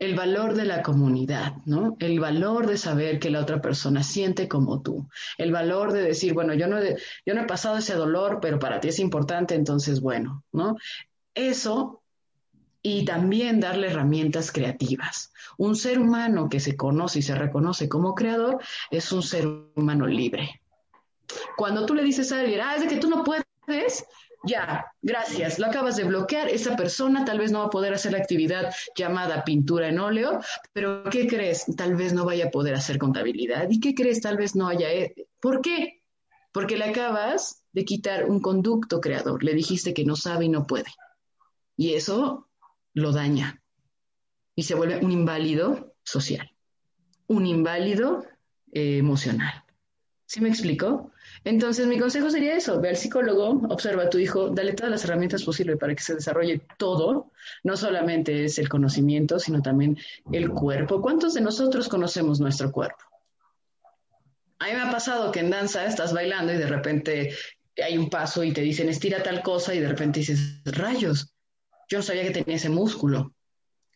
el 0.00 0.14
valor 0.14 0.54
de 0.54 0.64
la 0.64 0.82
comunidad, 0.82 1.56
¿no? 1.66 1.96
El 2.00 2.18
valor 2.18 2.66
de 2.66 2.78
saber 2.78 3.20
que 3.20 3.28
la 3.28 3.40
otra 3.40 3.60
persona 3.60 4.02
siente 4.02 4.48
como 4.48 4.80
tú. 4.80 5.06
El 5.36 5.52
valor 5.52 5.92
de 5.92 6.00
decir, 6.00 6.32
bueno, 6.32 6.54
yo 6.54 6.66
no, 6.66 6.78
yo 6.82 7.34
no 7.34 7.42
he 7.42 7.46
pasado 7.46 7.76
ese 7.76 7.94
dolor, 7.94 8.38
pero 8.40 8.58
para 8.58 8.80
ti 8.80 8.88
es 8.88 8.98
importante, 8.98 9.54
entonces, 9.54 10.00
bueno, 10.00 10.42
¿no? 10.52 10.76
Eso 11.34 12.02
y 12.82 13.04
también 13.04 13.60
darle 13.60 13.88
herramientas 13.88 14.50
creativas. 14.52 15.34
Un 15.58 15.76
ser 15.76 15.98
humano 15.98 16.48
que 16.48 16.60
se 16.60 16.78
conoce 16.78 17.18
y 17.18 17.22
se 17.22 17.34
reconoce 17.34 17.86
como 17.90 18.14
creador 18.14 18.58
es 18.90 19.12
un 19.12 19.22
ser 19.22 19.46
humano 19.74 20.06
libre. 20.06 20.62
Cuando 21.58 21.84
tú 21.84 21.94
le 21.94 22.02
dices 22.02 22.32
a 22.32 22.40
alguien, 22.40 22.62
ah, 22.62 22.74
es 22.74 22.80
de 22.80 22.88
que 22.88 22.96
tú 22.96 23.10
no 23.10 23.22
puedes, 23.22 24.06
ya, 24.44 24.86
gracias, 25.02 25.58
lo 25.58 25.66
acabas 25.66 25.96
de 25.96 26.04
bloquear. 26.04 26.48
Esa 26.48 26.76
persona 26.76 27.24
tal 27.24 27.38
vez 27.38 27.52
no 27.52 27.60
va 27.60 27.66
a 27.66 27.70
poder 27.70 27.92
hacer 27.92 28.12
la 28.12 28.18
actividad 28.18 28.72
llamada 28.96 29.44
pintura 29.44 29.88
en 29.88 29.98
óleo, 29.98 30.40
pero 30.72 31.04
¿qué 31.10 31.26
crees? 31.26 31.66
Tal 31.76 31.94
vez 31.94 32.12
no 32.12 32.24
vaya 32.24 32.46
a 32.46 32.50
poder 32.50 32.74
hacer 32.74 32.98
contabilidad. 32.98 33.68
¿Y 33.68 33.80
qué 33.80 33.94
crees? 33.94 34.20
Tal 34.20 34.36
vez 34.36 34.56
no 34.56 34.68
haya. 34.68 34.90
Eh, 34.92 35.14
¿Por 35.40 35.60
qué? 35.60 36.02
Porque 36.52 36.78
le 36.78 36.84
acabas 36.86 37.62
de 37.72 37.84
quitar 37.84 38.24
un 38.24 38.40
conducto 38.40 39.00
creador. 39.00 39.44
Le 39.44 39.54
dijiste 39.54 39.92
que 39.92 40.04
no 40.04 40.16
sabe 40.16 40.46
y 40.46 40.48
no 40.48 40.66
puede. 40.66 40.90
Y 41.76 41.94
eso 41.94 42.48
lo 42.94 43.12
daña. 43.12 43.62
Y 44.54 44.62
se 44.62 44.74
vuelve 44.74 44.98
un 45.04 45.12
inválido 45.12 45.94
social, 46.02 46.50
un 47.26 47.46
inválido 47.46 48.24
eh, 48.72 48.98
emocional. 48.98 49.64
¿Sí 50.26 50.40
me 50.40 50.48
explico? 50.48 51.12
Entonces, 51.44 51.86
mi 51.86 51.98
consejo 51.98 52.28
sería 52.28 52.54
eso, 52.54 52.80
ve 52.80 52.90
al 52.90 52.96
psicólogo, 52.96 53.62
observa 53.70 54.04
a 54.04 54.10
tu 54.10 54.18
hijo, 54.18 54.50
dale 54.50 54.74
todas 54.74 54.90
las 54.90 55.04
herramientas 55.04 55.42
posibles 55.42 55.78
para 55.78 55.94
que 55.94 56.02
se 56.02 56.14
desarrolle 56.14 56.60
todo, 56.76 57.30
no 57.64 57.76
solamente 57.76 58.44
es 58.44 58.58
el 58.58 58.68
conocimiento, 58.68 59.38
sino 59.38 59.62
también 59.62 59.96
el 60.32 60.50
cuerpo. 60.50 61.00
¿Cuántos 61.00 61.32
de 61.34 61.40
nosotros 61.40 61.88
conocemos 61.88 62.40
nuestro 62.40 62.70
cuerpo? 62.70 63.04
A 64.58 64.66
mí 64.66 64.72
me 64.72 64.82
ha 64.82 64.90
pasado 64.90 65.32
que 65.32 65.40
en 65.40 65.48
danza 65.48 65.86
estás 65.86 66.12
bailando 66.12 66.52
y 66.52 66.58
de 66.58 66.66
repente 66.66 67.34
hay 67.82 67.96
un 67.96 68.10
paso 68.10 68.44
y 68.44 68.52
te 68.52 68.60
dicen 68.60 68.90
estira 68.90 69.22
tal 69.22 69.42
cosa 69.42 69.74
y 69.74 69.80
de 69.80 69.88
repente 69.88 70.20
dices, 70.20 70.60
rayos, 70.66 71.32
yo 71.88 71.98
no 71.98 72.02
sabía 72.02 72.24
que 72.24 72.30
tenía 72.32 72.56
ese 72.56 72.68
músculo. 72.68 73.34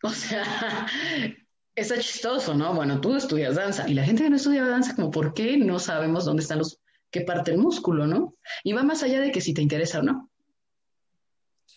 O 0.03 0.09
sea, 0.09 0.87
está 1.75 1.99
chistoso, 1.99 2.55
¿no? 2.55 2.73
Bueno, 2.75 3.03
tú 3.03 3.15
estudias 3.15 3.55
danza 3.57 3.87
y 3.87 3.93
la 3.93 4.05
gente 4.05 4.23
que 4.23 4.31
no 4.31 4.37
estudia 4.37 4.65
danza, 4.65 4.95
como, 4.97 5.11
¿por 5.11 5.35
qué 5.35 5.59
no 5.59 5.79
sabemos 5.79 6.25
dónde 6.25 6.43
están 6.43 6.59
los 6.59 6.81
que 7.15 7.21
parte 7.21 7.53
el 7.53 7.59
músculo, 7.59 8.09
¿no? 8.09 8.35
Y 8.65 8.73
va 8.73 8.83
más 8.83 9.05
allá 9.05 9.21
de 9.21 9.31
que 9.31 9.41
si 9.41 9.55
te 9.55 9.63
interesa 9.63 10.01
o 10.01 10.03
no. 10.03 10.31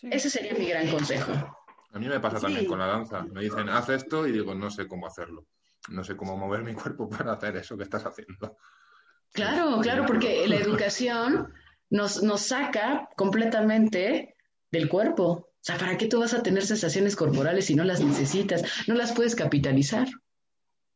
Ese 0.02 0.30
sería 0.30 0.52
mi 0.54 0.66
gran 0.66 0.88
consejo. 0.90 1.32
A 1.92 1.98
mí 2.00 2.08
me 2.08 2.18
pasa 2.18 2.40
también 2.40 2.66
con 2.66 2.80
la 2.80 2.88
danza. 2.88 3.22
Me 3.22 3.42
dicen, 3.42 3.68
haz 3.68 3.88
esto 3.88 4.26
y 4.26 4.32
digo, 4.32 4.52
no 4.56 4.68
sé 4.68 4.88
cómo 4.88 5.06
hacerlo. 5.06 5.46
No 5.90 6.02
sé 6.02 6.16
cómo 6.16 6.36
mover 6.36 6.64
mi 6.64 6.74
cuerpo 6.74 7.08
para 7.08 7.34
hacer 7.34 7.56
eso 7.56 7.76
que 7.76 7.84
estás 7.84 8.04
haciendo. 8.04 8.56
Claro, 9.32 9.78
claro, 9.80 10.06
porque 10.06 10.48
la 10.48 10.56
educación 10.56 11.52
nos, 11.88 12.20
nos 12.24 12.40
saca 12.40 13.08
completamente 13.16 14.34
del 14.72 14.88
cuerpo. 14.88 15.24
O 15.24 15.60
sea, 15.60 15.78
¿para 15.78 15.96
qué 15.96 16.08
tú 16.08 16.18
vas 16.18 16.34
a 16.34 16.42
tener 16.42 16.66
sensaciones 16.66 17.14
corporales 17.14 17.66
si 17.66 17.76
no 17.76 17.84
las 17.84 18.00
necesitas? 18.00 18.64
No 18.88 18.96
las 18.96 19.12
puedes 19.12 19.36
capitalizar. 19.36 20.08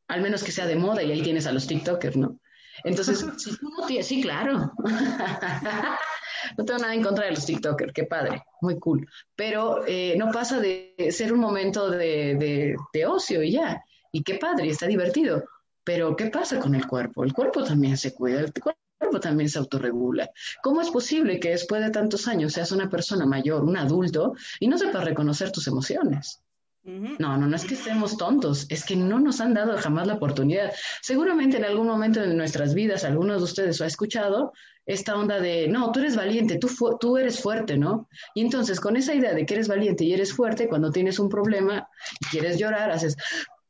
Al 0.08 0.20
menos 0.20 0.42
que 0.42 0.50
sea 0.50 0.66
de 0.66 0.74
moda 0.74 1.04
y 1.04 1.12
ahí 1.12 1.22
tienes 1.22 1.46
a 1.46 1.52
los 1.52 1.68
TikTokers, 1.68 2.16
¿no? 2.16 2.40
Entonces, 2.84 3.24
si 3.38 3.56
tú 3.56 3.68
no 3.68 3.86
tienes, 3.86 4.06
sí, 4.06 4.22
claro. 4.22 4.72
no 6.58 6.64
tengo 6.64 6.80
nada 6.80 6.94
en 6.94 7.02
contra 7.02 7.26
de 7.26 7.32
los 7.32 7.46
TikTokers, 7.46 7.92
qué 7.92 8.04
padre, 8.04 8.42
muy 8.60 8.78
cool. 8.78 9.08
Pero 9.34 9.84
eh, 9.86 10.14
no 10.16 10.30
pasa 10.30 10.60
de 10.60 10.94
ser 11.10 11.32
un 11.32 11.40
momento 11.40 11.90
de, 11.90 12.76
de, 12.92 13.06
ocio 13.06 13.42
y 13.42 13.52
ya. 13.52 13.82
Y 14.12 14.22
qué 14.22 14.34
padre, 14.34 14.68
está 14.68 14.86
divertido. 14.86 15.44
Pero, 15.84 16.14
¿qué 16.14 16.26
pasa 16.26 16.60
con 16.60 16.74
el 16.74 16.86
cuerpo? 16.86 17.24
El 17.24 17.32
cuerpo 17.32 17.64
también 17.64 17.96
se 17.96 18.14
cuida, 18.14 18.40
el 18.40 18.52
cuerpo 18.52 19.20
también 19.20 19.48
se 19.48 19.58
autorregula. 19.58 20.30
¿Cómo 20.62 20.80
es 20.80 20.90
posible 20.90 21.40
que 21.40 21.50
después 21.50 21.82
de 21.82 21.90
tantos 21.90 22.28
años 22.28 22.52
seas 22.52 22.70
una 22.72 22.88
persona 22.88 23.26
mayor, 23.26 23.64
un 23.64 23.76
adulto, 23.76 24.34
y 24.60 24.68
no 24.68 24.78
sepas 24.78 25.04
reconocer 25.04 25.50
tus 25.50 25.66
emociones? 25.66 26.40
No, 26.84 27.38
no, 27.38 27.46
no 27.46 27.54
es 27.54 27.64
que 27.64 27.74
estemos 27.74 28.16
tontos, 28.16 28.66
es 28.68 28.84
que 28.84 28.96
no 28.96 29.20
nos 29.20 29.40
han 29.40 29.54
dado 29.54 29.76
jamás 29.78 30.08
la 30.08 30.14
oportunidad. 30.14 30.72
Seguramente 31.00 31.56
en 31.56 31.64
algún 31.64 31.86
momento 31.86 32.20
de 32.20 32.34
nuestras 32.34 32.74
vidas, 32.74 33.04
algunos 33.04 33.38
de 33.38 33.44
ustedes 33.44 33.80
ha 33.80 33.86
escuchado, 33.86 34.52
esta 34.84 35.16
onda 35.16 35.38
de, 35.38 35.68
no, 35.68 35.92
tú 35.92 36.00
eres 36.00 36.16
valiente, 36.16 36.58
tú, 36.58 36.68
tú 36.98 37.16
eres 37.16 37.40
fuerte, 37.40 37.78
¿no? 37.78 38.08
Y 38.34 38.40
entonces 38.40 38.80
con 38.80 38.96
esa 38.96 39.14
idea 39.14 39.32
de 39.32 39.46
que 39.46 39.54
eres 39.54 39.68
valiente 39.68 40.04
y 40.04 40.12
eres 40.12 40.32
fuerte, 40.32 40.68
cuando 40.68 40.90
tienes 40.90 41.20
un 41.20 41.28
problema 41.28 41.88
y 42.20 42.26
quieres 42.26 42.58
llorar, 42.58 42.90
haces, 42.90 43.16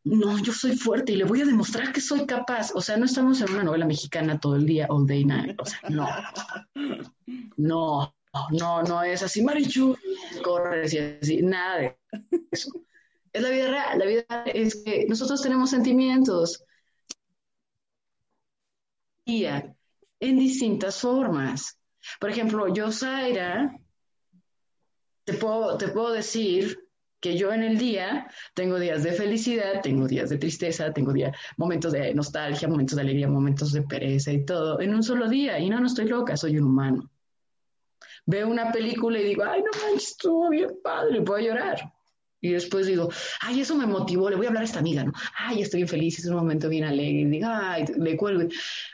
no, 0.04 0.38
yo 0.38 0.52
soy 0.52 0.74
fuerte 0.74 1.12
y 1.12 1.16
le 1.16 1.24
voy 1.24 1.42
a 1.42 1.44
demostrar 1.44 1.92
que 1.92 2.00
soy 2.00 2.26
capaz. 2.26 2.72
O 2.74 2.80
sea, 2.80 2.96
no 2.96 3.04
estamos 3.04 3.40
en 3.42 3.50
una 3.50 3.62
novela 3.62 3.86
mexicana 3.86 4.40
todo 4.40 4.56
el 4.56 4.64
día, 4.64 4.86
all 4.88 5.06
day 5.06 5.24
night. 5.24 5.60
O 5.60 5.66
sea, 5.66 5.80
no. 5.90 6.08
No, 7.56 8.14
no, 8.50 8.82
no 8.82 9.02
es 9.02 9.22
así, 9.22 9.42
Marichu, 9.42 9.96
corres 10.42 10.94
y 10.94 10.98
así, 10.98 11.42
nada 11.42 11.78
de 11.78 11.98
eso. 12.50 12.70
Es 13.32 13.42
la 13.42 13.50
vida 13.50 13.68
real. 13.68 13.98
La 13.98 14.06
vida 14.06 14.44
es 14.46 14.82
que 14.82 15.06
nosotros 15.08 15.40
tenemos 15.40 15.70
sentimientos 15.70 16.64
en 19.24 20.38
distintas 20.38 21.00
formas. 21.00 21.78
Por 22.20 22.30
ejemplo, 22.30 22.72
yo, 22.72 22.90
Zaira, 22.90 23.76
te 25.24 25.34
puedo, 25.34 25.76
te 25.78 25.88
puedo 25.88 26.12
decir 26.12 26.78
que 27.20 27.36
yo 27.36 27.52
en 27.52 27.62
el 27.62 27.78
día 27.78 28.28
tengo 28.54 28.80
días 28.80 29.04
de 29.04 29.12
felicidad, 29.12 29.80
tengo 29.80 30.08
días 30.08 30.28
de 30.28 30.38
tristeza, 30.38 30.92
tengo 30.92 31.12
momentos 31.56 31.92
de 31.92 32.12
nostalgia, 32.14 32.68
momentos 32.68 32.96
de 32.96 33.02
alegría, 33.02 33.28
momentos 33.28 33.72
de 33.72 33.82
pereza 33.82 34.32
y 34.32 34.44
todo, 34.44 34.80
en 34.80 34.94
un 34.94 35.02
solo 35.02 35.28
día. 35.28 35.58
Y 35.58 35.70
no, 35.70 35.78
no 35.78 35.86
estoy 35.86 36.06
loca, 36.06 36.36
soy 36.36 36.58
un 36.58 36.64
humano. 36.64 37.10
Veo 38.26 38.48
una 38.48 38.70
película 38.72 39.20
y 39.20 39.24
digo, 39.24 39.44
ay, 39.44 39.62
no 39.62 39.70
manches, 39.80 40.10
estuvo 40.10 40.50
bien 40.50 40.78
padre, 40.82 41.22
puedo 41.22 41.40
llorar. 41.40 41.92
Y 42.42 42.50
después 42.50 42.86
digo, 42.86 43.08
ay, 43.40 43.60
eso 43.60 43.76
me 43.76 43.86
motivó, 43.86 44.28
le 44.28 44.36
voy 44.36 44.46
a 44.46 44.48
hablar 44.48 44.64
a 44.64 44.66
esta 44.66 44.80
amiga, 44.80 45.04
¿no? 45.04 45.12
Ay, 45.38 45.62
estoy 45.62 45.86
feliz, 45.86 46.18
es 46.18 46.26
un 46.26 46.34
momento 46.34 46.68
bien 46.68 46.84
alegre. 46.84 47.30
Digo, 47.30 47.46
ay, 47.48 47.84
le 47.96 48.16
cuelgo. 48.16 48.48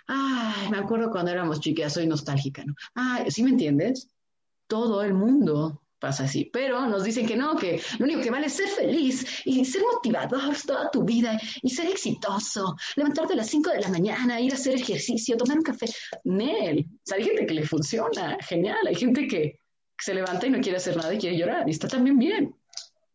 Ay, 0.07 0.71
me 0.71 0.77
acuerdo 0.77 1.11
cuando 1.11 1.31
éramos 1.31 1.59
chiquitas, 1.59 1.95
soy 1.95 2.07
nostálgica, 2.07 2.63
¿no? 2.65 2.75
Ay, 2.95 3.31
¿sí 3.31 3.43
me 3.43 3.51
entiendes? 3.51 4.09
Todo 4.67 5.03
el 5.03 5.15
mundo 5.15 5.83
pasa 5.99 6.25
así, 6.25 6.45
pero 6.53 6.87
nos 6.87 7.05
dicen 7.05 7.27
que 7.27 7.37
no, 7.37 7.57
que 7.57 7.81
lo 7.99 8.05
único 8.05 8.21
que 8.21 8.31
vale 8.31 8.47
es 8.47 8.53
ser 8.53 8.69
feliz 8.69 9.43
y 9.47 9.65
ser 9.65 9.83
motivador 9.93 10.55
toda 10.65 10.91
tu 10.91 11.03
vida 11.05 11.41
y 11.63 11.71
ser 11.71 11.89
exitoso, 11.89 12.77
levantarte 12.97 13.33
a 13.33 13.37
las 13.37 13.49
5 13.49 13.71
de 13.71 13.81
la 13.81 13.89
mañana, 13.89 14.41
ir 14.41 14.53
a 14.53 14.57
hacer 14.57 14.75
ejercicio, 14.75 15.37
tomar 15.37 15.57
un 15.57 15.65
café. 15.65 15.87
Nel, 16.25 16.81
o 16.81 17.01
sea, 17.03 17.17
hay 17.17 17.25
gente 17.25 17.47
que 17.47 17.55
le 17.55 17.67
funciona, 17.67 18.37
genial, 18.43 18.87
hay 18.87 18.95
gente 18.95 19.27
que 19.27 19.61
se 19.99 20.15
levanta 20.15 20.47
y 20.47 20.51
no 20.51 20.61
quiere 20.61 20.77
hacer 20.77 20.97
nada 20.97 21.13
y 21.13 21.19
quiere 21.19 21.37
llorar 21.37 21.67
y 21.67 21.73
está 21.73 21.89
también 21.89 22.19
bien. 22.19 22.55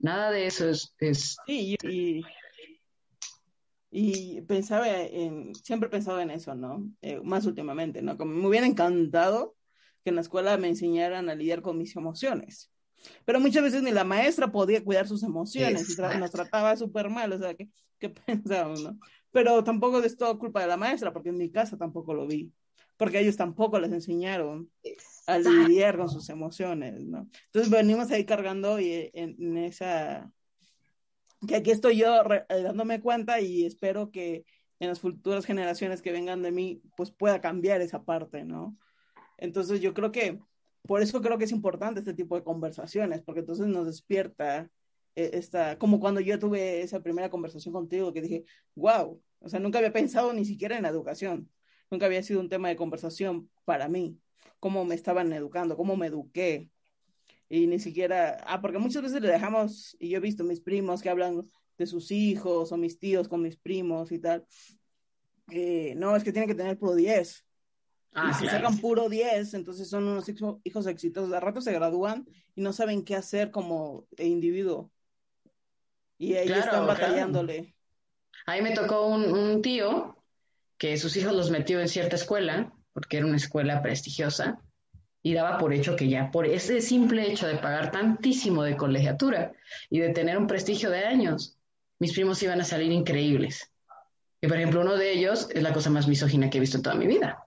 Nada 0.03 0.31
de 0.31 0.47
eso 0.47 0.69
es... 0.69 1.37
Sí, 1.47 1.77
y, 3.89 4.41
pensaba 4.41 4.89
en, 4.89 5.55
siempre 5.55 5.87
he 5.87 5.89
pensado 5.89 6.19
en 6.19 6.29
eso, 6.29 6.55
¿no? 6.55 6.91
Eh, 7.01 7.21
más 7.23 7.45
últimamente, 7.45 8.01
¿no? 8.01 8.17
Como 8.17 8.33
me 8.33 8.47
hubiera 8.47 8.67
encantado 8.67 9.55
que 10.03 10.09
en 10.09 10.15
la 10.15 10.21
escuela 10.21 10.57
me 10.57 10.67
enseñaran 10.67 11.29
a 11.29 11.35
lidiar 11.35 11.61
con 11.61 11.77
mis 11.77 11.95
emociones. 11.95 12.69
Pero 13.23 13.39
muchas 13.39 13.63
veces 13.63 13.81
ni 13.81 13.91
la 13.91 14.03
maestra 14.03 14.51
podía 14.51 14.83
cuidar 14.83 15.07
sus 15.07 15.23
emociones 15.23 15.97
y 15.97 16.19
nos 16.19 16.31
trataba 16.31 16.75
súper 16.75 17.09
mal, 17.09 17.31
o 17.31 17.37
sea, 17.37 17.53
¿qué, 17.53 17.69
qué 17.97 18.09
pensamos, 18.27 18.81
no? 18.83 18.99
Pero 19.31 19.63
tampoco 19.63 19.99
es 19.99 20.17
todo 20.17 20.37
culpa 20.37 20.59
de 20.59 20.67
la 20.67 20.75
maestra, 20.75 21.13
porque 21.13 21.29
en 21.29 21.37
mi 21.37 21.49
casa 21.49 21.77
tampoco 21.77 22.13
lo 22.13 22.27
vi, 22.27 22.51
porque 22.97 23.19
ellos 23.19 23.37
tampoco 23.37 23.79
les 23.79 23.93
enseñaron 23.93 24.69
a 25.25 25.37
lidiar 25.39 25.97
con 25.97 26.09
sus 26.09 26.29
emociones, 26.29 27.05
¿no? 27.05 27.29
Entonces 27.45 27.71
venimos 27.71 28.11
ahí 28.11 28.25
cargando 28.25 28.79
y 28.79 29.09
en, 29.13 29.57
esa, 29.57 30.31
que 31.47 31.55
aquí 31.55 31.71
estoy 31.71 31.97
yo 31.97 32.23
eh, 32.31 32.45
dándome 32.63 32.99
cuenta 33.01 33.39
y 33.39 33.65
espero 33.65 34.11
que 34.11 34.45
en 34.79 34.89
las 34.89 34.99
futuras 34.99 35.45
generaciones 35.45 36.01
que 36.01 36.11
vengan 36.11 36.41
de 36.41 36.51
mí, 36.51 36.81
pues 36.97 37.11
pueda 37.11 37.39
cambiar 37.41 37.81
esa 37.81 38.03
parte, 38.03 38.43
¿no? 38.43 38.77
Entonces 39.37 39.81
yo 39.81 39.93
creo 39.93 40.11
que, 40.11 40.39
por 40.83 41.01
eso 41.01 41.21
creo 41.21 41.37
que 41.37 41.45
es 41.45 41.51
importante 41.51 41.99
este 42.01 42.13
tipo 42.13 42.35
de 42.35 42.43
conversaciones, 42.43 43.21
porque 43.21 43.41
entonces 43.41 43.67
nos 43.67 43.85
despierta 43.85 44.69
eh, 45.15 45.31
esta, 45.33 45.77
como 45.77 45.99
cuando 45.99 46.19
yo 46.19 46.37
tuve 46.39 46.81
esa 46.81 47.01
primera 47.01 47.29
conversación 47.29 47.73
contigo, 47.73 48.13
que 48.13 48.21
dije, 48.21 48.45
wow, 48.75 49.21
o 49.39 49.49
sea, 49.49 49.59
nunca 49.59 49.77
había 49.77 49.93
pensado 49.93 50.33
ni 50.33 50.45
siquiera 50.45 50.75
en 50.75 50.83
la 50.83 50.89
educación, 50.89 51.49
nunca 51.89 52.05
había 52.05 52.23
sido 52.23 52.39
un 52.39 52.49
tema 52.49 52.69
de 52.69 52.75
conversación 52.75 53.49
para 53.65 53.87
mí. 53.87 54.17
Cómo 54.59 54.85
me 54.85 54.95
estaban 54.95 55.31
educando, 55.33 55.77
cómo 55.77 55.95
me 55.95 56.07
eduqué. 56.07 56.69
Y 57.49 57.67
ni 57.67 57.79
siquiera, 57.79 58.37
ah, 58.47 58.61
porque 58.61 58.79
muchas 58.79 59.03
veces 59.03 59.21
le 59.21 59.27
dejamos, 59.27 59.95
y 59.99 60.09
yo 60.09 60.17
he 60.17 60.21
visto 60.21 60.43
mis 60.43 60.61
primos 60.61 61.01
que 61.01 61.09
hablan 61.09 61.49
de 61.77 61.85
sus 61.85 62.11
hijos 62.11 62.71
o 62.71 62.77
mis 62.77 62.99
tíos 62.99 63.27
con 63.27 63.41
mis 63.41 63.57
primos 63.57 64.11
y 64.11 64.19
tal. 64.19 64.45
Eh, 65.51 65.93
no, 65.97 66.15
es 66.15 66.23
que 66.23 66.31
tienen 66.31 66.49
que 66.49 66.55
tener 66.55 66.77
puro 66.77 66.95
10. 66.95 67.45
Ah, 68.15 68.31
y 68.31 68.33
si 68.35 68.47
sacan 68.47 68.77
puro 68.77 69.09
10, 69.09 69.55
entonces 69.55 69.89
son 69.89 70.05
unos 70.05 70.29
hijos 70.29 70.87
exitosos. 70.87 71.31
De 71.31 71.39
rato 71.39 71.61
se 71.61 71.73
gradúan 71.73 72.27
y 72.55 72.61
no 72.61 72.73
saben 72.73 73.03
qué 73.03 73.15
hacer 73.15 73.51
como 73.51 74.07
individuo. 74.17 74.91
Y 76.17 76.35
ellos 76.35 76.59
están 76.59 76.87
batallándole. 76.87 77.75
Ahí 78.45 78.61
me 78.61 78.71
tocó 78.71 79.07
un, 79.07 79.61
tío 79.61 80.17
que 80.77 80.97
sus 80.97 81.15
hijos 81.17 81.33
los 81.33 81.49
metió 81.49 81.79
en 81.79 81.87
cierta 81.87 82.15
escuela, 82.15 82.73
porque 82.93 83.17
era 83.17 83.25
una 83.25 83.37
escuela 83.37 83.81
prestigiosa, 83.81 84.59
y 85.23 85.33
daba 85.33 85.57
por 85.57 85.73
hecho 85.73 85.95
que 85.95 86.09
ya 86.09 86.29
por 86.31 86.45
ese 86.45 86.81
simple 86.81 87.31
hecho 87.31 87.47
de 87.47 87.55
pagar 87.55 87.91
tantísimo 87.91 88.63
de 88.63 88.75
colegiatura 88.75 89.53
y 89.89 89.99
de 89.99 90.09
tener 90.09 90.37
un 90.37 90.47
prestigio 90.47 90.89
de 90.89 91.05
años, 91.05 91.57
mis 91.97 92.11
primos 92.11 92.43
iban 92.43 92.59
a 92.59 92.65
salir 92.65 92.91
increíbles. 92.91 93.71
Y 94.41 94.47
por 94.47 94.57
ejemplo, 94.57 94.81
uno 94.81 94.97
de 94.97 95.13
ellos 95.13 95.47
es 95.53 95.63
la 95.63 95.71
cosa 95.71 95.89
más 95.89 96.09
misógina 96.09 96.49
que 96.49 96.57
he 96.57 96.61
visto 96.61 96.75
en 96.75 96.83
toda 96.83 96.95
mi 96.95 97.07
vida. 97.07 97.45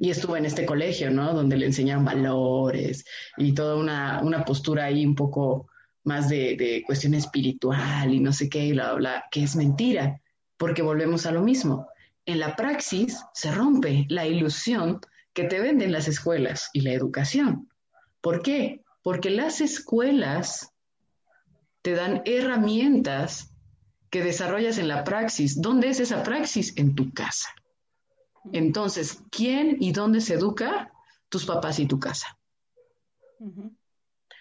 Y 0.00 0.10
estuvo 0.10 0.36
en 0.36 0.44
este 0.44 0.66
colegio, 0.66 1.10
¿no? 1.12 1.32
Donde 1.32 1.56
le 1.56 1.66
enseñan 1.66 2.04
valores 2.04 3.04
y 3.36 3.52
toda 3.52 3.76
una, 3.76 4.20
una 4.22 4.44
postura 4.44 4.86
ahí 4.86 5.06
un 5.06 5.14
poco 5.14 5.68
más 6.02 6.28
de, 6.28 6.82
cuestión 6.86 7.14
espiritual 7.14 8.12
y 8.12 8.20
no 8.20 8.32
sé 8.32 8.48
qué, 8.48 8.66
y 8.66 8.72
bla, 8.72 8.94
bla, 8.94 9.24
que 9.30 9.42
es 9.42 9.56
mentira, 9.56 10.20
porque 10.56 10.82
volvemos 10.82 11.26
a 11.26 11.32
lo 11.32 11.42
mismo. 11.42 11.88
En 12.26 12.40
la 12.40 12.56
praxis 12.56 13.24
se 13.32 13.52
rompe 13.52 14.06
la 14.08 14.26
ilusión 14.26 15.00
que 15.32 15.44
te 15.44 15.60
venden 15.60 15.92
las 15.92 16.08
escuelas 16.08 16.70
y 16.72 16.80
la 16.82 16.92
educación. 16.92 17.68
¿Por 18.20 18.42
qué? 18.42 18.84
Porque 19.02 19.30
las 19.30 19.60
escuelas 19.60 20.72
te 21.82 21.92
dan 21.92 22.22
herramientas 22.24 23.54
que 24.10 24.22
desarrollas 24.22 24.78
en 24.78 24.88
la 24.88 25.04
praxis. 25.04 25.60
¿Dónde 25.60 25.88
es 25.88 26.00
esa 26.00 26.22
praxis? 26.22 26.76
En 26.76 26.94
tu 26.94 27.12
casa. 27.12 27.48
Entonces, 28.52 29.22
¿quién 29.30 29.76
y 29.80 29.92
dónde 29.92 30.20
se 30.20 30.34
educa? 30.34 30.92
Tus 31.28 31.46
papás 31.46 31.78
y 31.78 31.86
tu 31.86 31.98
casa 31.98 32.38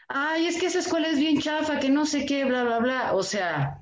ay, 0.07 0.47
es 0.47 0.59
que 0.59 0.67
esa 0.67 0.79
escuela 0.79 1.07
es 1.07 1.19
bien 1.19 1.39
chafa, 1.39 1.79
que 1.79 1.89
no 1.89 2.05
sé 2.05 2.25
qué, 2.25 2.45
bla, 2.45 2.63
bla, 2.63 2.79
bla. 2.79 3.13
O 3.13 3.23
sea, 3.23 3.81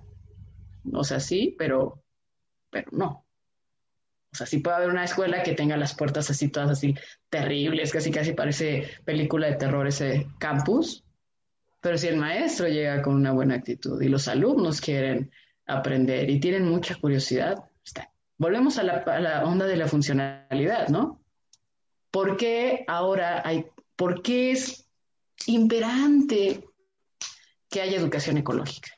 o 0.91 1.03
sea, 1.03 1.19
sí, 1.19 1.55
pero, 1.57 2.03
pero 2.69 2.89
no. 2.91 3.22
O 4.33 4.35
sea, 4.35 4.47
sí 4.47 4.57
puede 4.57 4.77
haber 4.77 4.89
una 4.89 5.03
escuela 5.03 5.43
que 5.43 5.53
tenga 5.53 5.77
las 5.77 5.93
puertas 5.93 6.29
así, 6.31 6.49
todas 6.49 6.71
así 6.71 6.95
terribles, 7.29 7.91
casi 7.91 8.09
casi 8.09 8.33
parece 8.33 8.89
película 9.05 9.47
de 9.47 9.55
terror 9.55 9.87
ese 9.87 10.27
campus. 10.39 11.03
Pero 11.79 11.97
si 11.97 12.07
el 12.07 12.17
maestro 12.17 12.67
llega 12.67 13.01
con 13.03 13.13
una 13.13 13.31
buena 13.31 13.55
actitud 13.55 14.01
y 14.01 14.09
los 14.09 14.27
alumnos 14.27 14.81
quieren 14.81 15.31
aprender 15.67 16.29
y 16.29 16.39
tienen 16.39 16.67
mucha 16.67 16.95
curiosidad, 16.95 17.63
está. 17.85 18.09
Volvemos 18.37 18.79
a 18.79 18.83
la, 18.83 19.43
onda 19.45 19.67
de 19.67 19.77
la 19.77 19.87
funcionalidad, 19.87 20.87
¿no? 20.87 21.21
¿Por 22.09 22.35
qué 22.35 22.83
ahora 22.87 23.41
hay, 23.45 23.67
por 23.95 24.23
qué 24.23 24.51
es 24.51 24.87
imperante 25.45 26.63
que 27.69 27.81
haya 27.81 27.97
educación 27.97 28.37
ecológica. 28.37 28.89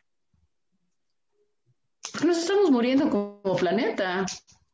nos 2.23 2.37
estamos 2.37 2.71
muriendo 2.71 3.09
como 3.09 3.55
planeta. 3.55 4.25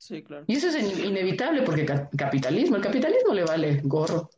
Sí, 0.01 0.23
claro. 0.23 0.45
Y 0.47 0.55
eso 0.55 0.69
es 0.69 0.99
inevitable 0.99 1.61
porque 1.61 1.85
capitalismo, 1.85 2.75
el 2.75 2.81
capitalismo 2.81 3.35
le 3.35 3.43
vale 3.43 3.81
gorro. 3.83 4.31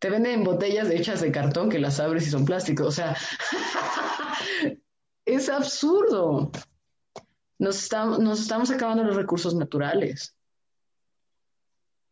Te 0.00 0.10
venden 0.10 0.42
botellas 0.42 0.90
hechas 0.90 1.20
de 1.20 1.30
cartón 1.30 1.70
que 1.70 1.78
las 1.78 2.00
abres 2.00 2.26
y 2.26 2.30
son 2.30 2.44
plásticos. 2.44 2.88
O 2.88 2.90
sea, 2.90 3.16
es 5.24 5.48
absurdo. 5.48 6.50
Nos 7.60 7.92
nos 7.92 8.40
estamos 8.40 8.72
acabando 8.72 9.04
los 9.04 9.14
recursos 9.14 9.54
naturales. 9.54 10.34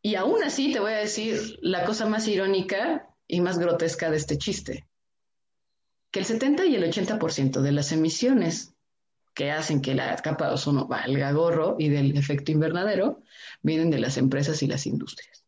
Y 0.00 0.14
aún 0.14 0.44
así 0.44 0.72
te 0.72 0.78
voy 0.78 0.92
a 0.92 0.98
decir 0.98 1.58
la 1.60 1.84
cosa 1.84 2.06
más 2.06 2.28
irónica 2.28 3.12
y 3.26 3.40
más 3.40 3.58
grotesca 3.58 4.12
de 4.12 4.16
este 4.18 4.38
chiste, 4.38 4.86
que 6.12 6.20
el 6.20 6.24
70 6.24 6.66
y 6.66 6.76
el 6.76 6.84
80% 6.84 7.62
de 7.62 7.72
las 7.72 7.90
emisiones 7.90 8.76
que 9.34 9.50
hacen 9.50 9.80
que 9.80 9.94
la 9.94 10.16
capa 10.16 10.48
de 10.48 10.54
ozono 10.54 10.86
valga 10.86 11.32
gorro 11.32 11.76
y 11.78 11.88
del 11.88 12.16
efecto 12.16 12.52
invernadero 12.52 13.22
vienen 13.62 13.90
de 13.90 13.98
las 13.98 14.16
empresas 14.16 14.62
y 14.62 14.66
las 14.66 14.86
industrias. 14.86 15.44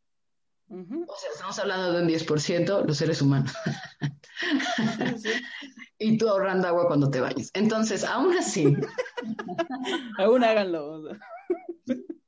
O 0.69 1.17
sea, 1.17 1.31
estamos 1.33 1.59
hablando 1.59 1.93
de 1.93 2.03
un 2.03 2.09
10% 2.09 2.87
los 2.87 2.97
seres 2.97 3.21
humanos. 3.21 3.53
y 5.99 6.19
tú 6.19 6.29
ahorrando 6.29 6.67
agua 6.67 6.87
cuando 6.87 7.11
te 7.11 7.21
bañes. 7.21 7.51
Entonces, 7.55 8.03
aún 8.05 8.37
así. 8.37 8.75
aún 10.19 10.43
háganlo. 10.43 11.03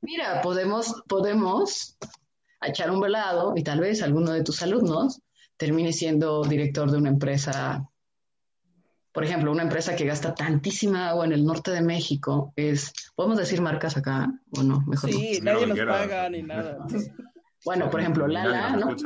Mira, 0.01 0.41
podemos, 0.41 1.03
podemos 1.07 1.97
echar 2.61 2.91
un 2.91 3.01
velado 3.01 3.53
y 3.55 3.63
tal 3.63 3.79
vez 3.79 4.01
alguno 4.01 4.31
de 4.31 4.43
tus 4.43 4.61
alumnos 4.61 5.21
termine 5.57 5.91
siendo 5.91 6.43
director 6.43 6.89
de 6.91 6.97
una 6.97 7.09
empresa, 7.09 7.89
por 9.17 9.23
ejemplo, 9.23 9.51
una 9.51 9.63
empresa 9.63 9.95
que 9.95 10.05
gasta 10.05 10.35
tantísima 10.35 11.09
agua 11.09 11.25
en 11.25 11.31
el 11.31 11.43
norte 11.43 11.71
de 11.71 11.81
México, 11.81 12.53
es, 12.55 12.93
¿podemos 13.15 13.39
decir 13.39 13.61
marcas 13.61 13.97
acá 13.97 14.31
o 14.55 14.61
no? 14.61 14.81
Mejor 14.81 15.11
sí, 15.11 15.39
nadie 15.41 15.65
nos 15.65 15.79
paga 15.79 16.29
ni 16.29 16.43
nada. 16.43 16.85
Bueno, 17.65 17.89
por 17.89 17.99
ejemplo, 17.99 18.27
Lala, 18.27 18.77
¿no? 18.77 18.95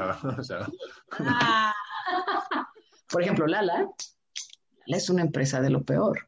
por 3.09 3.22
ejemplo, 3.22 3.47
Lala, 3.47 3.88
Lala 4.86 4.97
es 4.97 5.09
una 5.09 5.22
empresa 5.22 5.62
de 5.62 5.70
lo 5.70 5.84
peor 5.84 6.28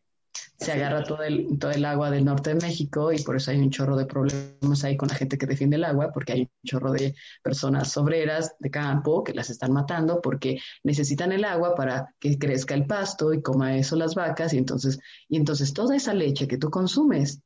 se 0.58 0.72
agarra 0.72 1.04
todo 1.04 1.24
el, 1.24 1.58
todo 1.60 1.72
el 1.72 1.84
agua 1.86 2.10
del 2.10 2.26
norte 2.26 2.52
de 2.52 2.62
México 2.62 3.12
y 3.12 3.22
por 3.22 3.36
eso 3.36 3.52
hay 3.52 3.60
un 3.60 3.70
chorro 3.70 3.96
de 3.96 4.06
problemas 4.06 4.84
ahí 4.84 4.96
con 4.96 5.10
la 5.10 5.16
gente 5.16 5.38
que 5.38 5.46
defiende 5.46 5.76
el 5.76 5.84
agua, 5.84 6.12
porque 6.14 6.34
hay 6.34 6.42
un 6.42 6.50
chorro 6.66 6.92
de 6.92 7.16
personas 7.42 7.96
obreras 7.98 8.56
de 8.60 8.72
campo 8.72 9.24
que 9.24 9.34
las 9.34 9.50
están 9.50 9.74
matando 9.74 10.22
porque 10.22 10.60
necesitan 10.84 11.32
el 11.32 11.44
agua 11.44 11.76
para 11.76 12.14
que 12.20 12.38
crezca 12.38 12.74
el 12.74 12.86
pasto 12.86 13.34
y 13.34 13.42
coma 13.42 13.76
eso 13.76 13.96
las 13.96 14.16
vacas. 14.16 14.54
Y 14.54 14.58
entonces, 14.58 15.00
y 15.28 15.38
entonces 15.38 15.74
toda 15.74 15.96
esa 15.96 16.14
leche 16.14 16.48
que 16.48 16.58
tú 16.58 16.70
consumes 16.70 17.42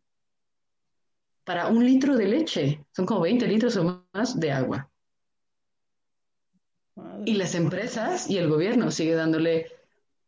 para 1.43 1.67
un 1.67 1.85
litro 1.85 2.17
de 2.17 2.27
leche 2.27 2.85
son 2.91 3.05
como 3.05 3.21
20 3.21 3.47
litros 3.47 3.77
o 3.77 4.05
más 4.13 4.39
de 4.39 4.51
agua. 4.51 4.89
Y 7.25 7.35
las 7.35 7.55
empresas 7.55 8.29
y 8.29 8.37
el 8.37 8.49
gobierno 8.49 8.91
sigue 8.91 9.13
dándole 9.13 9.76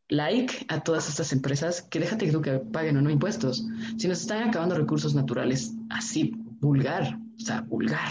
like 0.10 0.66
a 0.68 0.84
todas 0.84 1.08
estas 1.08 1.32
empresas 1.32 1.84
que 1.84 2.00
déjate 2.00 2.30
que 2.42 2.60
paguen 2.72 2.98
o 2.98 3.02
no 3.02 3.10
impuestos. 3.10 3.66
Si 3.98 4.08
nos 4.08 4.22
están 4.22 4.50
acabando 4.50 4.76
recursos 4.76 5.14
naturales 5.16 5.74
así, 5.90 6.34
vulgar, 6.60 7.20
o 7.38 7.40
sea, 7.40 7.62
vulgar. 7.62 8.10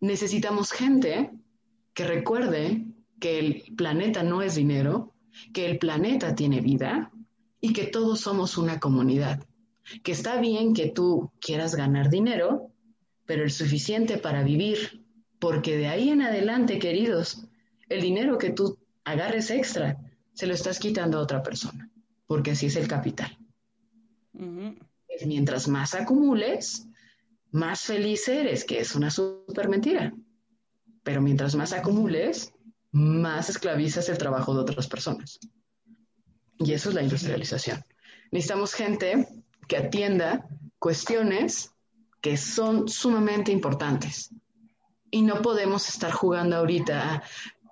Necesitamos 0.00 0.72
gente 0.72 1.30
que 1.94 2.04
recuerde 2.04 2.84
que 3.20 3.38
el 3.38 3.62
planeta 3.76 4.22
no 4.22 4.42
es 4.42 4.56
dinero, 4.56 5.14
que 5.52 5.70
el 5.70 5.78
planeta 5.78 6.34
tiene 6.34 6.60
vida 6.60 7.10
y 7.60 7.72
que 7.72 7.84
todos 7.84 8.20
somos 8.20 8.58
una 8.58 8.80
comunidad. 8.80 9.46
Que 10.02 10.12
está 10.12 10.40
bien 10.40 10.74
que 10.74 10.88
tú 10.88 11.30
quieras 11.40 11.76
ganar 11.76 12.10
dinero, 12.10 12.70
pero 13.26 13.44
el 13.44 13.50
suficiente 13.50 14.18
para 14.18 14.42
vivir, 14.42 15.04
porque 15.38 15.76
de 15.76 15.86
ahí 15.86 16.10
en 16.10 16.22
adelante, 16.22 16.78
queridos, 16.78 17.46
el 17.88 18.00
dinero 18.00 18.38
que 18.38 18.50
tú 18.50 18.78
agarres 19.04 19.50
extra 19.50 19.98
se 20.34 20.46
lo 20.46 20.54
estás 20.54 20.78
quitando 20.78 21.18
a 21.18 21.22
otra 21.22 21.42
persona, 21.42 21.90
porque 22.26 22.50
así 22.52 22.66
es 22.66 22.76
el 22.76 22.88
capital. 22.88 23.38
Mientras 25.24 25.68
más 25.68 25.94
acumules, 25.94 26.86
más 27.52 27.82
feliz 27.82 28.26
eres, 28.28 28.64
que 28.64 28.80
es 28.80 28.94
una 28.94 29.10
súper 29.10 29.68
mentira. 29.68 30.12
Pero 31.04 31.22
mientras 31.22 31.54
más 31.54 31.72
acumules, 31.72 32.52
más 32.90 33.48
esclavizas 33.48 34.08
el 34.08 34.18
trabajo 34.18 34.54
de 34.54 34.60
otras 34.60 34.88
personas. 34.88 35.38
Y 36.58 36.72
eso 36.72 36.88
es 36.88 36.94
la 36.94 37.02
industrialización. 37.02 37.84
Necesitamos 38.32 38.74
gente 38.74 39.28
que 39.68 39.76
atienda 39.76 40.48
cuestiones 40.78 41.70
que 42.20 42.36
son 42.36 42.88
sumamente 42.88 43.52
importantes. 43.52 44.34
Y 45.10 45.22
no 45.22 45.42
podemos 45.42 45.88
estar 45.88 46.10
jugando 46.10 46.56
ahorita 46.56 47.16
a, 47.16 47.22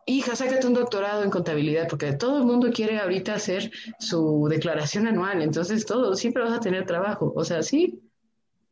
hija, 0.06 0.36
sácate 0.36 0.66
un 0.66 0.74
doctorado 0.74 1.22
en 1.22 1.30
contabilidad, 1.30 1.88
porque 1.88 2.12
todo 2.12 2.38
el 2.38 2.44
mundo 2.44 2.70
quiere 2.72 2.98
ahorita 2.98 3.34
hacer 3.34 3.70
su 3.98 4.46
declaración 4.48 5.06
anual, 5.06 5.42
entonces 5.42 5.86
todo, 5.86 6.14
siempre 6.14 6.42
vas 6.42 6.52
a 6.52 6.60
tener 6.60 6.86
trabajo, 6.86 7.32
o 7.34 7.44
sea, 7.44 7.62
sí, 7.62 8.00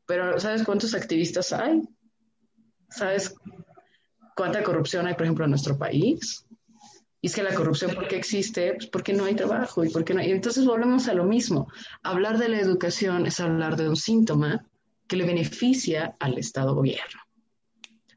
pero 0.07 0.41
¿sabes 0.41 0.64
cuántos 0.64 0.95
activistas 0.95 1.53
hay? 1.53 1.83
¿Sabes 2.89 3.35
cuánta 4.35 4.62
corrupción 4.62 5.07
hay, 5.07 5.14
por 5.14 5.22
ejemplo, 5.22 5.45
en 5.45 5.51
nuestro 5.51 5.78
país? 5.78 6.45
Y 7.22 7.28
es 7.28 7.35
que 7.35 7.43
la 7.43 7.55
corrupción, 7.55 7.95
¿por 7.95 8.09
qué 8.09 8.16
existe? 8.16 8.72
Pues 8.74 8.87
porque 8.87 9.12
no 9.12 9.26
hay 9.26 9.35
trabajo 9.35 9.85
y 9.85 9.91
porque 9.91 10.14
no 10.14 10.20
hay... 10.20 10.31
Entonces 10.31 10.64
volvemos 10.64 11.07
a 11.07 11.14
lo 11.14 11.24
mismo. 11.24 11.68
Hablar 12.03 12.39
de 12.39 12.49
la 12.49 12.59
educación 12.59 13.26
es 13.26 13.39
hablar 13.41 13.76
de 13.76 13.89
un 13.89 13.97
síntoma 13.97 14.66
que 15.07 15.16
le 15.16 15.26
beneficia 15.26 16.16
al 16.18 16.39
Estado 16.39 16.74
gobierno. 16.74 17.20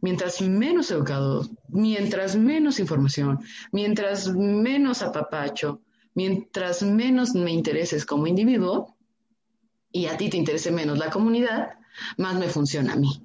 Mientras 0.03 0.41
menos 0.41 0.91
educado, 0.91 1.49
mientras 1.69 2.35
menos 2.35 2.81
información, 2.81 3.39
mientras 3.71 4.35
menos 4.35 5.01
apapacho, 5.01 5.79
mientras 6.13 6.83
menos 6.83 7.33
me 7.35 7.53
intereses 7.53 8.05
como 8.05 8.27
individuo 8.27 8.97
y 9.93 10.07
a 10.07 10.17
ti 10.17 10.29
te 10.29 10.35
interese 10.35 10.71
menos 10.71 10.97
la 10.97 11.09
comunidad, 11.09 11.75
más 12.17 12.35
me 12.35 12.49
funciona 12.49 12.91
a 12.91 12.95
mí. 12.97 13.21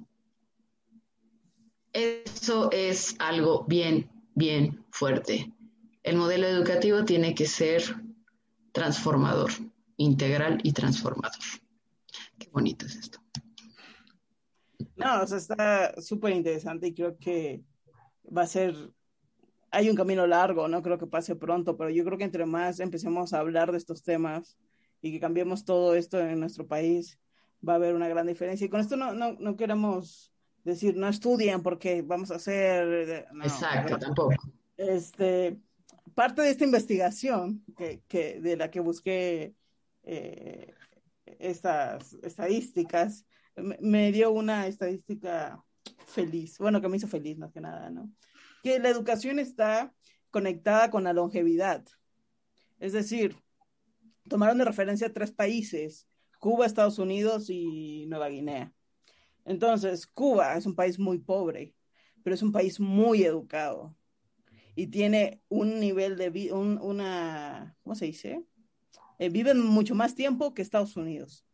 Eso 1.91 2.71
es 2.71 3.13
algo 3.19 3.65
bien, 3.67 4.09
bien 4.33 4.85
fuerte. 4.89 5.51
El 6.01 6.15
modelo 6.15 6.47
educativo 6.47 7.03
tiene 7.03 7.35
que 7.35 7.45
ser 7.45 7.83
transformador, 8.71 9.51
integral 9.97 10.59
y 10.63 10.71
transformador. 10.71 11.43
Qué 12.37 12.47
bonito 12.53 12.85
es 12.85 12.95
esto. 12.95 13.19
No, 14.99 15.23
o 15.23 15.27
sea, 15.27 15.37
está 15.37 16.01
súper 16.01 16.33
interesante 16.33 16.87
y 16.87 16.93
creo 16.93 17.17
que 17.17 17.63
va 18.25 18.43
a 18.43 18.47
ser, 18.47 18.75
hay 19.71 19.89
un 19.89 19.95
camino 19.95 20.27
largo, 20.27 20.67
no 20.67 20.83
creo 20.83 20.97
que 20.97 21.07
pase 21.07 21.35
pronto, 21.35 21.77
pero 21.77 21.89
yo 21.89 22.03
creo 22.03 22.17
que 22.17 22.25
entre 22.25 22.45
más 22.45 22.79
empecemos 22.79 23.33
a 23.33 23.39
hablar 23.39 23.71
de 23.71 23.77
estos 23.77 24.03
temas 24.03 24.57
y 25.01 25.11
que 25.11 25.19
cambiemos 25.19 25.63
todo 25.63 25.95
esto 25.95 26.19
en 26.19 26.39
nuestro 26.39 26.67
país, 26.67 27.17
va 27.67 27.73
a 27.73 27.75
haber 27.77 27.95
una 27.95 28.09
gran 28.09 28.27
diferencia. 28.27 28.65
Y 28.65 28.69
con 28.69 28.81
esto 28.81 28.97
no, 28.97 29.13
no, 29.13 29.33
no 29.39 29.55
queremos 29.55 30.33
decir, 30.63 30.95
no 30.97 31.07
estudien 31.07 31.63
porque 31.63 32.01
vamos 32.01 32.31
a 32.31 32.35
hacer... 32.35 33.25
Exacto, 33.41 33.97
tampoco. 33.97 34.35
Este, 34.75 35.57
parte 36.13 36.41
de 36.41 36.49
esta 36.49 36.65
investigación 36.65 37.63
que, 37.77 38.01
que 38.07 38.41
de 38.41 38.57
la 38.57 38.69
que 38.69 38.81
busqué 38.81 39.55
eh, 40.03 40.73
estas 41.39 42.13
estadísticas, 42.21 43.25
me 43.79 44.11
dio 44.11 44.31
una 44.31 44.67
estadística 44.67 45.63
feliz, 46.05 46.57
bueno, 46.57 46.81
que 46.81 46.89
me 46.89 46.97
hizo 46.97 47.07
feliz 47.07 47.37
más 47.37 47.51
que 47.51 47.61
nada, 47.61 47.89
¿no? 47.89 48.11
Que 48.63 48.79
la 48.79 48.89
educación 48.89 49.39
está 49.39 49.93
conectada 50.31 50.89
con 50.89 51.03
la 51.03 51.13
longevidad. 51.13 51.85
Es 52.79 52.93
decir, 52.93 53.35
tomaron 54.27 54.57
de 54.57 54.65
referencia 54.65 55.13
tres 55.13 55.31
países, 55.31 56.07
Cuba, 56.39 56.65
Estados 56.65 56.99
Unidos 56.99 57.49
y 57.49 58.05
Nueva 58.07 58.29
Guinea. 58.29 58.73
Entonces, 59.45 60.07
Cuba 60.07 60.55
es 60.55 60.65
un 60.65 60.75
país 60.75 60.99
muy 60.99 61.19
pobre, 61.19 61.75
pero 62.23 62.33
es 62.33 62.41
un 62.41 62.51
país 62.51 62.79
muy 62.79 63.23
educado 63.23 63.95
y 64.75 64.87
tiene 64.87 65.41
un 65.49 65.79
nivel 65.79 66.17
de 66.17 66.29
vida, 66.29 66.55
una, 66.55 67.75
¿cómo 67.83 67.95
se 67.95 68.05
dice? 68.05 68.45
Eh, 69.17 69.29
viven 69.29 69.59
mucho 69.59 69.95
más 69.95 70.15
tiempo 70.15 70.53
que 70.53 70.61
Estados 70.61 70.95
Unidos. 70.95 71.45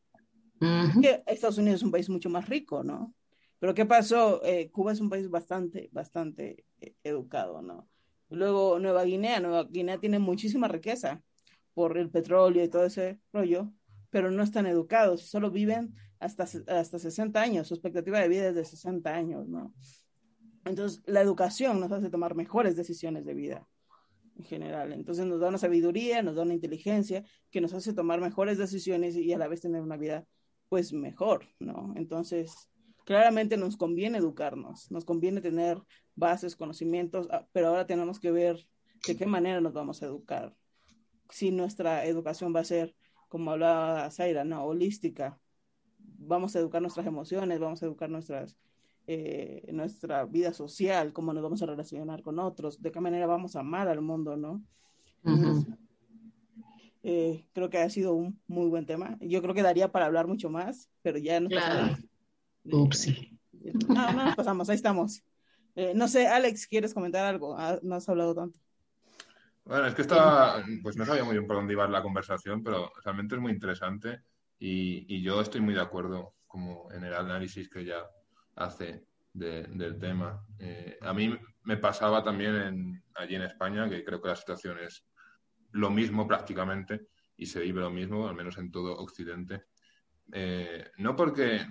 Estados 1.26 1.58
Unidos 1.58 1.82
es 1.82 1.84
un 1.84 1.92
país 1.92 2.10
mucho 2.10 2.30
más 2.30 2.48
rico, 2.48 2.84
¿no? 2.84 3.14
Pero 3.60 3.74
¿qué 3.74 3.86
pasó? 3.86 4.44
Eh, 4.44 4.70
Cuba 4.72 4.92
es 4.92 5.00
un 5.00 5.10
país 5.10 5.30
bastante, 5.30 5.90
bastante 5.92 6.66
eh, 6.82 6.96
educado, 7.04 7.62
¿no? 7.62 7.88
Luego 8.30 8.80
Nueva 8.80 9.04
Guinea, 9.04 9.40
Nueva 9.40 9.66
Guinea 9.66 9.98
tiene 9.98 10.20
muchísima 10.20 10.68
riqueza 10.68 11.22
por 11.74 11.98
el 11.98 12.10
petróleo 12.10 12.64
y 12.64 12.70
todo 12.70 12.86
ese 12.86 13.20
rollo, 13.32 13.72
pero 14.10 14.32
no 14.32 14.44
están 14.44 14.66
educados, 14.66 15.24
solo 15.24 15.52
viven 15.52 15.94
hasta, 16.20 16.44
hasta 16.44 17.00
60 17.00 17.42
años, 17.42 17.68
su 17.68 17.74
expectativa 17.74 18.20
de 18.20 18.30
vida 18.30 18.48
es 18.50 18.56
de 18.56 18.66
60 18.66 19.14
años, 19.14 19.48
¿no? 19.48 19.74
Entonces, 20.66 21.04
la 21.06 21.22
educación 21.22 21.80
nos 21.80 21.92
hace 21.92 22.10
tomar 22.10 22.36
mejores 22.36 22.76
decisiones 22.76 23.26
de 23.26 23.34
vida 23.36 23.68
en 24.38 24.44
general. 24.44 24.94
Entonces, 24.94 25.26
nos 25.26 25.40
da 25.40 25.50
una 25.50 25.60
sabiduría, 25.60 26.24
nos 26.24 26.36
da 26.36 26.42
una 26.42 26.54
inteligencia 26.54 27.24
que 27.52 27.62
nos 27.62 27.74
hace 27.74 27.94
tomar 27.94 28.20
mejores 28.20 28.58
decisiones 28.58 29.16
y 29.16 29.32
a 29.32 29.38
la 29.38 29.48
vez 29.48 29.62
tener 29.62 29.82
una 29.82 29.98
vida, 29.98 30.26
pues, 30.70 30.94
mejor, 30.94 31.46
¿no? 31.60 31.94
Entonces, 31.96 32.70
claramente 33.06 33.58
nos 33.58 33.78
conviene 33.78 34.18
educarnos, 34.18 34.92
nos 34.92 35.06
conviene 35.06 35.42
tener 35.42 35.82
bases, 36.16 36.56
conocimientos, 36.56 37.28
ah, 37.32 37.48
pero 37.52 37.68
ahora 37.68 37.86
tenemos 37.86 38.20
que 38.20 38.32
ver 38.32 38.68
de 39.08 39.16
qué 39.16 39.26
manera 39.26 39.62
nos 39.62 39.74
vamos 39.74 40.02
a 40.02 40.08
educar. 40.08 40.56
Si 41.30 41.52
nuestra 41.52 42.06
educación 42.06 42.54
va 42.56 42.62
a 42.62 42.66
ser, 42.66 42.96
como 43.30 43.52
hablaba 43.52 44.10
Zaira, 44.12 44.44
no, 44.44 44.64
holística, 44.64 45.40
vamos 45.98 46.56
a 46.56 46.60
educar 46.60 46.82
nuestras 46.82 47.06
emociones, 47.06 47.60
vamos 47.60 47.82
a 47.82 47.86
educar 47.86 48.10
nuestras, 48.10 48.58
eh, 49.08 49.70
nuestra 49.72 50.26
vida 50.26 50.54
social, 50.54 51.14
cómo 51.14 51.34
nos 51.34 51.44
vamos 51.44 51.62
a 51.62 51.68
relacionar 51.68 52.24
con 52.24 52.40
otros, 52.40 52.82
de 52.82 52.92
qué 52.92 53.00
manera 53.00 53.28
vamos 53.28 53.56
a 53.56 53.60
amar 53.60 53.88
al 53.88 54.02
mundo, 54.02 54.36
¿no? 54.36 54.64
Eh, 57.08 57.46
creo 57.54 57.70
que 57.70 57.78
ha 57.78 57.90
sido 57.92 58.16
un 58.16 58.42
muy 58.48 58.68
buen 58.68 58.88
tema. 58.88 59.16
Yo 59.22 59.40
creo 59.44 59.54
que 59.54 59.62
daría 59.62 59.92
para 59.92 60.08
hablar 60.08 60.26
mucho 60.26 60.50
más, 60.50 60.90
pero 61.04 61.20
ya 61.20 61.40
nos 61.40 61.54
pasamos. 61.54 62.00
Ups. 62.64 63.14
No, 63.88 64.12
no 64.12 64.26
nos 64.26 64.36
pasamos, 64.36 64.68
ahí 64.70 64.76
estamos. 64.76 65.24
Eh, 65.76 65.94
no 65.94 66.08
sé, 66.08 66.26
Alex, 66.28 66.66
¿quieres 66.66 66.96
comentar 66.96 67.24
algo? 67.28 67.56
Ah, 67.60 67.78
no 67.84 67.94
has 67.94 68.10
hablado 68.10 68.34
tanto. 68.34 68.60
Bueno, 69.66 69.86
es 69.86 69.94
que 69.94 70.02
estaba, 70.02 70.64
pues 70.82 70.98
no 70.98 71.06
sabía 71.06 71.24
muy 71.24 71.34
bien 71.34 71.46
por 71.46 71.58
dónde 71.58 71.74
iba 71.74 71.88
la 71.88 72.02
conversación, 72.02 72.64
pero 72.64 72.92
realmente 73.04 73.36
es 73.36 73.42
muy 73.42 73.52
interesante 73.52 74.22
y, 74.58 75.22
yo 75.22 75.42
estoy 75.42 75.62
muy 75.62 75.76
de 75.76 75.82
acuerdo 75.82 76.34
como 76.48 76.92
en 76.92 77.04
el 77.04 77.14
análisis 77.14 77.70
que 77.70 77.82
ella 77.82 78.04
hace 78.56 79.06
del 79.32 80.00
tema. 80.00 80.44
Eh, 80.58 80.98
a 81.02 81.14
mí 81.14 81.38
me 81.66 81.78
pasaba 81.78 82.24
también 82.24 83.04
allí 83.14 83.36
en 83.36 83.44
España, 83.44 83.88
que 83.88 84.04
creo 84.04 84.20
que 84.20 84.30
la 84.30 84.36
situación 84.36 84.80
es 84.80 85.06
lo 85.76 85.90
mismo 85.90 86.28
prácticamente 86.28 87.08
y 87.38 87.46
se 87.46 87.60
vive 87.60 87.82
lo 87.82 87.90
mismo, 87.90 88.28
al 88.28 88.36
menos 88.36 88.58
en 88.58 88.72
todo 88.72 88.98
Occidente. 88.98 89.66
Eh, 90.32 90.92
no 90.98 91.16
porque 91.16 91.66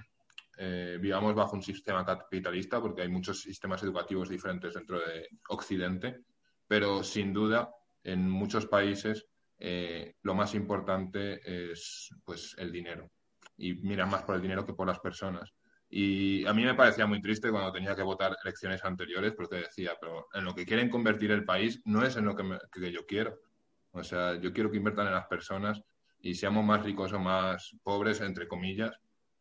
eh, 0.56 0.98
vivamos 1.00 1.34
bajo 1.34 1.56
un 1.56 1.62
sistema 1.62 2.04
capitalista, 2.04 2.80
porque 2.80 3.02
hay 3.02 3.08
muchos 3.08 3.40
sistemas 3.40 3.82
educativos 3.82 4.28
diferentes 4.28 4.74
dentro 4.74 5.00
de 5.00 5.28
Occidente, 5.48 6.20
pero 6.66 7.02
sin 7.02 7.32
duda 7.32 7.70
en 8.02 8.28
muchos 8.28 8.66
países 8.66 9.26
eh, 9.58 10.16
lo 10.22 10.34
más 10.34 10.54
importante 10.54 11.40
es 11.70 12.10
pues 12.24 12.54
el 12.58 12.70
dinero 12.70 13.10
y 13.56 13.74
miran 13.74 14.10
más 14.10 14.24
por 14.24 14.34
el 14.34 14.42
dinero 14.42 14.66
que 14.66 14.74
por 14.74 14.86
las 14.86 15.00
personas. 15.00 15.54
Y 15.88 16.44
a 16.46 16.52
mí 16.52 16.64
me 16.64 16.74
parecía 16.74 17.06
muy 17.06 17.22
triste 17.22 17.50
cuando 17.50 17.72
tenía 17.72 17.94
que 17.94 18.02
votar 18.02 18.36
elecciones 18.42 18.84
anteriores 18.84 19.32
porque 19.34 19.56
decía, 19.56 19.92
pero 19.98 20.26
en 20.34 20.44
lo 20.44 20.54
que 20.54 20.66
quieren 20.66 20.90
convertir 20.90 21.30
el 21.30 21.44
país 21.44 21.80
no 21.86 22.04
es 22.04 22.16
en 22.16 22.26
lo 22.26 22.36
que, 22.36 22.58
que 22.70 22.92
yo 22.92 23.06
quiero. 23.06 23.38
O 23.94 24.02
sea, 24.02 24.38
yo 24.40 24.52
quiero 24.52 24.70
que 24.70 24.76
inviertan 24.76 25.06
en 25.06 25.14
las 25.14 25.26
personas 25.26 25.80
y 26.20 26.34
seamos 26.34 26.64
más 26.64 26.82
ricos 26.82 27.12
o 27.12 27.20
más 27.20 27.76
pobres, 27.82 28.20
entre 28.20 28.48
comillas, 28.48 28.92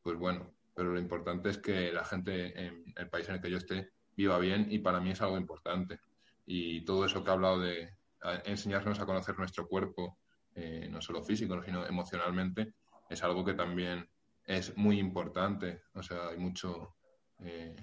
pues 0.02 0.18
bueno, 0.18 0.54
pero 0.76 0.92
lo 0.92 1.00
importante 1.00 1.50
es 1.50 1.58
que 1.58 1.92
la 1.92 2.06
gente 2.06 2.66
en 2.66 2.94
el 2.96 3.10
país 3.10 3.28
en 3.30 3.36
el 3.36 3.42
que 3.42 3.50
yo 3.50 3.58
esté 3.58 3.90
viva 4.16 4.38
bien 4.38 4.68
y 4.70 4.80
para 4.80 5.00
mí 5.00 5.12
es 5.12 5.22
algo 5.22 5.38
importante. 5.38 6.00
Y 6.46 6.86
todo 6.86 7.06
eso 7.06 7.24
que 7.24 7.30
ha 7.32 7.34
hablado 7.34 7.60
de, 7.60 7.98
enseñarnos 8.46 9.00
a 9.00 9.06
conocer 9.06 9.38
nuestro 9.38 9.68
cuerpo, 9.68 10.20
eh, 10.56 10.88
no 10.90 11.02
solo 11.02 11.24
físico, 11.24 11.62
sino 11.64 11.86
emocionalmente, 11.86 12.74
es 13.10 13.24
algo 13.24 13.44
que 13.44 13.54
también 13.54 14.08
es 14.46 14.78
muy 14.78 15.00
importante. 15.00 15.82
O 15.94 16.04
sea, 16.04 16.28
hay 16.30 16.38
mucho... 16.38 16.96
Eh, 17.40 17.76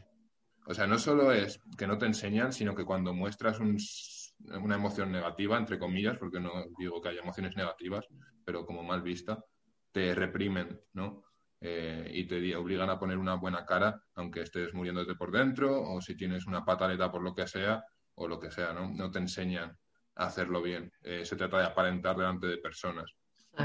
o 0.66 0.74
sea, 0.74 0.86
no 0.86 0.98
solo 0.98 1.32
es 1.32 1.60
que 1.76 1.86
no 1.86 1.98
te 1.98 2.06
enseñan, 2.06 2.52
sino 2.52 2.74
que 2.74 2.84
cuando 2.84 3.12
muestras 3.12 3.58
una 4.60 4.76
emoción 4.76 5.12
negativa, 5.12 5.56
entre 5.56 5.78
comillas, 5.78 6.18
porque 6.18 6.40
no 6.40 6.64
digo 6.78 7.00
que 7.00 7.10
haya 7.10 7.20
emociones 7.20 7.56
negativas, 7.56 8.06
pero 8.44 8.66
como 8.66 8.82
mal 8.82 9.02
vista, 9.02 9.42
te 9.92 10.14
reprimen, 10.14 10.80
¿no? 10.92 11.22
Eh, 11.60 12.10
y 12.14 12.24
te 12.24 12.56
obligan 12.56 12.88
a 12.88 12.98
poner 12.98 13.18
una 13.18 13.34
buena 13.34 13.66
cara, 13.66 14.02
aunque 14.14 14.42
estés 14.42 14.72
muriéndote 14.72 15.14
por 15.14 15.30
dentro, 15.30 15.82
o 15.82 16.00
si 16.00 16.16
tienes 16.16 16.46
una 16.46 16.64
pataleta 16.64 17.10
por 17.10 17.22
lo 17.22 17.34
que 17.34 17.46
sea, 17.46 17.84
o 18.14 18.26
lo 18.26 18.40
que 18.40 18.50
sea, 18.50 18.72
¿no? 18.72 18.90
No 18.90 19.10
te 19.10 19.18
enseñan 19.18 19.76
hacerlo 20.14 20.62
bien. 20.62 20.90
Eh, 21.02 21.24
se 21.24 21.36
trata 21.36 21.58
de 21.58 21.64
aparentar 21.64 22.16
delante 22.16 22.46
de 22.46 22.58
personas. 22.58 23.12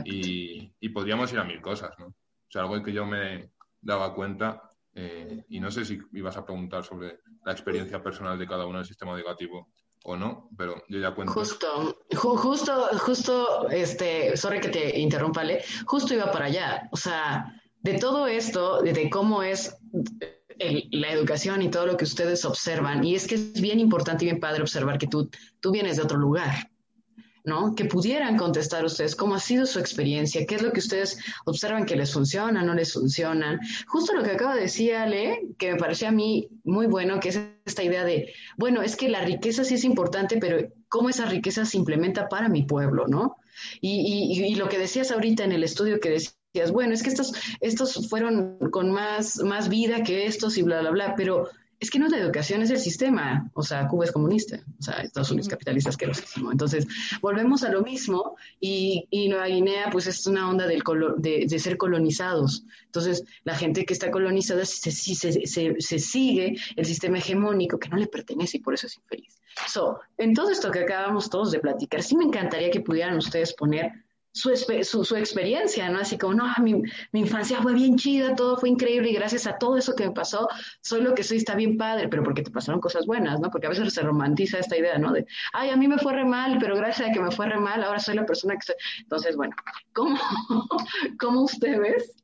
Y, 0.04 0.90
podríamos 0.90 1.32
ir 1.32 1.40
a 1.40 1.44
mil 1.44 1.62
cosas, 1.62 1.92
¿no? 2.00 2.08
O 2.08 2.50
sea, 2.50 2.64
algo 2.64 2.82
que 2.82 2.92
yo 2.92 3.06
me 3.06 3.52
daba 3.82 4.14
cuenta, 4.14 4.70
eh, 4.94 5.44
y 5.50 5.60
no 5.60 5.72
sé 5.72 5.86
si 5.86 6.00
ibas 6.14 6.38
a 6.38 6.46
preguntar 6.46 6.84
sobre 6.84 7.20
la 7.46 7.52
experiencia 7.52 8.02
personal 8.02 8.38
de 8.38 8.48
cada 8.48 8.66
uno 8.66 8.80
del 8.80 8.88
sistema 8.88 9.14
educativo 9.14 9.72
o 10.06 10.16
no, 10.16 10.50
pero 10.56 10.84
yo 10.88 11.00
ya 11.00 11.16
cuento. 11.16 11.34
Justo, 11.34 11.98
justo, 12.16 12.90
justo, 13.00 13.70
este, 13.70 14.38
sorry 14.38 14.62
que 14.62 14.70
te 14.70 15.00
interrumpa, 15.00 15.42
Ale, 15.42 15.64
justo 15.86 16.14
iba 16.14 16.32
para 16.32 16.46
allá. 16.46 16.88
O 16.92 16.98
sea, 16.98 17.60
de 17.82 17.98
todo 17.98 18.28
esto, 18.28 18.82
de 18.82 19.10
cómo 19.10 19.42
es 19.42 19.76
la 20.92 21.12
educación 21.12 21.64
y 21.64 21.70
todo 21.70 21.88
lo 21.88 21.98
que 21.98 22.06
ustedes 22.06 22.46
observan, 22.46 23.04
y 23.04 23.16
es 23.16 23.26
que 23.28 23.36
es 23.36 23.60
bien 23.60 23.80
importante 23.80 24.24
y 24.24 24.28
bien 24.28 24.40
padre 24.40 24.62
observar 24.62 25.00
que 25.00 25.08
tú, 25.08 25.30
tú 25.60 25.72
vienes 25.72 25.98
de 25.98 26.04
otro 26.04 26.18
lugar, 26.18 26.70
¿no? 27.46 27.76
Que 27.76 27.86
pudieran 27.86 28.38
contestar 28.38 28.84
ustedes 28.84 29.16
cómo 29.16 29.36
ha 29.36 29.40
sido 29.40 29.66
su 29.66 29.80
experiencia, 29.80 30.46
qué 30.46 30.56
es 30.56 30.62
lo 30.62 30.72
que 30.72 30.80
ustedes 30.80 31.18
observan 31.46 31.86
que 31.86 31.96
les 31.96 32.12
funciona, 32.12 32.64
no 32.64 32.74
les 32.74 32.94
funciona. 32.94 33.60
Justo 33.88 34.14
lo 34.14 34.24
que 34.24 34.32
acaba 34.32 34.56
de 34.56 34.62
decir 34.62 34.96
Ale, 34.96 35.42
que 35.58 35.74
me 35.74 35.78
pareció 35.78 36.08
a 36.08 36.12
mí 36.12 36.50
muy 36.64 36.88
bueno, 36.88 37.20
que 37.20 37.30
es 37.30 37.40
esta 37.66 37.84
idea 37.84 38.04
de, 38.04 38.34
bueno, 38.58 38.82
es 38.82 38.96
que 38.96 39.10
la 39.10 39.24
riqueza 39.24 39.64
sí 39.64 39.76
es 39.76 39.84
importante, 39.84 40.38
pero 40.38 40.68
cómo 40.90 41.10
esa 41.10 41.26
riqueza 41.26 41.66
se 41.66 41.78
implementa 41.78 42.28
para 42.28 42.50
mi 42.50 42.64
pueblo, 42.64 43.08
¿no? 43.08 43.38
Y, 43.80 44.44
y 44.46 44.56
lo 44.56 44.68
que 44.68 44.78
decías 44.78 45.12
ahorita 45.12 45.44
en 45.46 45.54
el 45.54 45.64
estudio 45.64 46.00
que 46.00 46.10
decías, 46.10 46.72
bueno, 46.72 46.94
es 46.94 47.04
que 47.04 47.10
estos, 47.10 47.34
estos 47.62 48.10
fueron 48.10 48.58
con 48.72 48.92
más, 48.92 49.38
más 49.38 49.70
vida 49.70 50.04
que 50.04 50.26
estos 50.26 50.58
y 50.58 50.62
bla, 50.62 50.82
bla, 50.82 50.92
bla, 50.92 51.16
pero 51.16 51.50
es 51.80 51.90
que 51.90 52.00
no 52.00 52.06
es 52.06 52.12
la 52.12 52.20
educación, 52.20 52.62
es 52.62 52.70
el 52.70 52.80
sistema. 52.80 53.50
O 53.54 53.64
sea, 53.64 53.88
Cuba 53.88 54.06
es 54.06 54.12
comunista, 54.12 54.64
o 54.80 54.82
sea, 54.82 54.96
Estados 55.02 55.32
Unidos 55.32 55.50
capitalista 55.50 55.90
asquerosísimo. 55.90 56.52
Entonces, 56.52 56.88
volvemos 57.22 57.64
a 57.64 57.70
lo 57.70 57.82
mismo 57.82 58.38
y, 58.60 59.08
y 59.10 59.30
Nueva 59.30 59.48
Guinea, 59.48 59.90
pues 59.92 60.08
es 60.08 60.26
una 60.28 60.50
onda 60.50 60.68
del 60.68 60.84
de, 61.18 61.46
de, 61.48 61.60
ser 61.60 61.78
colonizados. 61.78 62.64
Entonces, 62.86 63.24
la 63.44 63.56
gente 63.56 63.86
que 63.86 63.94
está 63.94 64.12
colonizada 64.12 64.66
se, 64.66 64.92
se, 64.92 65.16
se, 65.16 65.76
se, 65.80 66.00
sigue 66.00 66.56
el 66.76 66.86
sistema 66.86 67.18
hegemónico 67.18 67.80
que 67.80 67.90
no 67.90 67.98
le 67.98 68.08
pertenece 68.08 68.58
y 68.58 68.62
por 68.62 68.74
eso 68.74 68.88
es 68.88 68.98
infeliz. 68.98 69.42
So, 69.68 70.00
en 70.18 70.34
todo 70.34 70.50
esto 70.50 70.72
que 70.72 70.80
acabamos 70.80 71.30
todos 71.30 71.52
de 71.52 71.60
platicar, 71.60 72.04
sí 72.04 72.16
me 72.16 72.26
encantaría 72.26 72.72
que 72.72 72.82
pudieran 72.82 73.18
ustedes 73.18 73.54
poner 73.54 74.05
su, 74.36 75.06
su, 75.06 75.16
experiencia, 75.16 75.88
¿no? 75.90 76.00
Así 76.00 76.18
como, 76.18 76.34
no, 76.34 76.54
mi, 76.62 76.74
mi, 77.14 77.22
infancia 77.22 77.62
fue 77.62 77.74
bien 77.74 77.96
chida, 77.96 78.36
todo 78.36 78.58
fue 78.58 78.68
increíble 78.68 79.10
y 79.10 79.14
gracias 79.14 79.48
a 79.48 79.58
todo 79.58 79.78
eso 79.78 79.96
que 79.96 80.06
me 80.06 80.12
pasó, 80.12 80.50
soy 80.82 81.02
lo 81.02 81.16
que 81.16 81.24
soy, 81.24 81.38
está 81.38 81.56
bien 81.56 81.78
padre, 81.78 82.10
pero 82.10 82.22
porque 82.22 82.42
te 82.42 82.52
pasaron 82.52 82.82
cosas 82.82 83.06
buenas, 83.06 83.40
¿no? 83.40 83.50
Porque 83.50 83.68
a 83.68 83.70
veces 83.70 83.94
se 83.94 84.02
romantiza 84.02 84.60
esta 84.60 84.78
idea, 84.78 84.98
¿no? 84.98 85.14
De, 85.14 85.26
ay, 85.54 85.70
a 85.70 85.78
mí 85.78 85.88
me 85.88 85.98
fue 85.98 86.14
re 86.14 86.26
mal, 86.26 86.58
pero 86.60 86.76
gracias 86.76 87.10
a 87.10 87.14
que 87.14 87.22
me 87.22 87.32
fue 87.32 87.48
re 87.48 87.60
mal, 87.60 87.82
ahora 87.82 88.00
soy 88.00 88.16
la 88.16 88.26
persona 88.26 88.56
que 88.56 88.66
soy. 88.66 88.76
Entonces, 89.00 89.38
bueno, 89.38 89.56
¿cómo, 89.94 90.20
cómo 91.20 91.42
ustedes 91.44 92.22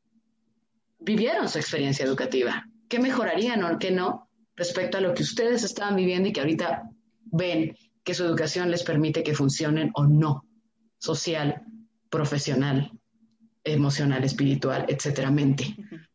vivieron 1.00 1.48
su 1.48 1.60
experiencia 1.60 2.06
educativa? 2.06 2.68
¿Qué 2.90 3.00
mejorarían 3.00 3.64
o 3.64 3.80
qué 3.80 3.92
no 3.92 4.28
respecto 4.58 4.98
a 4.98 5.02
lo 5.02 5.14
que 5.14 5.24
ustedes 5.24 5.64
estaban 5.64 5.96
viviendo 5.96 6.28
y 6.28 6.34
que 6.34 6.42
ahorita 6.42 6.90
ven 7.32 7.78
que 8.04 8.14
su 8.14 8.26
educación 8.26 8.70
les 8.70 8.84
permite 8.84 9.24
que 9.24 9.34
funcionen 9.34 9.92
o 9.94 10.06
no 10.06 10.46
social 10.98 11.66
profesional, 12.12 12.92
emocional, 13.64 14.24
espiritual, 14.24 14.86
etcétera, 14.88 15.32
mente. 15.32 15.66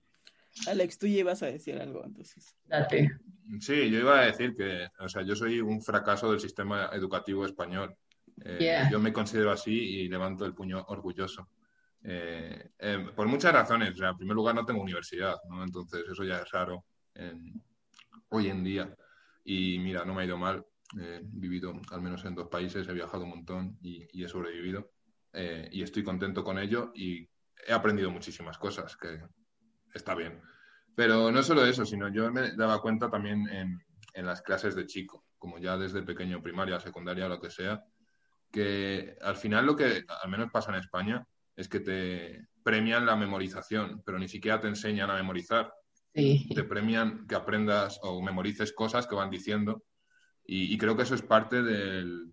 Alex, 0.69 0.99
tú 0.99 1.07
ibas 1.07 1.43
a 1.43 1.47
decir 1.47 1.79
algo 1.79 2.05
entonces. 2.05 2.55
Date. 2.65 3.11
Sí, 3.61 3.91
yo 3.91 4.01
iba 4.01 4.21
a 4.21 4.27
decir 4.27 4.55
que, 4.55 4.89
o 4.99 5.09
sea, 5.09 5.23
yo 5.23 5.35
soy 5.35 5.61
un 5.61 5.83
fracaso 5.83 6.31
del 6.31 6.41
sistema 6.41 6.91
educativo 6.93 7.45
español. 7.45 7.95
Eh, 8.45 8.89
yo 8.91 8.99
me 9.01 9.13
considero 9.13 9.51
así 9.51 9.73
y 9.73 10.09
levanto 10.09 10.45
el 10.45 10.55
puño 10.55 10.85
orgulloso. 10.89 11.49
Eh, 12.03 12.71
eh, 12.79 13.07
por 13.15 13.27
muchas 13.29 13.53
razones. 13.53 13.93
O 13.93 13.97
sea, 13.97 14.11
en 14.11 14.17
primer 14.17 14.35
lugar, 14.35 14.55
no 14.55 14.65
tengo 14.65 14.83
universidad, 14.83 15.37
¿no? 15.49 15.63
Entonces, 15.63 16.05
eso 16.11 16.25
ya 16.25 16.39
es 16.39 16.51
raro 16.51 16.85
hoy 18.31 18.49
en 18.49 18.65
día. 18.65 18.95
Y 19.45 19.79
mira, 19.79 20.05
no 20.05 20.15
me 20.15 20.23
ha 20.23 20.27
ido 20.27 20.37
mal. 20.37 20.65
he 20.99 21.21
vivido 21.23 21.73
al 21.91 22.03
menos 22.03 22.25
en 22.25 22.35
dos 22.35 22.49
países, 22.49 22.89
he 22.89 22.93
viajado 22.93 23.25
un 23.25 23.31
montón 23.31 23.79
y 23.81 24.25
he 24.25 24.29
sobrevivido. 24.29 24.91
Eh, 25.39 25.69
y 25.71 25.83
estoy 25.83 26.03
contento 26.03 26.43
con 26.43 26.59
ello 26.59 26.93
y 26.95 27.29
he 27.69 27.73
aprendido 27.73 28.11
muchísimas 28.11 28.57
cosas, 28.57 28.97
que 28.97 29.21
está 29.93 30.15
bien. 30.15 30.41
Pero 30.95 31.31
no 31.31 31.43
solo 31.43 31.67
eso, 31.67 31.85
sino 31.85 32.09
yo 32.09 32.33
me 32.33 32.53
daba 32.57 32.81
cuenta 32.81 33.11
también 33.11 33.47
en, 33.51 33.79
en 34.15 34.25
las 34.25 34.41
clases 34.41 34.75
de 34.75 34.87
chico, 34.87 35.27
como 35.39 35.59
ya 35.59 35.77
desde 35.77 36.03
pequeño, 36.03 36.43
primaria, 36.43 36.81
secundaria, 36.81 37.29
lo 37.29 37.39
que 37.39 37.51
sea, 37.51 37.85
que 38.51 39.19
al 39.21 39.37
final 39.37 39.67
lo 39.67 39.77
que 39.77 40.05
al 40.23 40.31
menos 40.31 40.51
pasa 40.51 40.71
en 40.71 40.79
España 40.79 41.27
es 41.55 41.69
que 41.69 41.81
te 41.81 42.47
premian 42.63 43.05
la 43.05 43.15
memorización, 43.15 44.03
pero 44.07 44.19
ni 44.19 44.29
siquiera 44.29 44.59
te 44.59 44.69
enseñan 44.69 45.11
a 45.11 45.17
memorizar. 45.17 45.71
Te 46.55 46.65
premian 46.65 47.27
que 47.27 47.35
aprendas 47.35 48.01
o 48.03 48.23
memorices 48.23 48.73
cosas 48.73 49.07
que 49.07 49.15
van 49.15 49.29
diciendo. 49.29 49.85
Y, 50.47 50.73
y 50.73 50.79
creo 50.79 50.97
que 50.97 51.03
eso 51.03 51.15
es 51.15 51.21
parte 51.21 51.63
del, 51.63 52.33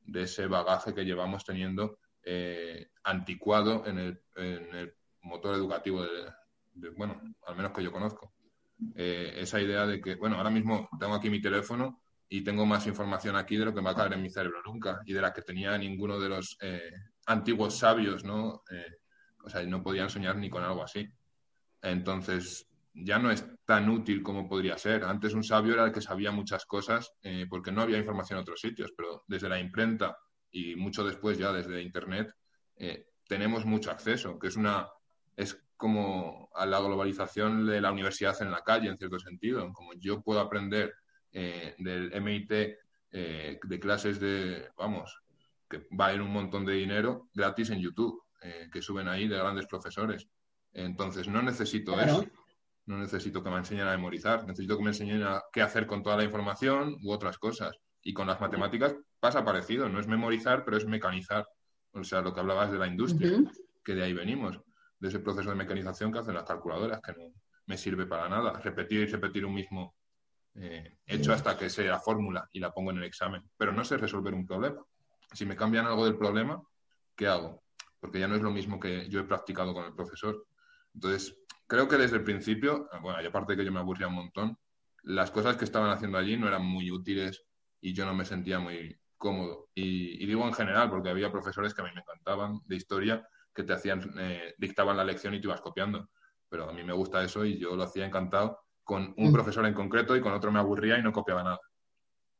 de 0.00 0.22
ese 0.22 0.48
bagaje 0.48 0.94
que 0.94 1.04
llevamos 1.04 1.44
teniendo 1.44 2.00
eh, 2.22 2.90
anticuado 3.04 3.86
en 3.86 3.98
el, 3.98 4.94
motor 5.22 5.54
educativo 5.54 6.02
de, 6.02 6.88
bueno, 6.96 7.20
al 7.46 7.56
menos 7.56 7.72
que 7.72 7.82
yo 7.82 7.92
conozco. 7.92 8.32
Eh, 8.94 9.34
esa 9.36 9.60
idea 9.60 9.86
de 9.86 10.00
que, 10.00 10.14
bueno, 10.14 10.36
ahora 10.36 10.48
mismo 10.48 10.88
tengo 10.98 11.14
aquí 11.14 11.28
mi 11.28 11.42
teléfono 11.42 12.02
y 12.26 12.42
tengo 12.42 12.64
más 12.64 12.86
información 12.86 13.36
aquí 13.36 13.56
de 13.56 13.66
lo 13.66 13.74
que 13.74 13.80
me 13.80 13.86
va 13.86 13.90
a 13.90 13.96
caer 13.96 14.14
en 14.14 14.22
mi 14.22 14.30
cerebro 14.30 14.62
nunca 14.64 15.02
y 15.04 15.12
de 15.12 15.20
la 15.20 15.32
que 15.32 15.42
tenía 15.42 15.76
ninguno 15.76 16.18
de 16.18 16.28
los 16.30 16.56
eh, 16.62 16.90
antiguos 17.26 17.76
sabios, 17.76 18.24
¿no? 18.24 18.62
o 19.42 19.48
sea, 19.48 19.62
no 19.64 19.82
podían 19.82 20.08
soñar 20.08 20.36
ni 20.36 20.48
con 20.48 20.62
algo 20.62 20.82
así. 20.82 21.06
Entonces, 21.82 22.66
ya 22.94 23.18
no 23.18 23.30
es 23.30 23.44
tan 23.66 23.88
útil 23.90 24.22
como 24.22 24.48
podría 24.48 24.78
ser. 24.78 25.04
Antes 25.04 25.34
un 25.34 25.44
sabio 25.44 25.74
era 25.74 25.84
el 25.84 25.92
que 25.92 26.00
sabía 26.00 26.30
muchas 26.30 26.64
cosas 26.64 27.12
porque 27.48 27.72
no 27.72 27.82
había 27.82 27.98
información 27.98 28.38
en 28.38 28.42
otros 28.42 28.60
sitios, 28.60 28.92
pero 28.96 29.24
desde 29.26 29.48
la 29.48 29.58
imprenta 29.58 30.16
y 30.50 30.76
mucho 30.76 31.04
después 31.04 31.38
ya 31.38 31.52
desde 31.52 31.82
Internet, 31.82 32.34
eh, 32.76 33.06
tenemos 33.28 33.64
mucho 33.64 33.90
acceso, 33.90 34.38
que 34.38 34.48
es 34.48 34.56
una 34.56 34.88
es 35.36 35.62
como 35.76 36.50
a 36.54 36.66
la 36.66 36.80
globalización 36.80 37.66
de 37.66 37.80
la 37.80 37.92
universidad 37.92 38.40
en 38.42 38.50
la 38.50 38.62
calle, 38.62 38.88
en 38.88 38.98
cierto 38.98 39.18
sentido. 39.18 39.72
Como 39.72 39.94
yo 39.94 40.20
puedo 40.22 40.40
aprender 40.40 40.92
eh, 41.32 41.74
del 41.78 42.12
MIT 42.12 42.50
eh, 43.12 43.58
de 43.62 43.80
clases 43.80 44.20
de, 44.20 44.68
vamos, 44.76 45.22
que 45.68 45.86
valen 45.90 46.20
un 46.20 46.32
montón 46.32 46.66
de 46.66 46.74
dinero 46.74 47.30
gratis 47.32 47.70
en 47.70 47.80
YouTube, 47.80 48.22
que 48.72 48.80
suben 48.80 49.06
ahí 49.06 49.28
de 49.28 49.36
grandes 49.36 49.66
profesores. 49.66 50.26
Entonces, 50.72 51.28
no 51.28 51.42
necesito 51.42 52.00
eso. 52.00 52.24
No 52.86 52.98
necesito 52.98 53.42
que 53.42 53.50
me 53.50 53.58
enseñen 53.58 53.86
a 53.86 53.90
memorizar, 53.90 54.46
necesito 54.46 54.78
que 54.78 54.82
me 54.82 54.90
enseñen 54.90 55.22
a 55.22 55.42
qué 55.52 55.60
hacer 55.60 55.86
con 55.86 56.02
toda 56.02 56.16
la 56.16 56.24
información 56.24 56.96
u 57.02 57.12
otras 57.12 57.38
cosas. 57.38 57.76
Y 58.02 58.14
con 58.14 58.26
las 58.26 58.40
matemáticas 58.40 58.96
pasa 59.20 59.44
parecido, 59.44 59.88
no 59.88 60.00
es 60.00 60.06
memorizar, 60.06 60.64
pero 60.64 60.76
es 60.76 60.86
mecanizar. 60.86 61.46
O 61.92 62.02
sea, 62.04 62.20
lo 62.20 62.32
que 62.32 62.40
hablabas 62.40 62.72
de 62.72 62.78
la 62.78 62.86
industria, 62.86 63.38
que 63.84 63.94
de 63.94 64.02
ahí 64.02 64.12
venimos, 64.12 64.58
de 64.98 65.08
ese 65.08 65.20
proceso 65.20 65.50
de 65.50 65.56
mecanización 65.56 66.12
que 66.12 66.18
hacen 66.18 66.34
las 66.34 66.44
calculadoras, 66.44 67.00
que 67.00 67.12
no 67.12 67.32
me 67.66 67.76
sirve 67.76 68.06
para 68.06 68.28
nada. 68.28 68.58
Repetir 68.60 69.00
y 69.00 69.06
repetir 69.06 69.44
un 69.44 69.54
mismo 69.54 69.94
eh, 70.54 70.98
hecho 71.06 71.32
hasta 71.32 71.56
que 71.56 71.70
sea 71.70 71.98
fórmula 71.98 72.48
y 72.52 72.60
la 72.60 72.72
pongo 72.72 72.90
en 72.90 72.98
el 72.98 73.04
examen. 73.04 73.42
Pero 73.56 73.72
no 73.72 73.84
sé 73.84 73.96
resolver 73.96 74.34
un 74.34 74.46
problema. 74.46 74.82
Si 75.32 75.46
me 75.46 75.56
cambian 75.56 75.86
algo 75.86 76.04
del 76.04 76.16
problema, 76.16 76.60
¿qué 77.14 77.26
hago? 77.26 77.62
Porque 78.00 78.18
ya 78.18 78.28
no 78.28 78.34
es 78.34 78.42
lo 78.42 78.50
mismo 78.50 78.80
que 78.80 79.08
yo 79.08 79.20
he 79.20 79.24
practicado 79.24 79.74
con 79.74 79.84
el 79.84 79.94
profesor. 79.94 80.46
Entonces, 80.94 81.36
creo 81.66 81.86
que 81.86 81.96
desde 81.96 82.16
el 82.16 82.24
principio, 82.24 82.88
bueno, 83.00 83.22
y 83.22 83.26
aparte 83.26 83.52
de 83.52 83.58
que 83.58 83.64
yo 83.64 83.72
me 83.72 83.80
aburría 83.80 84.08
un 84.08 84.14
montón, 84.14 84.58
las 85.02 85.30
cosas 85.30 85.56
que 85.56 85.64
estaban 85.64 85.90
haciendo 85.90 86.18
allí 86.18 86.36
no 86.36 86.48
eran 86.48 86.64
muy 86.64 86.90
útiles 86.90 87.44
y 87.80 87.94
yo 87.94 88.04
no 88.04 88.14
me 88.14 88.24
sentía 88.24 88.58
muy 88.58 89.00
cómodo. 89.20 89.68
Y, 89.74 90.26
digo 90.26 90.44
en 90.44 90.54
general, 90.54 90.90
porque 90.90 91.10
había 91.10 91.30
profesores 91.30 91.74
que 91.74 91.82
a 91.82 91.84
mí 91.84 91.90
me 91.94 92.00
encantaban 92.00 92.60
de 92.64 92.76
historia, 92.76 93.28
que 93.54 93.62
te 93.62 93.74
hacían, 93.74 94.12
eh, 94.18 94.54
dictaban 94.58 94.96
la 94.96 95.04
lección 95.04 95.34
y 95.34 95.40
te 95.40 95.46
ibas 95.46 95.60
copiando. 95.60 96.08
Pero 96.48 96.68
a 96.68 96.72
mí 96.72 96.82
me 96.82 96.94
gusta 96.94 97.22
eso 97.22 97.44
y 97.44 97.58
yo 97.58 97.76
lo 97.76 97.84
hacía 97.84 98.06
encantado 98.06 98.58
con 98.82 99.14
un 99.16 99.28
mm. 99.28 99.32
profesor 99.32 99.66
en 99.66 99.74
concreto 99.74 100.16
y 100.16 100.20
con 100.20 100.32
otro 100.32 100.50
me 100.50 100.58
aburría 100.58 100.98
y 100.98 101.02
no 101.02 101.12
copiaba 101.12 101.44
nada. 101.44 101.60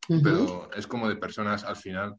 Pero 0.09 0.69
es 0.73 0.89
como 0.89 1.09
de 1.09 1.15
personas 1.15 1.63
al 1.63 1.77
final 1.77 2.17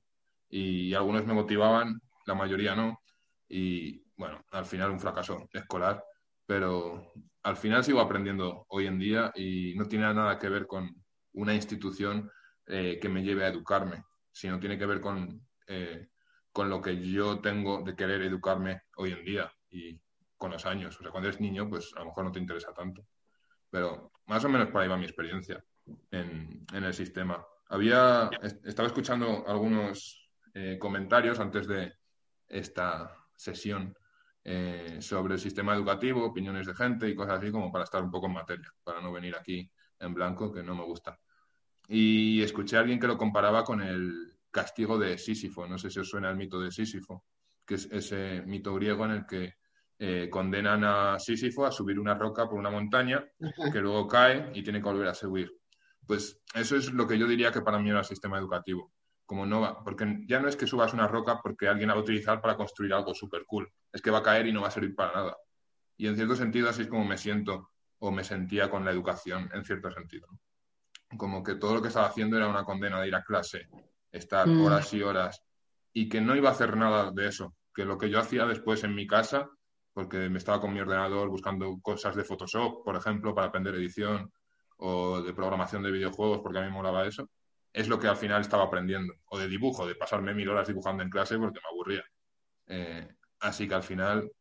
y 0.47 0.93
algunos 0.93 1.26
me 1.26 1.34
motivaban, 1.34 1.99
la 2.26 2.36
mayoría 2.36 2.76
no. 2.76 3.01
Y 3.49 4.05
bueno, 4.16 4.45
al 4.51 4.66
final 4.66 4.91
un 4.91 4.99
fracaso 4.99 5.49
escolar, 5.51 6.01
pero 6.45 7.12
al 7.43 7.57
final 7.57 7.84
sigo 7.84 7.99
aprendiendo 7.99 8.66
hoy 8.70 8.88
en 8.88 8.99
día 8.99 9.32
y 9.36 9.74
no 9.76 9.86
tiene 9.86 10.14
nada 10.14 10.38
que 10.38 10.47
ver 10.47 10.68
con 10.68 10.89
una 11.34 11.53
institución 11.53 12.32
eh, 12.68 12.99
que 13.01 13.09
me 13.09 13.24
lleve 13.24 13.43
a 13.43 13.49
educarme, 13.49 14.05
sino 14.32 14.59
tiene 14.59 14.77
que 14.77 14.86
ver 14.86 15.01
con, 15.01 15.45
eh, 15.67 16.09
con 16.51 16.69
lo 16.69 16.82
que 16.82 16.99
yo 16.99 17.39
tengo 17.39 17.82
de 17.84 17.95
querer 17.95 18.21
educarme 18.21 18.84
hoy 18.95 19.11
en 19.11 19.25
día 19.25 19.51
y 19.69 19.99
con 20.38 20.51
los 20.51 20.65
años. 20.65 20.97
O 20.99 21.03
sea, 21.03 21.11
cuando 21.11 21.29
eres 21.29 21.41
niño, 21.41 21.69
pues 21.69 21.93
a 21.95 21.99
lo 21.99 22.05
mejor 22.07 22.25
no 22.25 22.32
te 22.32 22.39
interesa 22.39 22.73
tanto. 22.73 23.05
Pero 23.69 24.11
más 24.25 24.43
o 24.43 24.49
menos 24.49 24.69
por 24.69 24.82
ahí 24.82 24.88
va 24.88 24.97
mi 24.97 25.05
experiencia 25.05 25.63
en, 26.11 26.65
en 26.73 26.84
el 26.84 26.93
sistema. 26.93 27.45
Había, 27.69 28.29
estaba 28.63 28.88
escuchando 28.88 29.45
algunos 29.47 30.29
eh, 30.53 30.77
comentarios 30.79 31.39
antes 31.39 31.67
de 31.67 31.93
esta 32.47 33.15
sesión 33.36 33.95
sobre 34.99 35.36
el 35.36 35.39
sistema 35.39 35.75
educativo, 35.75 36.25
opiniones 36.25 36.65
de 36.65 36.73
gente 36.73 37.07
y 37.07 37.13
cosas 37.13 37.38
así 37.38 37.51
como 37.51 37.71
para 37.71 37.84
estar 37.84 38.03
un 38.03 38.09
poco 38.09 38.25
en 38.25 38.34
materia, 38.34 38.73
para 38.84 38.99
no 38.99 39.11
venir 39.11 39.36
aquí 39.36 39.71
en 39.99 40.15
blanco, 40.15 40.51
que 40.51 40.63
no 40.63 40.73
me 40.73 40.84
gusta. 40.84 41.19
Y 41.93 42.41
escuché 42.41 42.77
a 42.77 42.79
alguien 42.79 43.01
que 43.01 43.07
lo 43.07 43.17
comparaba 43.17 43.65
con 43.65 43.81
el 43.81 44.37
castigo 44.49 44.97
de 44.97 45.17
Sísifo. 45.17 45.67
No 45.67 45.77
sé 45.77 45.89
si 45.89 45.99
os 45.99 46.07
suena 46.07 46.29
el 46.29 46.37
mito 46.37 46.57
de 46.57 46.71
Sísifo, 46.71 47.25
que 47.65 47.75
es 47.75 47.85
ese 47.91 48.43
mito 48.45 48.73
griego 48.75 49.03
en 49.03 49.11
el 49.11 49.25
que 49.25 49.55
eh, 49.99 50.29
condenan 50.29 50.85
a 50.85 51.19
Sísifo 51.19 51.65
a 51.65 51.71
subir 51.71 51.99
una 51.99 52.13
roca 52.15 52.47
por 52.47 52.57
una 52.57 52.69
montaña, 52.69 53.27
que 53.73 53.81
luego 53.81 54.07
cae 54.07 54.51
y 54.53 54.63
tiene 54.63 54.79
que 54.79 54.85
volver 54.85 55.09
a 55.09 55.13
subir. 55.13 55.51
Pues 56.07 56.39
eso 56.53 56.77
es 56.77 56.93
lo 56.93 57.05
que 57.05 57.19
yo 57.19 57.27
diría 57.27 57.51
que 57.51 57.59
para 57.59 57.77
mí 57.77 57.89
era 57.89 57.99
el 57.99 58.05
sistema 58.05 58.37
educativo. 58.37 58.93
Como 59.25 59.45
no 59.45 59.59
va, 59.59 59.83
porque 59.83 60.23
ya 60.29 60.39
no 60.39 60.47
es 60.47 60.55
que 60.55 60.67
subas 60.67 60.93
una 60.93 61.09
roca 61.09 61.41
porque 61.43 61.67
alguien 61.67 61.89
la 61.89 61.95
va 61.95 61.99
a 61.99 62.03
utilizar 62.03 62.39
para 62.39 62.55
construir 62.55 62.93
algo 62.93 63.13
súper 63.13 63.43
cool. 63.45 63.69
Es 63.91 64.01
que 64.01 64.11
va 64.11 64.19
a 64.19 64.23
caer 64.23 64.47
y 64.47 64.53
no 64.53 64.61
va 64.61 64.69
a 64.69 64.71
servir 64.71 64.95
para 64.95 65.11
nada. 65.11 65.37
Y 65.97 66.07
en 66.07 66.15
cierto 66.15 66.37
sentido 66.37 66.69
así 66.69 66.83
es 66.83 66.87
como 66.87 67.03
me 67.03 67.17
siento 67.17 67.71
o 67.99 68.13
me 68.13 68.23
sentía 68.23 68.69
con 68.69 68.85
la 68.85 68.91
educación, 68.91 69.49
en 69.53 69.65
cierto 69.65 69.91
sentido 69.91 70.29
como 71.18 71.43
que 71.43 71.55
todo 71.55 71.76
lo 71.76 71.82
que 71.82 71.89
estaba 71.89 72.07
haciendo 72.07 72.38
era 72.38 72.47
una 72.47 72.64
condena 72.64 72.99
de 73.01 73.07
ir 73.07 73.16
a 73.16 73.24
clase, 73.24 73.68
estar 74.12 74.47
mm. 74.47 74.62
horas 74.62 74.93
y 74.93 75.01
horas, 75.01 75.43
y 75.93 76.09
que 76.09 76.22
no 76.22 76.36
iba 76.36 76.49
a 76.49 76.53
hacer 76.53 76.76
nada 76.78 77.12
de 77.12 77.28
eso, 77.28 77.55
que 77.74 77.86
lo 77.86 77.97
que 77.97 78.09
yo 78.09 78.20
hacía 78.20 78.45
después 78.45 78.84
en 78.84 78.95
mi 78.95 79.07
casa, 79.07 79.49
porque 79.93 80.30
me 80.30 80.38
estaba 80.38 80.62
con 80.62 80.74
mi 80.74 80.80
ordenador 80.80 81.30
buscando 81.30 81.80
cosas 81.82 82.16
de 82.16 82.24
Photoshop, 82.24 82.84
por 82.84 82.95
ejemplo, 82.95 83.36
para 83.36 83.47
aprender 83.47 83.76
edición, 83.76 84.32
o 84.84 85.22
de 85.22 85.34
programación 85.34 85.84
de 85.84 85.91
videojuegos, 85.91 86.39
porque 86.41 86.57
a 86.57 86.62
mí 86.62 86.68
me 86.68 86.74
molaba 86.74 87.05
eso, 87.05 87.30
es 87.72 87.88
lo 87.88 87.99
que 87.99 88.07
al 88.07 88.18
final 88.18 88.41
estaba 88.41 88.64
aprendiendo. 88.64 89.14
O 89.26 89.38
de 89.38 89.47
dibujo, 89.47 89.86
de 89.88 89.95
pasarme 89.95 90.34
mil 90.34 90.49
horas 90.49 90.68
dibujando 90.68 91.03
en 91.03 91.09
clase 91.09 91.38
porque 91.38 91.59
me 91.59 91.70
aburría. 91.70 92.03
Eh, 92.68 93.07
así 93.39 93.68
que 93.68 93.76
al 93.76 93.84
final, 93.84 94.32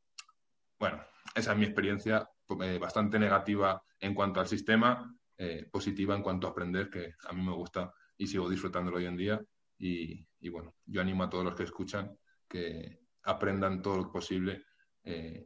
bueno, 0.79 1.05
esa 1.35 1.53
es 1.53 1.59
mi 1.59 1.65
experiencia 1.65 2.29
eh, 2.63 2.79
bastante 2.79 3.19
negativa 3.19 3.83
en 4.01 4.15
cuanto 4.15 4.41
al 4.41 4.49
sistema, 4.49 5.15
eh, 5.43 5.67
positiva 5.73 6.15
en 6.15 6.23
cuanto 6.23 6.47
a 6.47 6.51
aprender, 6.51 6.91
que 6.91 7.15
a 7.27 7.33
mí 7.33 7.43
me 7.43 7.55
gusta 7.55 7.93
y 8.17 8.27
sigo 8.27 8.49
disfrutándolo 8.49 8.99
hoy 8.99 9.07
en 9.07 9.17
día. 9.17 9.41
Y, 9.79 10.29
y 10.41 10.49
bueno, 10.51 10.75
yo 10.85 11.01
animo 11.01 11.25
a 11.25 11.31
todos 11.31 11.45
los 11.45 11.55
que 11.55 11.63
escuchan 11.63 12.15
que 12.47 13.01
aprendan 13.23 13.81
todo 13.81 13.97
lo 13.97 14.13
posible, 14.13 14.65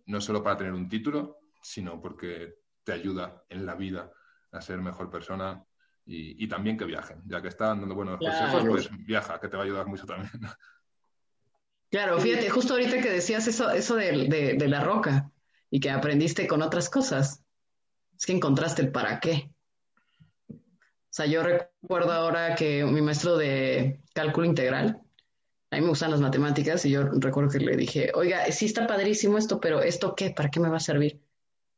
no 0.07 0.21
solo 0.21 0.43
para 0.43 0.57
tener 0.57 0.73
un 0.73 0.89
título, 0.89 1.39
sino 1.63 2.01
porque 2.01 2.55
te 2.83 2.93
ayuda 2.93 3.45
en 3.49 3.67
la 3.67 3.75
vida 3.75 4.11
a 4.51 4.61
ser 4.61 4.81
mejor 4.81 5.11
persona, 5.11 5.65
y, 6.07 6.47
también 6.49 6.77
que 6.77 6.85
viajen, 6.85 7.23
ya 7.25 7.41
que 7.41 7.49
están 7.49 7.81
dando 7.81 7.95
buenos 7.95 8.19
consejos, 8.19 8.65
pues 8.69 9.07
viaja, 9.07 9.41
que 9.41 9.49
te 9.49 9.57
va 9.57 9.63
a 9.63 9.67
ayudar 9.67 9.87
mucho 9.87 10.05
también. 10.05 10.31
Claro, 11.91 12.19
fíjate, 12.19 12.51
justo 12.51 12.75
ahorita 12.75 13.01
que 13.01 13.11
decías 13.11 13.47
eso, 13.47 13.71
eso 13.71 13.95
de, 13.95 14.57
de, 14.59 14.69
la 14.69 14.83
roca 14.83 15.31
y 15.71 15.79
que 15.79 15.91
aprendiste 15.91 16.49
con 16.49 16.61
otras 16.61 16.91
cosas, 16.91 17.45
es 18.19 18.27
que 18.27 18.33
encontraste 18.33 18.83
el 18.83 18.91
para 18.91 19.21
qué. 19.21 19.54
Sea, 21.15 21.27
yo 21.27 21.45
recuerdo 21.45 22.11
ahora 22.11 22.57
que 22.57 22.85
mi 22.85 23.01
maestro 23.01 23.37
de 23.37 24.01
cálculo 24.15 24.49
integral, 24.49 25.01
a 25.71 25.77
mí 25.77 25.83
me 25.83 25.89
gustan 25.91 26.11
las 26.11 26.21
matemáticas 26.21 26.85
y 26.87 26.91
yo 26.91 27.05
recuerdo 27.05 27.51
que 27.51 27.61
le 27.61 27.77
dije, 27.77 28.11
oiga, 28.17 28.51
sí 28.51 28.67
está 28.67 28.89
padrísimo 28.89 29.39
esto, 29.39 29.61
pero 29.61 29.81
¿esto 29.81 30.17
qué? 30.17 30.31
¿Para 30.31 30.51
qué 30.51 30.59
me 30.59 30.69
va 30.69 30.79
a 30.79 30.81
servir? 30.81 31.23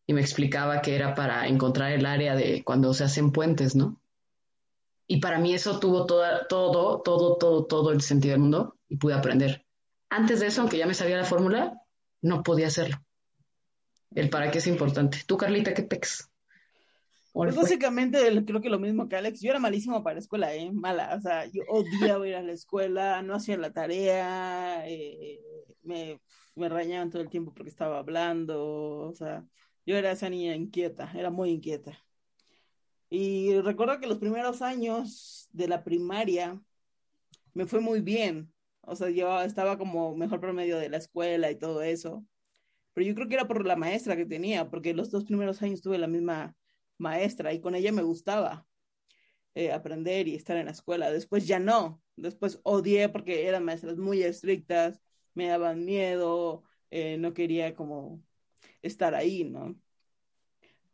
Y 0.07 0.15
me 0.15 0.23
explicaba 0.23 0.81
que 0.81 0.97
era 0.97 1.15
para 1.15 1.47
encontrar 1.49 1.93
el 1.93 2.07
área 2.07 2.35
de 2.35 2.65
cuando 2.65 2.95
se 2.95 3.05
hacen 3.05 3.31
puentes, 3.31 3.77
¿no? 3.77 4.01
Y 5.07 5.21
para 5.21 5.39
mí 5.39 5.53
eso 5.53 5.79
tuvo 5.81 6.07
toda, 6.07 6.49
todo, 6.49 7.03
todo, 7.03 7.37
todo, 7.37 7.67
todo 7.67 7.93
el 7.93 8.01
sentido 8.01 8.33
del 8.33 8.41
mundo 8.41 8.79
y 8.89 8.97
pude 8.97 9.13
aprender. 9.13 9.67
Antes 10.09 10.41
de 10.41 10.47
eso, 10.47 10.63
aunque 10.63 10.79
ya 10.79 10.87
me 10.87 10.95
sabía 10.95 11.19
la 11.19 11.25
fórmula, 11.25 11.83
no 12.23 12.43
podía 12.43 12.69
hacerlo. 12.69 13.05
El 14.15 14.31
para 14.31 14.51
qué 14.51 14.61
es 14.61 14.67
importante. 14.67 15.19
Tú, 15.27 15.37
Carlita, 15.37 15.75
¿qué 15.75 15.83
pex? 15.83 16.31
Pues 17.37 17.55
básicamente 17.55 18.19
creo 18.47 18.63
que 18.63 18.71
lo 18.71 18.79
mismo 18.79 19.09
que 19.09 19.17
Alex. 19.17 19.41
Yo 19.43 19.51
era 19.51 19.59
malísimo 19.61 20.03
para 20.03 20.15
la 20.15 20.21
escuela, 20.21 20.55
¿eh? 20.55 20.73
Mala. 20.73 21.15
O 21.17 21.21
sea, 21.21 21.45
yo 21.47 21.65
odiaba 21.69 22.27
ir 22.27 22.35
a 22.35 22.43
la 22.43 22.53
escuela, 22.53 23.23
no 23.23 23.35
hacía 23.35 23.59
la 23.59 23.75
tarea, 23.75 24.89
eh, 24.89 25.39
me, 25.83 26.19
me 26.55 26.69
rañaban 26.71 27.11
todo 27.11 27.21
el 27.21 27.29
tiempo 27.29 27.53
porque 27.53 27.69
estaba 27.69 27.99
hablando. 27.99 29.01
O 29.09 29.15
sea, 29.15 29.47
yo 29.85 29.97
era 29.97 30.13
esa 30.13 30.31
niña 30.31 30.55
inquieta, 30.57 31.13
era 31.15 31.31
muy 31.31 31.51
inquieta. 31.51 31.99
Y 33.11 33.61
recuerdo 33.61 34.01
que 34.01 34.07
los 34.07 34.19
primeros 34.19 34.63
años 34.63 35.49
de 35.53 35.69
la 35.69 35.85
primaria 35.85 36.59
me 37.53 37.67
fue 37.67 37.81
muy 37.81 38.01
bien. 38.01 38.51
O 38.81 38.97
sea, 38.97 39.11
yo 39.11 39.43
estaba 39.43 39.77
como 39.77 40.17
mejor 40.17 40.41
promedio 40.41 40.79
de 40.79 40.89
la 40.89 40.97
escuela 40.97 41.51
y 41.51 41.59
todo 41.59 41.83
eso. 41.83 42.25
Pero 42.95 43.07
yo 43.07 43.15
creo 43.15 43.29
que 43.29 43.35
era 43.35 43.47
por 43.47 43.67
la 43.67 43.77
maestra 43.77 44.17
que 44.17 44.25
tenía, 44.25 44.71
porque 44.71 44.95
los 44.95 45.11
dos 45.11 45.25
primeros 45.25 45.63
años 45.63 45.83
tuve 45.83 45.99
la 45.99 46.07
misma 46.07 46.57
maestra 46.99 47.53
y 47.53 47.61
con 47.61 47.75
ella 47.75 47.93
me 47.93 48.03
gustaba 48.03 48.67
eh, 49.55 49.73
aprender 49.73 50.29
y 50.29 50.35
estar 50.35 50.57
en 50.57 50.67
la 50.67 50.73
escuela. 50.73 51.11
Después 51.11 51.47
ya 51.47 51.59
no. 51.59 52.03
Después 52.17 52.61
odié 52.65 53.09
porque 53.09 53.47
eran 53.47 53.65
maestras 53.65 53.97
muy 53.99 54.23
estrictas, 54.23 55.01
me 55.35 55.49
daban 55.49 55.85
miedo, 55.85 56.65
eh, 56.91 57.19
no 57.19 57.35
quería 57.35 57.75
como 57.75 58.23
estar 58.83 59.15
ahí, 59.15 59.45
¿no? 59.45 59.77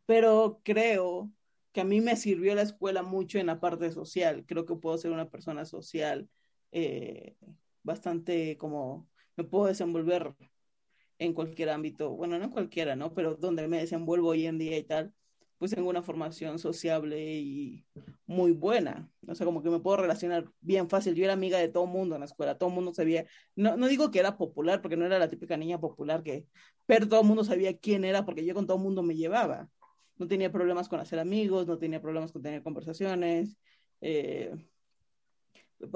Pero 0.05 0.61
creo 0.63 1.31
que 1.71 1.81
a 1.81 1.85
mí 1.85 2.01
me 2.01 2.15
sirvió 2.15 2.55
la 2.55 2.61
escuela 2.63 3.03
mucho 3.03 3.39
en 3.39 3.47
la 3.47 3.59
parte 3.59 3.91
social. 3.91 4.45
Creo 4.45 4.65
que 4.65 4.75
puedo 4.75 4.97
ser 4.97 5.11
una 5.11 5.29
persona 5.29 5.65
social 5.65 6.29
eh, 6.71 7.35
bastante 7.83 8.57
como 8.57 9.09
me 9.35 9.43
puedo 9.43 9.67
desenvolver 9.67 10.35
en 11.19 11.33
cualquier 11.33 11.69
ámbito, 11.69 12.11
bueno, 12.11 12.37
no 12.37 12.45
en 12.45 12.51
cualquiera, 12.51 12.95
¿no? 12.95 13.13
Pero 13.13 13.35
donde 13.35 13.67
me 13.67 13.79
desenvuelvo 13.79 14.29
hoy 14.29 14.45
en 14.47 14.57
día 14.57 14.77
y 14.77 14.83
tal, 14.83 15.13
pues 15.57 15.71
tengo 15.71 15.89
una 15.89 16.01
formación 16.01 16.59
sociable 16.59 17.39
y 17.39 17.85
muy 18.25 18.51
buena. 18.51 19.09
O 19.27 19.35
sea, 19.35 19.45
como 19.45 19.63
que 19.63 19.69
me 19.69 19.79
puedo 19.79 19.97
relacionar 19.97 20.45
bien 20.61 20.89
fácil. 20.89 21.15
Yo 21.15 21.23
era 21.23 21.33
amiga 21.33 21.57
de 21.57 21.69
todo 21.69 21.85
mundo 21.85 22.15
en 22.15 22.21
la 22.21 22.25
escuela, 22.25 22.57
todo 22.57 22.69
mundo 22.69 22.93
sabía, 22.93 23.25
no, 23.55 23.77
no 23.77 23.87
digo 23.87 24.11
que 24.11 24.19
era 24.19 24.37
popular, 24.37 24.81
porque 24.81 24.97
no 24.97 25.05
era 25.05 25.19
la 25.19 25.29
típica 25.29 25.57
niña 25.57 25.79
popular 25.79 26.23
que, 26.23 26.47
pero 26.85 27.07
todo 27.07 27.23
mundo 27.23 27.43
sabía 27.43 27.77
quién 27.77 28.03
era 28.03 28.25
porque 28.25 28.45
yo 28.45 28.53
con 28.53 28.67
todo 28.67 28.77
mundo 28.77 29.03
me 29.03 29.15
llevaba 29.15 29.69
no 30.17 30.27
tenía 30.27 30.51
problemas 30.51 30.89
con 30.89 30.99
hacer 30.99 31.19
amigos, 31.19 31.67
no 31.67 31.77
tenía 31.77 32.01
problemas 32.01 32.31
con 32.31 32.41
tener 32.41 32.63
conversaciones. 32.63 33.57
Eh, 34.01 34.51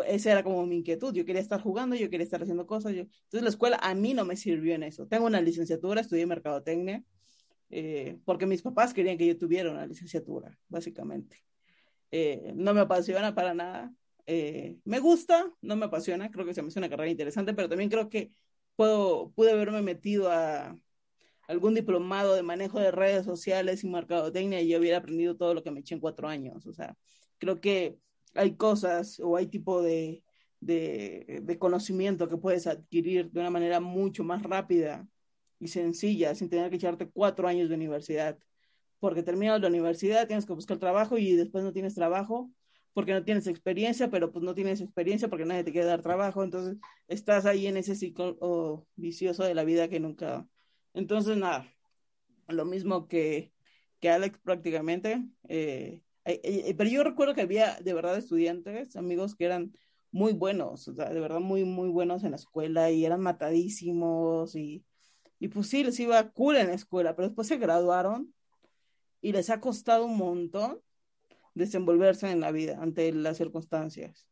esa 0.08 0.32
era 0.32 0.44
como 0.44 0.66
mi 0.66 0.78
inquietud. 0.78 1.14
Yo 1.14 1.26
quería 1.26 1.42
estar 1.42 1.62
jugando, 1.62 1.96
yo 1.96 2.10
quería 2.10 2.24
estar 2.24 2.42
haciendo 2.42 2.66
cosas. 2.66 2.94
Entonces 2.94 3.42
la 3.42 3.50
escuela 3.50 3.80
a 3.82 3.94
mí 3.94 4.14
no 4.14 4.26
me 4.26 4.36
sirvió 4.36 4.76
en 4.76 4.84
eso. 4.84 5.08
Tengo 5.08 5.26
una 5.26 5.42
licenciatura, 5.42 6.02
estudié 6.02 6.26
mercadotecnia, 6.26 7.04
eh, 7.70 8.20
porque 8.26 8.46
mis 8.46 8.62
papás 8.62 8.94
querían 8.94 9.18
que 9.18 9.28
yo 9.28 9.38
tuviera 9.38 9.72
una 9.72 9.86
licenciatura, 9.86 10.58
básicamente. 10.68 11.44
Eh, 12.12 12.54
no 12.56 12.74
me 12.74 12.82
apasiona 12.82 13.36
para 13.36 13.54
nada. 13.54 13.94
me 14.26 15.00
gusta, 15.00 15.52
no 15.62 15.76
me 15.76 15.86
apasiona, 15.86 16.32
creo 16.32 16.46
que 16.46 16.54
se 16.54 16.62
me 16.62 16.70
hace 16.70 16.80
una 16.80 16.90
carrera 16.90 17.12
interesante, 17.12 17.54
pero 17.54 17.70
también 17.70 17.90
creo 17.90 18.10
que 18.10 18.32
puedo, 18.76 19.32
pude 19.32 19.52
haberme 19.52 19.82
metido 19.82 20.32
a, 20.32 20.78
algún 21.48 21.74
diplomado 21.74 22.36
de 22.36 22.44
manejo 22.44 22.80
de 22.80 22.92
redes 22.92 23.26
sociales 23.26 23.84
y 23.84 23.90
mercadotecnia 23.90 24.62
y 24.62 24.70
yo 24.70 24.80
hubiera 24.80 24.98
aprendido 24.98 25.36
todo 25.38 25.54
lo 25.54 25.64
que 25.64 25.72
me 25.72 25.80
eché 25.80 25.96
en 25.96 26.02
cuatro 26.02 26.28
años. 26.28 26.66
O 26.68 26.74
sea, 26.74 26.98
creo 27.38 27.62
que 27.62 27.98
hay 28.36 28.56
cosas 28.56 29.20
o 29.20 29.38
hay 29.38 29.48
tipo 29.48 29.82
de, 29.82 30.24
de, 30.60 31.58
conocimiento 31.60 32.28
que 32.30 32.38
puedes 32.38 32.68
adquirir 32.68 33.32
de 33.32 33.40
una 33.40 33.50
manera 33.50 33.80
mucho 33.80 34.24
más 34.24 34.44
rápida 34.44 35.08
y 35.60 35.68
sencilla, 35.70 36.36
sin 36.36 36.50
tener 36.50 36.70
que 36.70 36.78
echarte 36.78 37.10
cuatro 37.10 37.48
años 37.48 37.70
de 37.70 37.76
universidad. 37.76 38.38
Porque 39.00 39.24
terminas 39.24 39.62
la 39.62 39.68
universidad, 39.68 40.28
tienes 40.28 40.46
que 40.46 40.54
buscar 40.54 40.78
trabajo 40.80 41.18
y 41.18 41.36
después 41.36 41.64
no 41.64 41.74
tienes 41.74 41.96
trabajo 41.96 42.52
porque 42.94 43.14
no 43.14 43.24
tienes 43.24 43.46
experiencia, 43.46 44.10
pero 44.10 44.32
pues 44.32 44.44
no 44.44 44.56
tienes 44.56 44.82
experiencia 44.82 45.28
porque 45.28 45.46
nadie 45.46 45.64
te 45.64 45.72
quiere 45.72 45.86
dar 45.88 46.02
trabajo. 46.02 46.44
Entonces 46.44 46.78
estás 47.08 47.46
ahí 47.46 47.68
en 47.68 47.78
ese 47.78 47.96
ciclo 47.96 48.88
vicioso 48.96 49.44
de 49.44 49.54
la 49.54 49.64
vida 49.64 49.88
que 49.88 50.00
nunca, 50.00 50.48
entonces, 50.98 51.38
nada, 51.38 51.72
lo 52.48 52.66
mismo 52.66 53.08
que, 53.08 53.54
que 54.00 54.10
Alex 54.10 54.40
prácticamente. 54.40 55.24
Eh, 55.48 56.02
eh, 56.26 56.42
eh, 56.44 56.74
pero 56.76 56.90
yo 56.90 57.04
recuerdo 57.04 57.36
que 57.36 57.42
había 57.42 57.80
de 57.82 57.94
verdad 57.94 58.18
estudiantes, 58.18 58.96
amigos 58.96 59.36
que 59.36 59.46
eran 59.46 59.74
muy 60.12 60.34
buenos, 60.34 60.86
de 60.86 61.20
verdad 61.20 61.40
muy, 61.40 61.66
muy 61.66 61.90
buenos 61.90 62.24
en 62.24 62.32
la 62.32 62.38
escuela 62.38 62.90
y 62.90 63.06
eran 63.06 63.22
matadísimos 63.22 64.56
y, 64.56 64.84
y 65.40 65.48
pues 65.50 65.68
sí, 65.68 65.84
les 65.84 66.00
iba 66.00 66.32
cool 66.32 66.58
en 66.58 66.68
la 66.68 66.74
escuela, 66.74 67.16
pero 67.16 67.28
después 67.28 67.48
se 67.48 67.58
graduaron 67.58 68.34
y 69.22 69.32
les 69.32 69.50
ha 69.50 69.60
costado 69.60 70.06
un 70.06 70.18
montón 70.18 70.82
desenvolverse 71.54 72.30
en 72.30 72.40
la 72.40 72.52
vida 72.52 72.78
ante 72.82 73.12
las 73.12 73.38
circunstancias. 73.38 74.28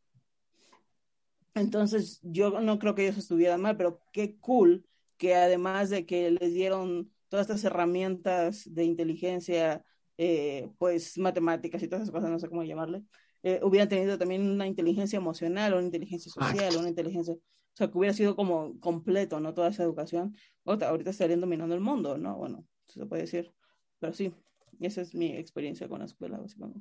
Entonces, 1.54 2.20
yo 2.22 2.60
no 2.60 2.78
creo 2.78 2.94
que 2.94 3.04
ellos 3.04 3.18
estuvieran 3.18 3.62
mal, 3.62 3.76
pero 3.76 4.00
qué 4.12 4.36
cool 4.38 4.84
que 5.16 5.34
además 5.34 5.90
de 5.90 6.04
que 6.04 6.30
les 6.30 6.52
dieron 6.52 7.10
todas 7.28 7.46
estas 7.46 7.64
herramientas 7.64 8.62
de 8.72 8.84
inteligencia, 8.84 9.84
eh, 10.18 10.68
pues 10.78 11.16
matemáticas 11.18 11.82
y 11.82 11.88
todas 11.88 12.02
esas 12.02 12.14
cosas, 12.14 12.30
no 12.30 12.38
sé 12.38 12.48
cómo 12.48 12.62
llamarle, 12.62 13.02
eh, 13.42 13.60
hubieran 13.62 13.88
tenido 13.88 14.18
también 14.18 14.48
una 14.48 14.66
inteligencia 14.66 15.16
emocional, 15.16 15.74
una 15.74 15.84
inteligencia 15.84 16.30
social, 16.30 16.76
una 16.76 16.88
inteligencia, 16.88 17.34
o 17.76 17.78
sea, 17.78 17.90
que 17.90 17.98
hubiera 17.98 18.14
sido 18.14 18.36
como 18.36 18.80
completo, 18.80 19.38
¿no? 19.38 19.52
Toda 19.52 19.68
esa 19.68 19.82
educación. 19.82 20.34
ahorita 20.64 21.10
estarían 21.10 21.40
dominando 21.40 21.74
el 21.74 21.80
mundo, 21.82 22.16
¿no? 22.16 22.36
Bueno, 22.36 22.66
se 22.88 23.04
puede 23.04 23.22
decir. 23.22 23.52
Pero 23.98 24.14
sí, 24.14 24.32
esa 24.80 25.02
es 25.02 25.14
mi 25.14 25.36
experiencia 25.36 25.88
con 25.88 25.98
la 26.00 26.06
escuela, 26.06 26.38
básicamente 26.38 26.80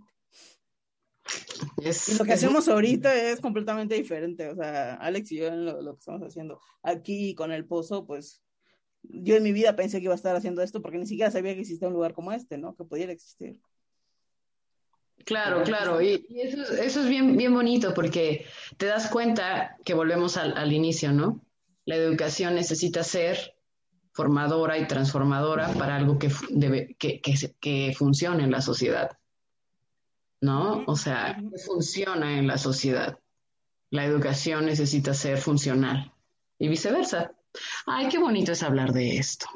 y 1.77 2.17
lo 2.17 2.25
que 2.25 2.33
hacemos 2.33 2.67
ahorita 2.67 3.13
es 3.31 3.39
completamente 3.39 3.95
diferente. 3.95 4.49
O 4.49 4.55
sea, 4.55 4.95
Alex 4.95 5.31
y 5.31 5.37
yo 5.37 5.51
lo, 5.51 5.81
lo, 5.81 5.93
que 5.93 5.99
estamos 5.99 6.21
haciendo 6.21 6.59
aquí 6.83 7.33
con 7.35 7.51
el 7.51 7.65
pozo, 7.65 8.05
pues 8.05 8.43
yo 9.03 9.35
en 9.35 9.43
mi 9.43 9.51
vida 9.51 9.75
pensé 9.75 9.99
que 9.99 10.05
iba 10.05 10.13
a 10.13 10.17
estar 10.17 10.35
haciendo 10.35 10.61
esto 10.61 10.81
porque 10.81 10.97
ni 10.97 11.07
siquiera 11.07 11.31
sabía 11.31 11.53
que 11.53 11.61
existía 11.61 11.87
un 11.87 11.93
lugar 11.93 12.13
como 12.13 12.31
este, 12.31 12.57
¿no? 12.57 12.75
Que 12.75 12.83
pudiera 12.83 13.11
existir. 13.11 13.61
Claro, 15.25 15.63
claro, 15.63 16.01
y, 16.01 16.25
eso, 16.35 16.73
eso, 16.73 17.01
es 17.01 17.09
bien, 17.09 17.35
bien 17.35 17.53
bonito 17.53 17.93
porque 17.93 18.45
te 18.77 18.85
das 18.85 19.09
cuenta 19.09 19.75
que 19.83 19.95
volvemos 19.95 20.37
al, 20.37 20.55
al 20.55 20.71
inicio, 20.71 21.11
¿no? 21.11 21.41
La 21.85 21.95
educación 21.95 22.55
necesita 22.55 23.03
ser 23.03 23.55
formadora 24.11 24.77
y 24.77 24.87
transformadora 24.87 25.69
para 25.73 25.95
algo 25.95 26.17
que, 26.19 26.31
debe, 26.49 26.95
que, 26.99 27.21
que, 27.21 27.33
que 27.59 27.93
funcione 27.97 28.43
en 28.43 28.51
la 28.51 28.61
sociedad. 28.61 29.17
¿no? 30.41 30.83
O 30.87 30.95
sea, 30.95 31.41
funciona 31.65 32.37
en 32.37 32.47
la 32.47 32.57
sociedad. 32.57 33.19
La 33.89 34.05
educación 34.05 34.65
necesita 34.65 35.13
ser 35.13 35.37
funcional 35.37 36.13
y 36.59 36.67
viceversa. 36.67 37.33
Ay, 37.85 38.09
qué 38.09 38.17
bonito 38.19 38.51
es 38.51 38.63
hablar 38.63 38.91
de 38.93 39.17
esto. 39.17 39.47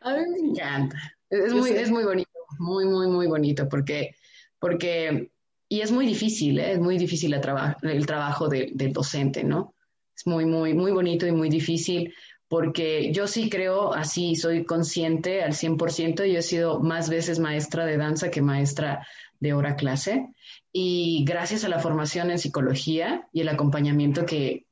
A 0.00 0.12
mí 0.14 0.24
me 0.30 0.38
encanta. 0.50 0.96
Es 1.30 1.52
muy, 1.52 1.70
es 1.70 1.90
muy 1.90 2.04
bonito. 2.04 2.30
Muy, 2.58 2.84
muy, 2.86 3.08
muy 3.08 3.26
bonito, 3.26 3.68
porque, 3.68 4.16
porque 4.58 5.30
y 5.68 5.80
es 5.80 5.90
muy 5.90 6.06
difícil, 6.06 6.58
¿eh? 6.60 6.72
es 6.72 6.78
muy 6.78 6.98
difícil 6.98 7.34
el, 7.34 7.42
el 7.82 8.06
trabajo 8.06 8.48
del 8.48 8.92
docente, 8.92 9.42
¿no? 9.44 9.74
Es 10.16 10.26
muy, 10.26 10.44
muy, 10.46 10.74
muy 10.74 10.92
bonito 10.92 11.26
y 11.26 11.32
muy 11.32 11.50
difícil 11.50 12.14
porque 12.48 13.12
yo 13.12 13.26
sí 13.26 13.50
creo, 13.50 13.92
así 13.92 14.36
soy 14.36 14.64
consciente 14.64 15.42
al 15.42 15.52
100%, 15.52 16.24
yo 16.26 16.38
he 16.38 16.42
sido 16.42 16.80
más 16.80 17.08
veces 17.08 17.38
maestra 17.38 17.84
de 17.84 17.96
danza 17.96 18.30
que 18.30 18.40
maestra 18.40 19.06
de 19.40 19.52
hora 19.52 19.74
clase 19.76 20.28
y 20.72 21.24
gracias 21.26 21.64
a 21.64 21.68
la 21.68 21.80
formación 21.80 22.30
en 22.30 22.38
psicología 22.38 23.28
y 23.32 23.40
el 23.40 23.48
acompañamiento 23.48 24.24
que, 24.24 24.66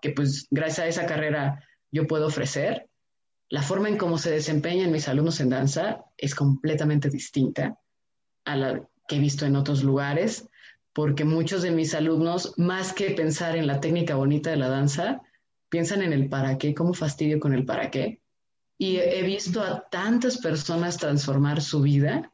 que 0.00 0.10
pues 0.10 0.46
gracias 0.50 0.78
a 0.78 0.88
esa 0.88 1.06
carrera 1.06 1.64
yo 1.92 2.06
puedo 2.06 2.26
ofrecer, 2.26 2.87
la 3.50 3.62
forma 3.62 3.88
en 3.88 3.96
cómo 3.96 4.18
se 4.18 4.30
desempeñan 4.30 4.92
mis 4.92 5.08
alumnos 5.08 5.40
en 5.40 5.48
danza 5.48 6.04
es 6.16 6.34
completamente 6.34 7.08
distinta 7.08 7.78
a 8.44 8.56
la 8.56 8.88
que 9.06 9.16
he 9.16 9.20
visto 9.20 9.46
en 9.46 9.56
otros 9.56 9.82
lugares, 9.82 10.48
porque 10.92 11.24
muchos 11.24 11.62
de 11.62 11.70
mis 11.70 11.94
alumnos, 11.94 12.54
más 12.58 12.92
que 12.92 13.10
pensar 13.10 13.56
en 13.56 13.66
la 13.66 13.80
técnica 13.80 14.16
bonita 14.16 14.50
de 14.50 14.56
la 14.56 14.68
danza, 14.68 15.22
piensan 15.68 16.02
en 16.02 16.12
el 16.12 16.28
para 16.28 16.58
qué, 16.58 16.74
cómo 16.74 16.92
fastidio 16.92 17.40
con 17.40 17.54
el 17.54 17.64
para 17.64 17.90
qué. 17.90 18.20
Y 18.76 18.96
he 18.98 19.22
visto 19.22 19.62
a 19.62 19.88
tantas 19.88 20.38
personas 20.38 20.98
transformar 20.98 21.62
su 21.62 21.80
vida 21.80 22.32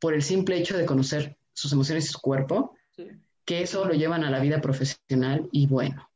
por 0.00 0.14
el 0.14 0.22
simple 0.22 0.58
hecho 0.58 0.76
de 0.76 0.86
conocer 0.86 1.36
sus 1.52 1.72
emociones 1.72 2.06
y 2.06 2.08
su 2.08 2.20
cuerpo, 2.20 2.74
que 3.44 3.62
eso 3.62 3.84
lo 3.84 3.94
llevan 3.94 4.24
a 4.24 4.30
la 4.30 4.40
vida 4.40 4.60
profesional 4.60 5.48
y 5.52 5.66
bueno, 5.66 6.10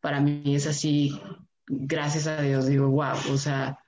para 0.00 0.20
mí 0.20 0.54
es 0.54 0.66
así, 0.66 1.20
gracias 1.66 2.26
a 2.26 2.40
Dios, 2.40 2.66
digo, 2.66 2.88
wow, 2.88 3.16
o 3.32 3.38
sea, 3.38 3.78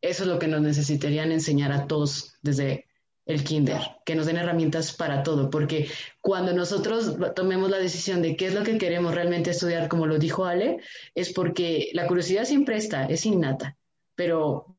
eso 0.00 0.22
es 0.22 0.28
lo 0.28 0.38
que 0.38 0.48
nos 0.48 0.60
necesitarían 0.60 1.32
enseñar 1.32 1.72
a 1.72 1.86
todos 1.86 2.34
desde 2.42 2.86
el 3.26 3.44
kinder, 3.44 3.80
que 4.04 4.14
nos 4.14 4.26
den 4.26 4.38
herramientas 4.38 4.92
para 4.92 5.22
todo, 5.22 5.50
porque 5.50 5.88
cuando 6.20 6.52
nosotros 6.52 7.16
tomemos 7.36 7.70
la 7.70 7.78
decisión 7.78 8.22
de 8.22 8.36
qué 8.36 8.46
es 8.46 8.54
lo 8.54 8.64
que 8.64 8.78
queremos 8.78 9.14
realmente 9.14 9.50
estudiar, 9.50 9.88
como 9.88 10.06
lo 10.06 10.18
dijo 10.18 10.46
Ale, 10.46 10.80
es 11.14 11.32
porque 11.32 11.90
la 11.92 12.06
curiosidad 12.06 12.44
siempre 12.44 12.76
está, 12.76 13.06
es 13.06 13.26
innata, 13.26 13.76
pero 14.14 14.76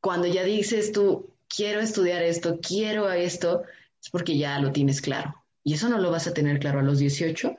cuando 0.00 0.28
ya 0.28 0.44
dices 0.44 0.92
tú, 0.92 1.34
quiero 1.48 1.80
estudiar 1.80 2.22
esto, 2.22 2.60
quiero 2.60 3.10
esto, 3.10 3.64
es 4.02 4.10
porque 4.10 4.38
ya 4.38 4.58
lo 4.60 4.72
tienes 4.72 5.00
claro. 5.00 5.44
Y 5.64 5.74
eso 5.74 5.88
no 5.88 5.98
lo 5.98 6.10
vas 6.10 6.26
a 6.26 6.32
tener 6.32 6.60
claro 6.60 6.78
a 6.78 6.82
los 6.82 6.98
18 6.98 7.56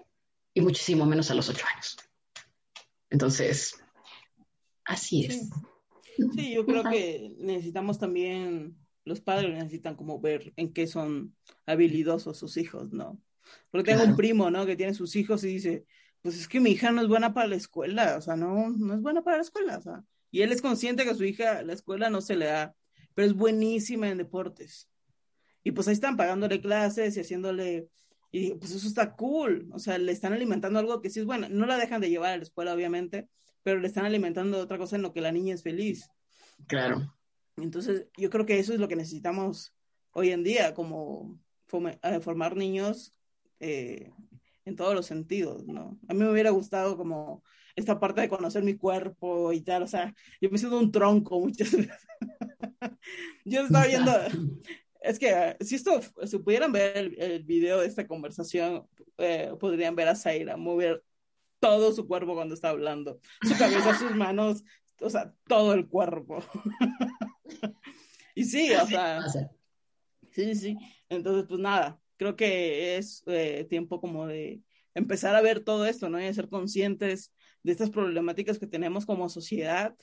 y 0.53 0.61
muchísimo 0.61 1.05
menos 1.05 1.30
a 1.30 1.36
los 1.36 1.49
8 1.49 1.65
años. 1.74 1.97
Entonces, 3.10 3.82
así 4.86 5.26
es. 5.26 5.49
sí 6.36 6.53
yo 6.53 6.66
creo 6.66 6.84
que 6.84 7.36
necesitamos 7.39 7.97
también 7.99 8.78
los 9.05 9.22
padres 9.22 9.51
necesitan 9.51 9.95
como 9.95 10.20
ver 10.20 10.53
en 10.55 10.72
qué 10.72 10.86
son 10.88 11.36
habilidosos 11.66 12.38
sus 12.38 12.57
hijos, 12.57 12.91
¿no? 12.91 13.20
Porque 13.72 13.91
tengo 13.91 14.03
un 14.03 14.16
primo, 14.16 14.51
¿no? 14.51 14.66
Que 14.66 14.76
tiene 14.76 14.93
sus 14.93 15.16
hijos 15.16 15.43
y 15.43 15.47
dice, 15.47 15.86
pues 16.22 16.38
es 16.38 16.47
que 16.47 16.60
mi 16.60 16.72
hija 16.72 16.91
no 16.91 17.01
es 17.01 17.07
buena 17.07 17.34
para 17.34 17.47
la 17.47 17.55
escuela, 17.55 18.18
o 18.18 18.22
sea, 18.22 18.36
no, 18.36 18.70
no 18.70 18.93
es 18.93 19.01
buena 19.01 19.24
para 19.24 19.38
la 19.38 19.43
escuela, 19.43 19.78
o 19.78 19.82
sea, 19.82 20.03
y 20.32 20.41
él 20.41 20.51
es 20.51 20.62
consciente 20.62 21.03
que 21.03 21.12
a 21.12 21.16
su 21.16 21.24
hija 21.24 21.64
la 21.64 21.74
escuela 21.74 22.10
no 22.10 22.22
se 22.22 22.36
le 22.36 22.45
da, 22.45 22.76
pero 23.16 23.28
es 23.28 23.34
buenísima 23.34 24.10
en 24.10 24.18
deportes. 24.18 24.89
Y 25.64 25.72
pues 25.72 25.88
ahí 25.88 25.93
están 25.93 26.18
pagándole 26.18 26.62
clases 26.62 27.18
y 27.18 27.22
haciéndole, 27.22 27.89
y 28.32 28.53
pues 28.55 28.71
eso 28.71 28.88
está 28.88 29.15
cool, 29.15 29.69
o 29.73 29.80
sea, 29.80 29.97
le 29.97 30.11
están 30.11 30.34
alimentando 30.34 30.80
algo 30.80 31.01
que 31.01 31.09
sí 31.09 31.19
es 31.19 31.25
bueno, 31.25 31.47
no 31.49 31.65
la 31.65 31.77
dejan 31.77 32.01
de 32.01 32.09
llevar 32.09 32.34
a 32.34 32.38
la 32.38 32.43
escuela, 32.43 32.73
obviamente, 32.73 33.27
pero 33.63 33.80
le 33.80 33.88
están 33.88 34.05
alimentando 34.05 34.59
otra 34.59 34.77
cosa 34.77 34.95
en 34.95 35.01
lo 35.01 35.13
que 35.13 35.21
la 35.21 35.32
niña 35.32 35.55
es 35.55 35.63
feliz. 35.63 36.09
Claro. 36.67 37.15
Entonces, 37.57 38.07
yo 38.17 38.30
creo 38.30 38.45
que 38.45 38.59
eso 38.59 38.73
es 38.73 38.80
lo 38.80 38.88
que 38.88 38.95
necesitamos 38.95 39.75
hoy 40.11 40.32
en 40.32 40.43
día, 40.43 40.73
como 40.73 41.39
eh, 42.03 42.19
formar 42.19 42.55
niños 42.55 43.13
eh, 43.59 44.11
en 44.65 44.75
todos 44.75 44.93
los 44.93 45.05
sentidos, 45.05 45.65
¿no? 45.67 45.99
A 46.07 46.13
mí 46.13 46.19
me 46.19 46.32
hubiera 46.32 46.51
gustado 46.51 46.97
como 46.97 47.43
esta 47.75 47.99
parte 47.99 48.21
de 48.21 48.30
conocer 48.30 48.63
mi 48.63 48.75
cuerpo 48.75 49.53
y 49.53 49.61
tal, 49.61 49.84
o 49.84 49.88
sea, 49.88 50.13
yo 50.41 50.49
me 50.49 50.57
siento 50.57 50.77
un 50.77 50.91
tronco 50.91 51.39
muchas 51.39 51.71
veces. 51.75 52.07
yo 53.45 53.61
estaba 53.61 53.88
viendo, 53.88 54.11
es 55.00 55.20
que 55.20 55.30
eh, 55.30 55.58
si 55.62 55.76
esto, 55.76 56.00
si 56.26 56.38
pudieran 56.39 56.72
ver 56.72 57.16
el, 57.18 57.43
video 57.43 57.80
de 57.80 57.88
esta 57.88 58.08
conversación, 58.08 58.88
podrían 59.60 59.95
ver 59.95 60.08
a 60.08 60.16
Zaira 60.16 60.58
mover 60.58 61.04
todo 61.60 61.91
su 61.91 62.08
cuerpo 62.08 62.36
cuando 62.36 62.54
está 62.54 62.70
hablando, 62.70 63.20
su 63.41 63.58
cabeza, 63.58 63.93
sus 63.95 64.16
manos, 64.16 64.64
o 65.02 65.10
sea, 65.10 65.34
todo 65.47 65.74
el 65.74 65.88
cuerpo. 65.88 66.43
y 68.36 68.45
sí, 68.45 68.72
o 68.74 68.86
sea. 68.86 69.22
Sí, 70.32 70.56
sí. 70.56 70.78
Entonces, 71.10 71.45
pues 71.47 71.60
nada, 71.60 72.00
creo 72.18 72.36
que 72.36 72.97
es 72.97 73.24
eh, 73.26 73.66
tiempo 73.70 74.00
como 74.00 74.28
de 74.28 74.62
empezar 74.93 75.36
a 75.36 75.41
ver 75.41 75.62
todo 75.62 75.86
esto, 75.86 76.10
¿no? 76.10 76.20
Y 76.20 76.26
de 76.26 76.34
ser 76.34 76.50
conscientes 76.50 77.34
de 77.64 77.72
estas 77.72 77.89
problemáticas 77.89 78.60
que 78.60 78.68
tenemos 78.68 79.06
como 79.06 79.30
sociedad 79.30 79.95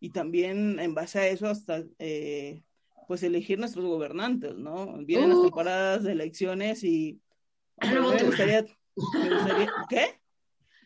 y 0.00 0.10
también 0.10 0.78
en 0.78 0.94
base 0.94 1.20
a 1.20 1.28
eso 1.28 1.46
hasta, 1.46 1.84
eh, 1.98 2.64
pues, 3.08 3.22
elegir 3.22 3.58
nuestros 3.58 3.84
gobernantes, 3.84 4.56
¿no? 4.56 4.98
Vienen 5.04 5.30
las 5.30 5.42
temporadas 5.42 6.02
de 6.02 6.12
elecciones 6.12 6.84
y 6.84 7.20
me 7.80 8.24
gustaría, 8.24 8.64
me 9.14 9.34
gustaría, 9.34 9.72
¿qué? 9.88 10.20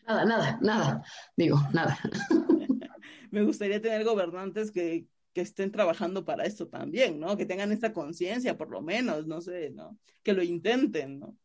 Nada, 0.07 0.25
nada, 0.25 0.59
nada, 0.61 1.03
digo, 1.35 1.59
nada. 1.73 1.99
me 3.31 3.43
gustaría 3.43 3.81
tener 3.81 4.03
gobernantes 4.03 4.71
que, 4.71 5.05
que 5.33 5.41
estén 5.41 5.71
trabajando 5.71 6.25
para 6.25 6.45
esto 6.45 6.67
también, 6.67 7.19
¿no? 7.19 7.37
Que 7.37 7.45
tengan 7.45 7.71
esta 7.71 7.93
conciencia, 7.93 8.57
por 8.57 8.69
lo 8.69 8.81
menos, 8.81 9.27
no 9.27 9.41
sé, 9.41 9.69
¿no? 9.69 9.97
Que 10.23 10.33
lo 10.33 10.43
intenten, 10.43 11.19
¿no? 11.19 11.37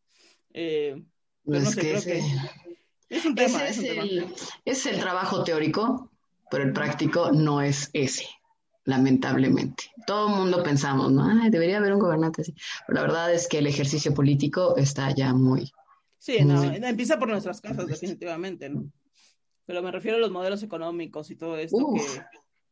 Eh, 0.55 1.03
pues 1.45 1.65
no 1.65 1.71
sé, 1.71 1.81
creo 1.81 2.03
que 2.03 2.23
es 3.09 3.25
un 3.25 3.35
tema. 3.35 3.67
Es, 3.67 3.79
el, 3.79 4.27
es 4.65 4.87
el 4.87 4.99
trabajo 5.01 5.45
teórico, 5.45 6.11
pero 6.51 6.65
el 6.65 6.73
práctico 6.73 7.33
no 7.33 7.61
es 7.61 7.91
ese 7.93 8.27
lamentablemente. 8.85 9.85
Todo 10.07 10.29
el 10.29 10.37
mundo 10.37 10.63
pensamos, 10.63 11.13
¿no? 11.13 11.25
Ay, 11.25 11.51
debería 11.51 11.79
haber 11.79 11.93
un 11.93 12.01
gobernante 12.01 12.43
así. 12.43 12.55
Pero 12.87 12.97
la 12.97 13.03
verdad 13.03 13.33
es 13.33 13.49
que 13.49 13.59
el 13.59 13.67
ejercicio 13.67 14.13
político 14.15 14.77
está 14.77 15.15
ya 15.15 15.33
muy... 15.33 15.71
Sí, 16.19 16.45
no, 16.45 16.63
empieza 16.63 17.19
por 17.19 17.29
nuestras 17.29 17.61
casas, 17.61 17.87
definitivamente, 17.87 18.69
¿no? 18.69 18.91
Pero 19.67 19.83
me 19.83 19.91
refiero 19.91 20.17
a 20.17 20.21
los 20.21 20.31
modelos 20.31 20.63
económicos 20.63 21.31
y 21.31 21.37
todo 21.37 21.57
esto 21.57 21.95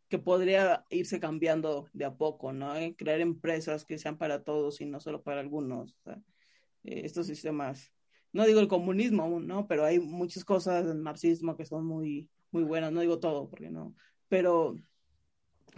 que, 0.08 0.18
podría 0.18 0.84
irse 0.90 1.20
cambiando 1.20 1.88
de 1.92 2.04
a 2.04 2.14
poco, 2.14 2.52
¿no? 2.52 2.76
Eh, 2.76 2.94
crear 2.96 3.20
empresas 3.20 3.84
que 3.84 3.98
sean 3.98 4.18
para 4.18 4.42
todos 4.42 4.80
y 4.80 4.86
no 4.86 5.00
solo 5.00 5.22
para 5.22 5.40
algunos. 5.40 5.92
O 5.92 6.02
sea, 6.02 6.14
eh, 6.84 7.02
estos 7.04 7.26
sistemas, 7.26 7.92
no 8.32 8.44
digo 8.44 8.61
el 8.61 8.68
comunismo, 8.68 9.40
¿no? 9.40 9.66
Pero 9.66 9.84
hay 9.84 10.00
muchas 10.00 10.44
cosas 10.44 10.86
del 10.86 10.98
marxismo 10.98 11.56
que 11.56 11.64
son 11.64 11.86
muy, 11.86 12.28
muy 12.50 12.64
buenas, 12.64 12.92
no 12.92 13.00
digo 13.00 13.18
todo, 13.18 13.48
porque 13.48 13.70
no, 13.70 13.94
pero, 14.30 14.76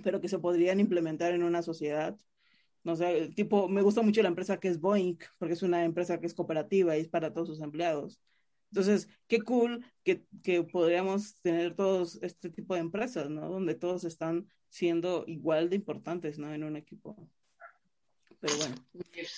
pero 0.02 0.20
que 0.20 0.28
se 0.28 0.38
podrían 0.38 0.80
implementar 0.80 1.32
en 1.32 1.42
una 1.42 1.62
sociedad. 1.62 2.16
No 2.84 2.96
sé, 2.96 3.30
tipo, 3.34 3.68
me 3.68 3.82
gusta 3.82 4.02
mucho 4.02 4.22
la 4.22 4.28
empresa 4.28 4.58
que 4.58 4.68
es 4.68 4.80
Boeing, 4.80 5.16
porque 5.38 5.54
es 5.54 5.62
una 5.62 5.84
empresa 5.84 6.18
que 6.18 6.26
es 6.26 6.34
cooperativa 6.34 6.96
y 6.96 7.02
es 7.02 7.08
para 7.08 7.32
todos 7.32 7.48
sus 7.48 7.60
empleados. 7.60 8.20
Entonces, 8.72 9.08
qué 9.28 9.42
cool 9.42 9.84
que, 10.02 10.24
que, 10.42 10.62
podríamos 10.62 11.34
tener 11.42 11.74
todos 11.74 12.18
este 12.22 12.48
tipo 12.48 12.74
de 12.74 12.80
empresas, 12.80 13.28
¿no? 13.28 13.50
Donde 13.50 13.74
todos 13.74 14.04
están 14.04 14.48
siendo 14.70 15.24
igual 15.26 15.68
de 15.68 15.76
importantes, 15.76 16.38
¿no? 16.38 16.52
En 16.52 16.64
un 16.64 16.76
equipo. 16.76 17.28
Pero 18.40 18.56
bueno. 18.56 18.74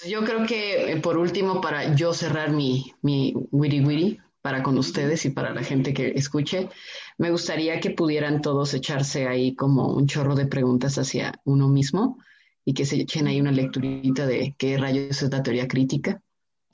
Yo 0.07 0.25
creo 0.25 0.47
que, 0.47 0.93
eh, 0.93 1.01
por 1.01 1.19
último, 1.19 1.61
para 1.61 1.95
yo 1.97 2.15
cerrar 2.15 2.53
mi, 2.53 2.95
mi 3.03 3.35
witty 3.51 3.81
witty 3.85 4.21
para 4.45 4.63
con 4.63 4.77
ustedes 4.77 5.25
y 5.25 5.31
para 5.31 5.55
la 5.55 5.63
gente 5.63 5.95
que 5.95 6.09
escuche, 6.09 6.69
me 7.17 7.31
gustaría 7.31 7.81
que 7.81 7.93
pudieran 7.93 8.43
todos 8.43 8.75
echarse 8.75 9.27
ahí 9.27 9.55
como 9.55 9.95
un 9.95 10.07
chorro 10.07 10.35
de 10.35 10.45
preguntas 10.45 10.99
hacia 10.99 11.33
uno 11.45 11.69
mismo 11.69 12.19
y 12.63 12.75
que 12.75 12.85
se 12.85 12.97
echen 12.97 13.27
ahí 13.27 13.41
una 13.41 13.53
lecturita 13.53 14.27
de 14.27 14.55
qué 14.59 14.77
rayos 14.77 15.23
es 15.23 15.31
la 15.31 15.43
teoría 15.43 15.67
crítica 15.67 16.21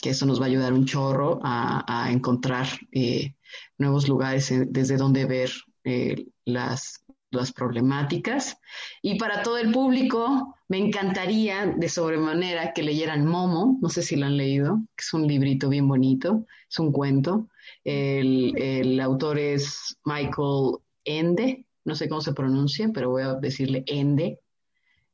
que 0.03 0.11
eso 0.11 0.27
nos 0.27 0.41
va 0.41 0.47
a 0.47 0.49
ayudar 0.49 0.73
un 0.73 0.85
chorro 0.85 1.39
a, 1.45 2.09
encontrar 2.11 2.67
eh, 2.91 3.35
nuevos 3.79 4.09
lugares 4.09 4.51
eh, 4.51 4.67
desde 4.69 4.97
donde 4.97 5.27
ver 5.27 5.53
eh, 5.85 6.27
las, 6.45 7.05
las 7.31 7.53
problemáticas. 7.53 8.59
Y 9.03 9.19
para 9.19 9.43
todo 9.43 9.59
el 9.59 9.73
público, 9.73 10.57
me 10.69 10.79
encantaría 10.79 11.67
de 11.67 11.89
sobremanera 11.89 12.73
que 12.73 12.83
leyeran 12.83 13.27
Momo, 13.27 13.79
no 13.81 13.89
sé 13.89 14.03
si 14.03 14.17
lo 14.17 14.27
han 14.27 14.37
leído, 14.37 14.79
que 14.97 15.03
es 15.03 15.13
un 15.13 15.27
librito 15.27 15.69
bien 15.69 15.89
bonito, 15.89 16.47
es 16.69 16.79
un 16.79 16.93
cuento. 16.93 17.49
El, 17.85 18.55
el 18.57 19.01
autor 19.01 19.39
es 19.39 19.97
Michael 20.05 20.79
Ende, 21.05 21.67
no 21.85 21.95
sé 21.95 22.09
cómo 22.09 22.21
se 22.21 22.35
pronuncia, 22.35 22.91
pero 22.93 23.11
voy 23.11 23.23
a 23.23 23.35
decirle 23.35 23.85
Ende. 23.87 24.41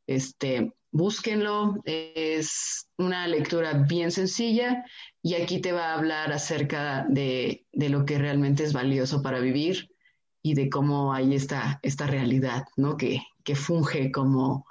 Este, 0.06 0.72
búsquenlo, 0.90 1.76
es 1.84 2.88
una 2.96 3.28
lectura 3.28 3.84
bien 3.88 4.10
sencilla 4.10 4.84
y 5.22 5.34
aquí 5.34 5.60
te 5.60 5.72
va 5.72 5.90
a 5.90 5.94
hablar 5.94 6.32
acerca 6.32 7.06
de, 7.08 7.66
lo 7.72 8.04
que 8.04 8.18
realmente 8.18 8.64
es 8.64 8.72
valioso 8.72 9.22
para 9.22 9.40
vivir 9.40 9.90
y 10.46 10.54
de 10.54 10.70
cómo 10.70 11.12
hay 11.12 11.34
esta, 11.34 11.80
esta 11.82 12.06
realidad, 12.06 12.66
¿no? 12.76 12.96
Que, 12.96 13.20
que 13.42 13.56
funge 13.56 14.12
como, 14.12 14.64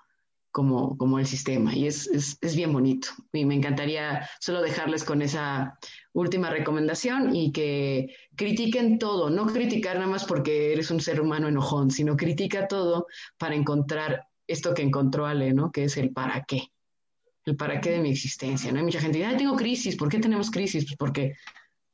como, 0.50 0.98
como 0.98 1.20
el 1.20 1.26
sistema. 1.26 1.76
Y 1.76 1.86
es, 1.86 2.08
es, 2.08 2.38
es, 2.40 2.56
bien 2.56 2.72
bonito. 2.72 3.10
Y 3.34 3.44
me 3.44 3.56
encantaría 3.56 4.26
solo 4.40 4.62
dejarles 4.62 5.04
con 5.04 5.22
esa 5.22 5.78
última 6.14 6.50
recomendación 6.50 7.36
y 7.36 7.52
que 7.52 8.16
critiquen 8.38 9.00
todo, 9.00 9.30
no 9.30 9.48
criticar 9.48 9.98
nada 9.98 10.08
más 10.08 10.24
porque 10.24 10.72
eres 10.72 10.92
un 10.92 11.02
ser 11.02 11.20
humano 11.20 11.50
enojón, 11.50 11.92
sino 11.92 12.16
critica 12.16 12.70
todo 12.70 13.08
para 13.38 13.54
encontrar 13.54 14.30
esto 14.48 14.74
que 14.74 14.82
encontró 14.82 15.26
Ale, 15.26 15.52
¿no? 15.52 15.74
Que 15.74 15.84
es 15.84 15.98
el 15.98 16.12
para 16.12 16.46
qué. 16.46 16.70
El 17.44 17.58
para 17.58 17.82
qué 17.82 17.92
de 17.92 18.00
mi 18.00 18.12
existencia, 18.12 18.72
¿no? 18.72 18.78
Hay 18.78 18.86
mucha 18.86 19.02
gente 19.02 19.20
que 19.20 19.26
dice, 19.26 19.38
tengo 19.40 19.58
crisis, 19.58 19.98
¿por 19.98 20.08
qué 20.08 20.20
tenemos 20.20 20.50
crisis? 20.50 20.86
Pues 20.86 20.96
porque 20.96 21.36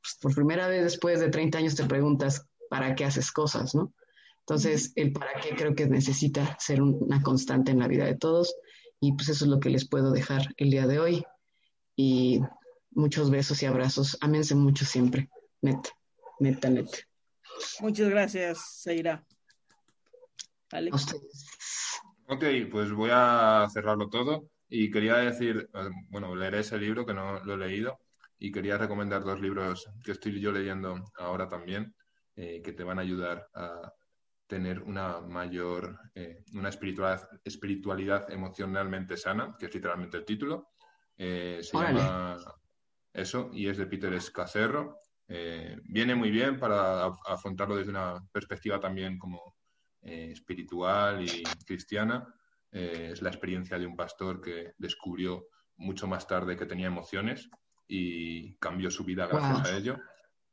pues, 0.04 0.18
por 0.22 0.36
primera 0.36 0.68
vez 0.68 0.84
después 0.84 1.20
de 1.20 1.30
30 1.30 1.58
años 1.58 1.76
te 1.76 1.86
preguntas, 1.86 2.46
¿para 2.72 2.96
qué 2.96 3.04
haces 3.04 3.34
cosas, 3.34 3.76
no? 3.76 3.94
Entonces, 4.40 4.94
el 4.96 5.12
para 5.12 5.42
qué 5.42 5.58
creo 5.58 5.76
que 5.76 5.88
necesita 5.88 6.56
ser 6.58 6.82
una 6.82 7.22
constante 7.22 7.72
en 7.72 7.80
la 7.80 7.90
vida 7.90 8.06
de 8.06 8.16
todos 8.16 8.56
y 9.02 9.12
pues 9.12 9.28
eso 9.28 9.44
es 9.44 9.52
lo 9.52 9.60
que 9.60 9.70
les 9.70 9.86
puedo 9.86 10.12
dejar 10.12 10.54
el 10.56 10.70
día 10.72 10.88
de 10.88 11.00
hoy. 11.00 11.26
Y 11.98 12.40
muchos 12.92 13.30
besos 13.30 13.62
y 13.62 13.66
abrazos. 13.66 14.18
Ámense 14.22 14.56
mucho 14.56 14.86
siempre. 14.86 15.30
Neta, 15.62 15.90
neta, 16.40 16.70
neta. 16.70 16.98
Muchas 17.82 18.08
gracias, 18.08 18.80
Seira. 18.82 19.26
Vale. 20.72 20.92
Ok, 22.30 22.44
pues 22.72 22.94
voy 22.94 23.10
a 23.12 23.68
cerrarlo 23.70 24.08
todo 24.08 24.48
y 24.70 24.90
quería 24.90 25.18
decir, 25.18 25.70
eh, 25.74 25.90
bueno, 26.10 26.34
leeré 26.34 26.60
ese 26.60 26.78
libro 26.78 27.06
que 27.06 27.14
no 27.14 27.44
lo 27.44 27.56
he 27.56 27.58
leído 27.58 28.00
y 28.40 28.50
quería 28.50 28.78
recomendar 28.78 29.26
dos 29.26 29.42
libros 29.42 29.90
que 30.06 30.14
estoy 30.14 30.40
yo 30.40 30.54
leyendo 30.54 31.12
ahora 31.18 31.50
también, 31.50 31.94
eh, 32.36 32.62
que 32.64 32.74
te 32.74 32.84
van 32.84 33.00
a 33.00 33.02
ayudar 33.02 33.50
a 33.54 33.94
tener 34.52 34.82
una 34.84 35.22
mayor, 35.22 35.98
eh, 36.14 36.44
una 36.56 36.68
espiritualidad, 36.68 37.26
espiritualidad, 37.42 38.30
emocionalmente 38.30 39.16
sana, 39.16 39.56
que 39.58 39.68
es 39.68 39.74
literalmente 39.74 40.18
el 40.18 40.26
título. 40.26 40.74
Eh, 41.16 41.60
se 41.62 41.78
llama 41.78 42.38
eso 43.14 43.50
y 43.54 43.70
es 43.70 43.78
de 43.78 43.86
Peter 43.86 44.14
Escacerro. 44.14 44.98
Eh, 45.26 45.80
viene 45.86 46.16
muy 46.16 46.32
bien 46.32 46.60
para 46.60 47.06
afrontarlo 47.06 47.78
desde 47.78 47.92
una 47.92 48.22
perspectiva 48.30 48.78
también 48.78 49.18
como 49.18 49.56
espiritual 50.02 51.24
y 51.24 51.44
cristiana. 51.66 52.28
es 52.72 53.22
la 53.22 53.30
experiencia 53.30 53.80
de 53.80 53.86
un 53.86 53.96
pastor 53.96 54.42
que 54.42 54.74
descubrió 54.78 55.48
mucho 55.78 56.08
más 56.08 56.28
tarde 56.28 56.58
que 56.58 56.66
tenía 56.66 56.88
emociones 56.88 57.50
y 57.88 58.58
cambió 58.58 58.92
su 58.92 59.06
vida 59.06 59.28
gracias 59.28 59.66
a 59.66 59.78
ello. 59.78 59.98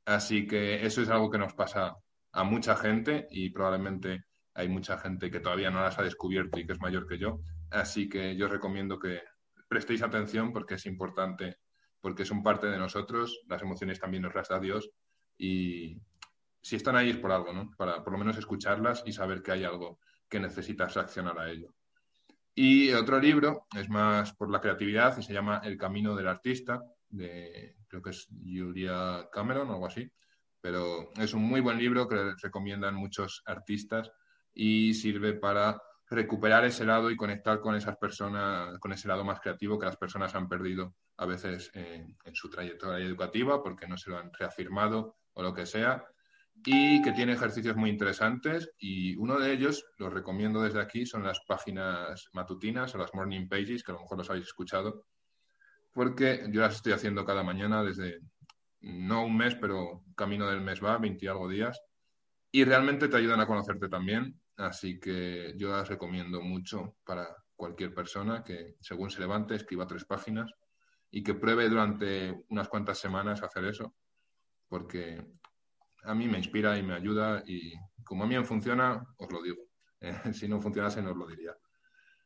Así 0.09 0.47
que 0.47 0.87
eso 0.87 1.03
es 1.03 1.11
algo 1.11 1.29
que 1.29 1.37
nos 1.37 1.53
pasa 1.53 1.95
a 2.33 2.43
mucha 2.43 2.75
gente 2.77 3.29
y 3.31 3.51
probablemente 3.51 4.25
hay 4.55 4.67
mucha 4.67 4.97
gente 4.97 5.31
que 5.31 5.41
todavía 5.41 5.71
no 5.71 5.83
las 5.83 5.99
ha 5.99 6.03
descubierto 6.03 6.59
y 6.59 6.67
que 6.67 6.73
es 6.73 6.81
mayor 6.81 7.07
que 7.07 7.19
yo. 7.19 7.41
Así 7.71 8.09
que 8.09 8.35
yo 8.35 8.49
recomiendo 8.49 8.99
que 8.99 9.21
prestéis 9.69 10.01
atención 10.01 10.51
porque 10.51 10.77
es 10.77 10.87
importante, 10.87 11.59
porque 12.01 12.25
son 12.25 12.43
parte 12.43 12.69
de 12.69 12.79
nosotros, 12.79 13.39
las 13.49 13.61
emociones 13.61 14.01
también 14.01 14.23
nos 14.23 14.35
las 14.35 14.49
da 14.49 14.59
Dios 14.59 14.89
y 15.37 16.01
si 16.63 16.77
están 16.77 16.97
ahí 16.97 17.11
es 17.11 17.19
por 17.19 17.31
algo, 17.31 17.53
¿no? 17.53 17.71
Para 17.77 18.03
por 18.03 18.15
lo 18.15 18.19
menos 18.19 18.39
escucharlas 18.39 19.03
y 19.05 19.13
saber 19.13 19.43
que 19.43 19.53
hay 19.53 19.65
algo 19.65 20.01
que 20.27 20.41
necesitas 20.41 20.95
reaccionar 20.95 21.39
a 21.39 21.51
ello. 21.51 21.75
Y 22.55 22.93
otro 22.93 23.21
libro 23.21 23.67
es 23.77 23.91
más 23.91 24.33
por 24.33 24.51
la 24.51 24.63
creatividad 24.63 25.19
y 25.19 25.23
se 25.23 25.35
llama 25.35 25.61
El 25.63 25.77
camino 25.77 26.17
del 26.17 26.29
artista, 26.29 26.83
de 27.09 27.77
creo 27.89 28.03
que 28.03 28.11
es 28.11 28.29
Julia 28.45 29.29
Cameron 29.33 29.71
o 29.71 29.75
algo 29.75 29.87
así 29.87 30.11
pero 30.61 31.11
es 31.17 31.35
un 31.35 31.43
muy 31.43 31.61
buen 31.61 31.79
libro 31.79 32.09
que 32.09 32.35
recomiendan 32.43 32.95
muchos 32.95 33.43
artistas 33.47 34.11
y 34.53 34.95
sirve 34.95 35.35
para 35.35 35.81
recuperar 36.11 36.65
ese 36.65 36.85
lado 36.85 37.11
y 37.11 37.17
conectar 37.17 37.61
con 37.61 37.75
esas 37.75 37.97
personas, 37.97 38.79
con 38.79 38.93
ese 38.93 39.09
lado 39.09 39.25
más 39.25 39.41
creativo 39.41 39.79
que 39.79 39.87
las 39.87 39.97
personas 39.97 40.35
han 40.35 40.49
perdido 40.49 40.95
a 41.19 41.27
veces 41.27 41.71
en, 41.75 42.17
su 42.33 42.49
trayectoria 42.49 43.05
educativa 43.05 43.63
porque 43.63 43.87
no 43.87 43.97
se 43.97 44.11
lo 44.11 44.19
han 44.19 44.33
reafirmado 44.33 45.17
o 45.35 45.43
lo 45.43 45.53
que 45.53 45.67
sea 45.67 46.05
y 46.65 47.03
que 47.03 47.13
tiene 47.13 47.35
ejercicios 47.35 47.77
muy 47.77 47.91
interesantes 47.91 48.71
y 48.79 49.15
uno 49.17 49.39
de 49.39 49.53
ellos, 49.53 49.85
lo 49.99 50.11
recomiendo 50.11 50.61
desde 50.61 50.81
aquí, 50.81 51.07
son 51.07 51.23
las 51.23 51.41
páginas 51.47 52.27
matutinas 52.33 52.93
o 52.95 52.99
las 52.99 53.15
morning 53.15 53.49
pages, 53.49 53.85
que 53.85 53.93
a 53.93 53.95
lo 53.95 54.01
mejor 54.01 54.19
los 54.19 54.29
habéis 54.31 54.47
escuchado, 54.47 55.05
porque 55.93 56.47
yo 56.51 56.61
las 56.61 56.77
estoy 56.77 56.93
haciendo 56.93 57.25
cada 57.25 57.43
mañana 57.43 57.83
desde, 57.83 58.21
no 58.81 59.25
un 59.25 59.37
mes, 59.37 59.55
pero 59.55 60.05
camino 60.17 60.49
del 60.49 60.61
mes 60.61 60.83
va, 60.83 60.99
20 60.99 61.25
y 61.25 61.29
algo 61.29 61.49
días. 61.49 61.81
Y 62.51 62.65
realmente 62.65 63.09
te 63.09 63.17
ayudan 63.17 63.41
a 63.41 63.47
conocerte 63.47 63.89
también. 63.89 64.41
Así 64.57 64.99
que 64.99 65.55
yo 65.57 65.71
las 65.71 65.89
recomiendo 65.89 66.41
mucho 66.41 66.97
para 67.05 67.29
cualquier 67.55 67.95
persona 67.95 68.43
que 68.43 68.77
según 68.81 69.11
se 69.11 69.21
levante 69.21 69.55
escriba 69.55 69.87
tres 69.87 70.05
páginas 70.05 70.51
y 71.11 71.23
que 71.23 71.35
pruebe 71.35 71.69
durante 71.69 72.45
unas 72.49 72.69
cuantas 72.69 72.99
semanas 72.99 73.43
hacer 73.43 73.65
eso. 73.65 73.95
Porque 74.69 75.25
a 76.05 76.15
mí 76.15 76.27
me 76.29 76.39
inspira 76.39 76.77
y 76.79 76.83
me 76.83 76.95
ayuda 76.95 77.43
y 77.47 77.73
como 78.05 78.25
a 78.25 78.27
mí 78.27 78.37
me 78.37 78.45
funciona, 78.45 79.05
os 79.19 79.33
lo 79.33 79.43
digo. 79.43 79.63
si 80.33 80.49
no 80.49 80.61
funcionase, 80.61 81.03
no 81.03 81.11
os 81.11 81.17
lo 81.17 81.27
diría. 81.27 81.57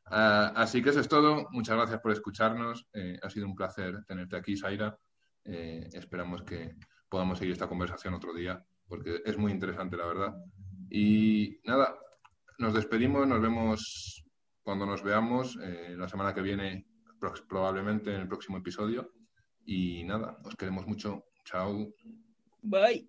Ah, 0.07 0.53
así 0.57 0.82
que 0.82 0.90
eso 0.90 1.00
es 1.00 1.09
todo. 1.09 1.48
Muchas 1.50 1.76
gracias 1.76 2.00
por 2.00 2.12
escucharnos. 2.12 2.86
Eh, 2.92 3.18
ha 3.22 3.30
sido 3.30 3.46
un 3.46 3.55
placer 3.55 4.05
tenerte 4.07 4.36
aquí, 4.36 4.57
Zaira. 4.57 4.98
Eh, 5.44 5.88
esperamos 5.92 6.42
que 6.42 6.76
podamos 7.09 7.38
seguir 7.38 7.53
esta 7.53 7.68
conversación 7.68 8.14
otro 8.14 8.32
día, 8.34 8.64
porque 8.86 9.22
es 9.24 9.36
muy 9.38 9.53
interesante, 9.53 9.96
la 9.96 10.07
verdad. 10.07 10.34
Y 10.90 11.61
nada, 11.64 11.94
nos 12.59 12.74
despedimos, 12.74 13.26
nos 13.26 13.40
vemos 13.40 14.24
cuando 14.62 14.86
nos 14.86 15.03
veamos 15.03 15.59
eh, 15.62 15.94
la 15.96 16.09
semana 16.09 16.34
que 16.34 16.42
viene, 16.42 16.86
probablemente 17.48 18.14
en 18.14 18.22
el 18.22 18.28
próximo 18.28 18.59
episodio. 18.59 19.12
Y 19.64 20.05
nada, 20.05 20.38
os 20.44 20.57
queremos 20.57 20.86
mucho. 20.86 21.24
Chao. 21.44 21.92
Bye. 22.62 23.09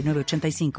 85 0.07 0.71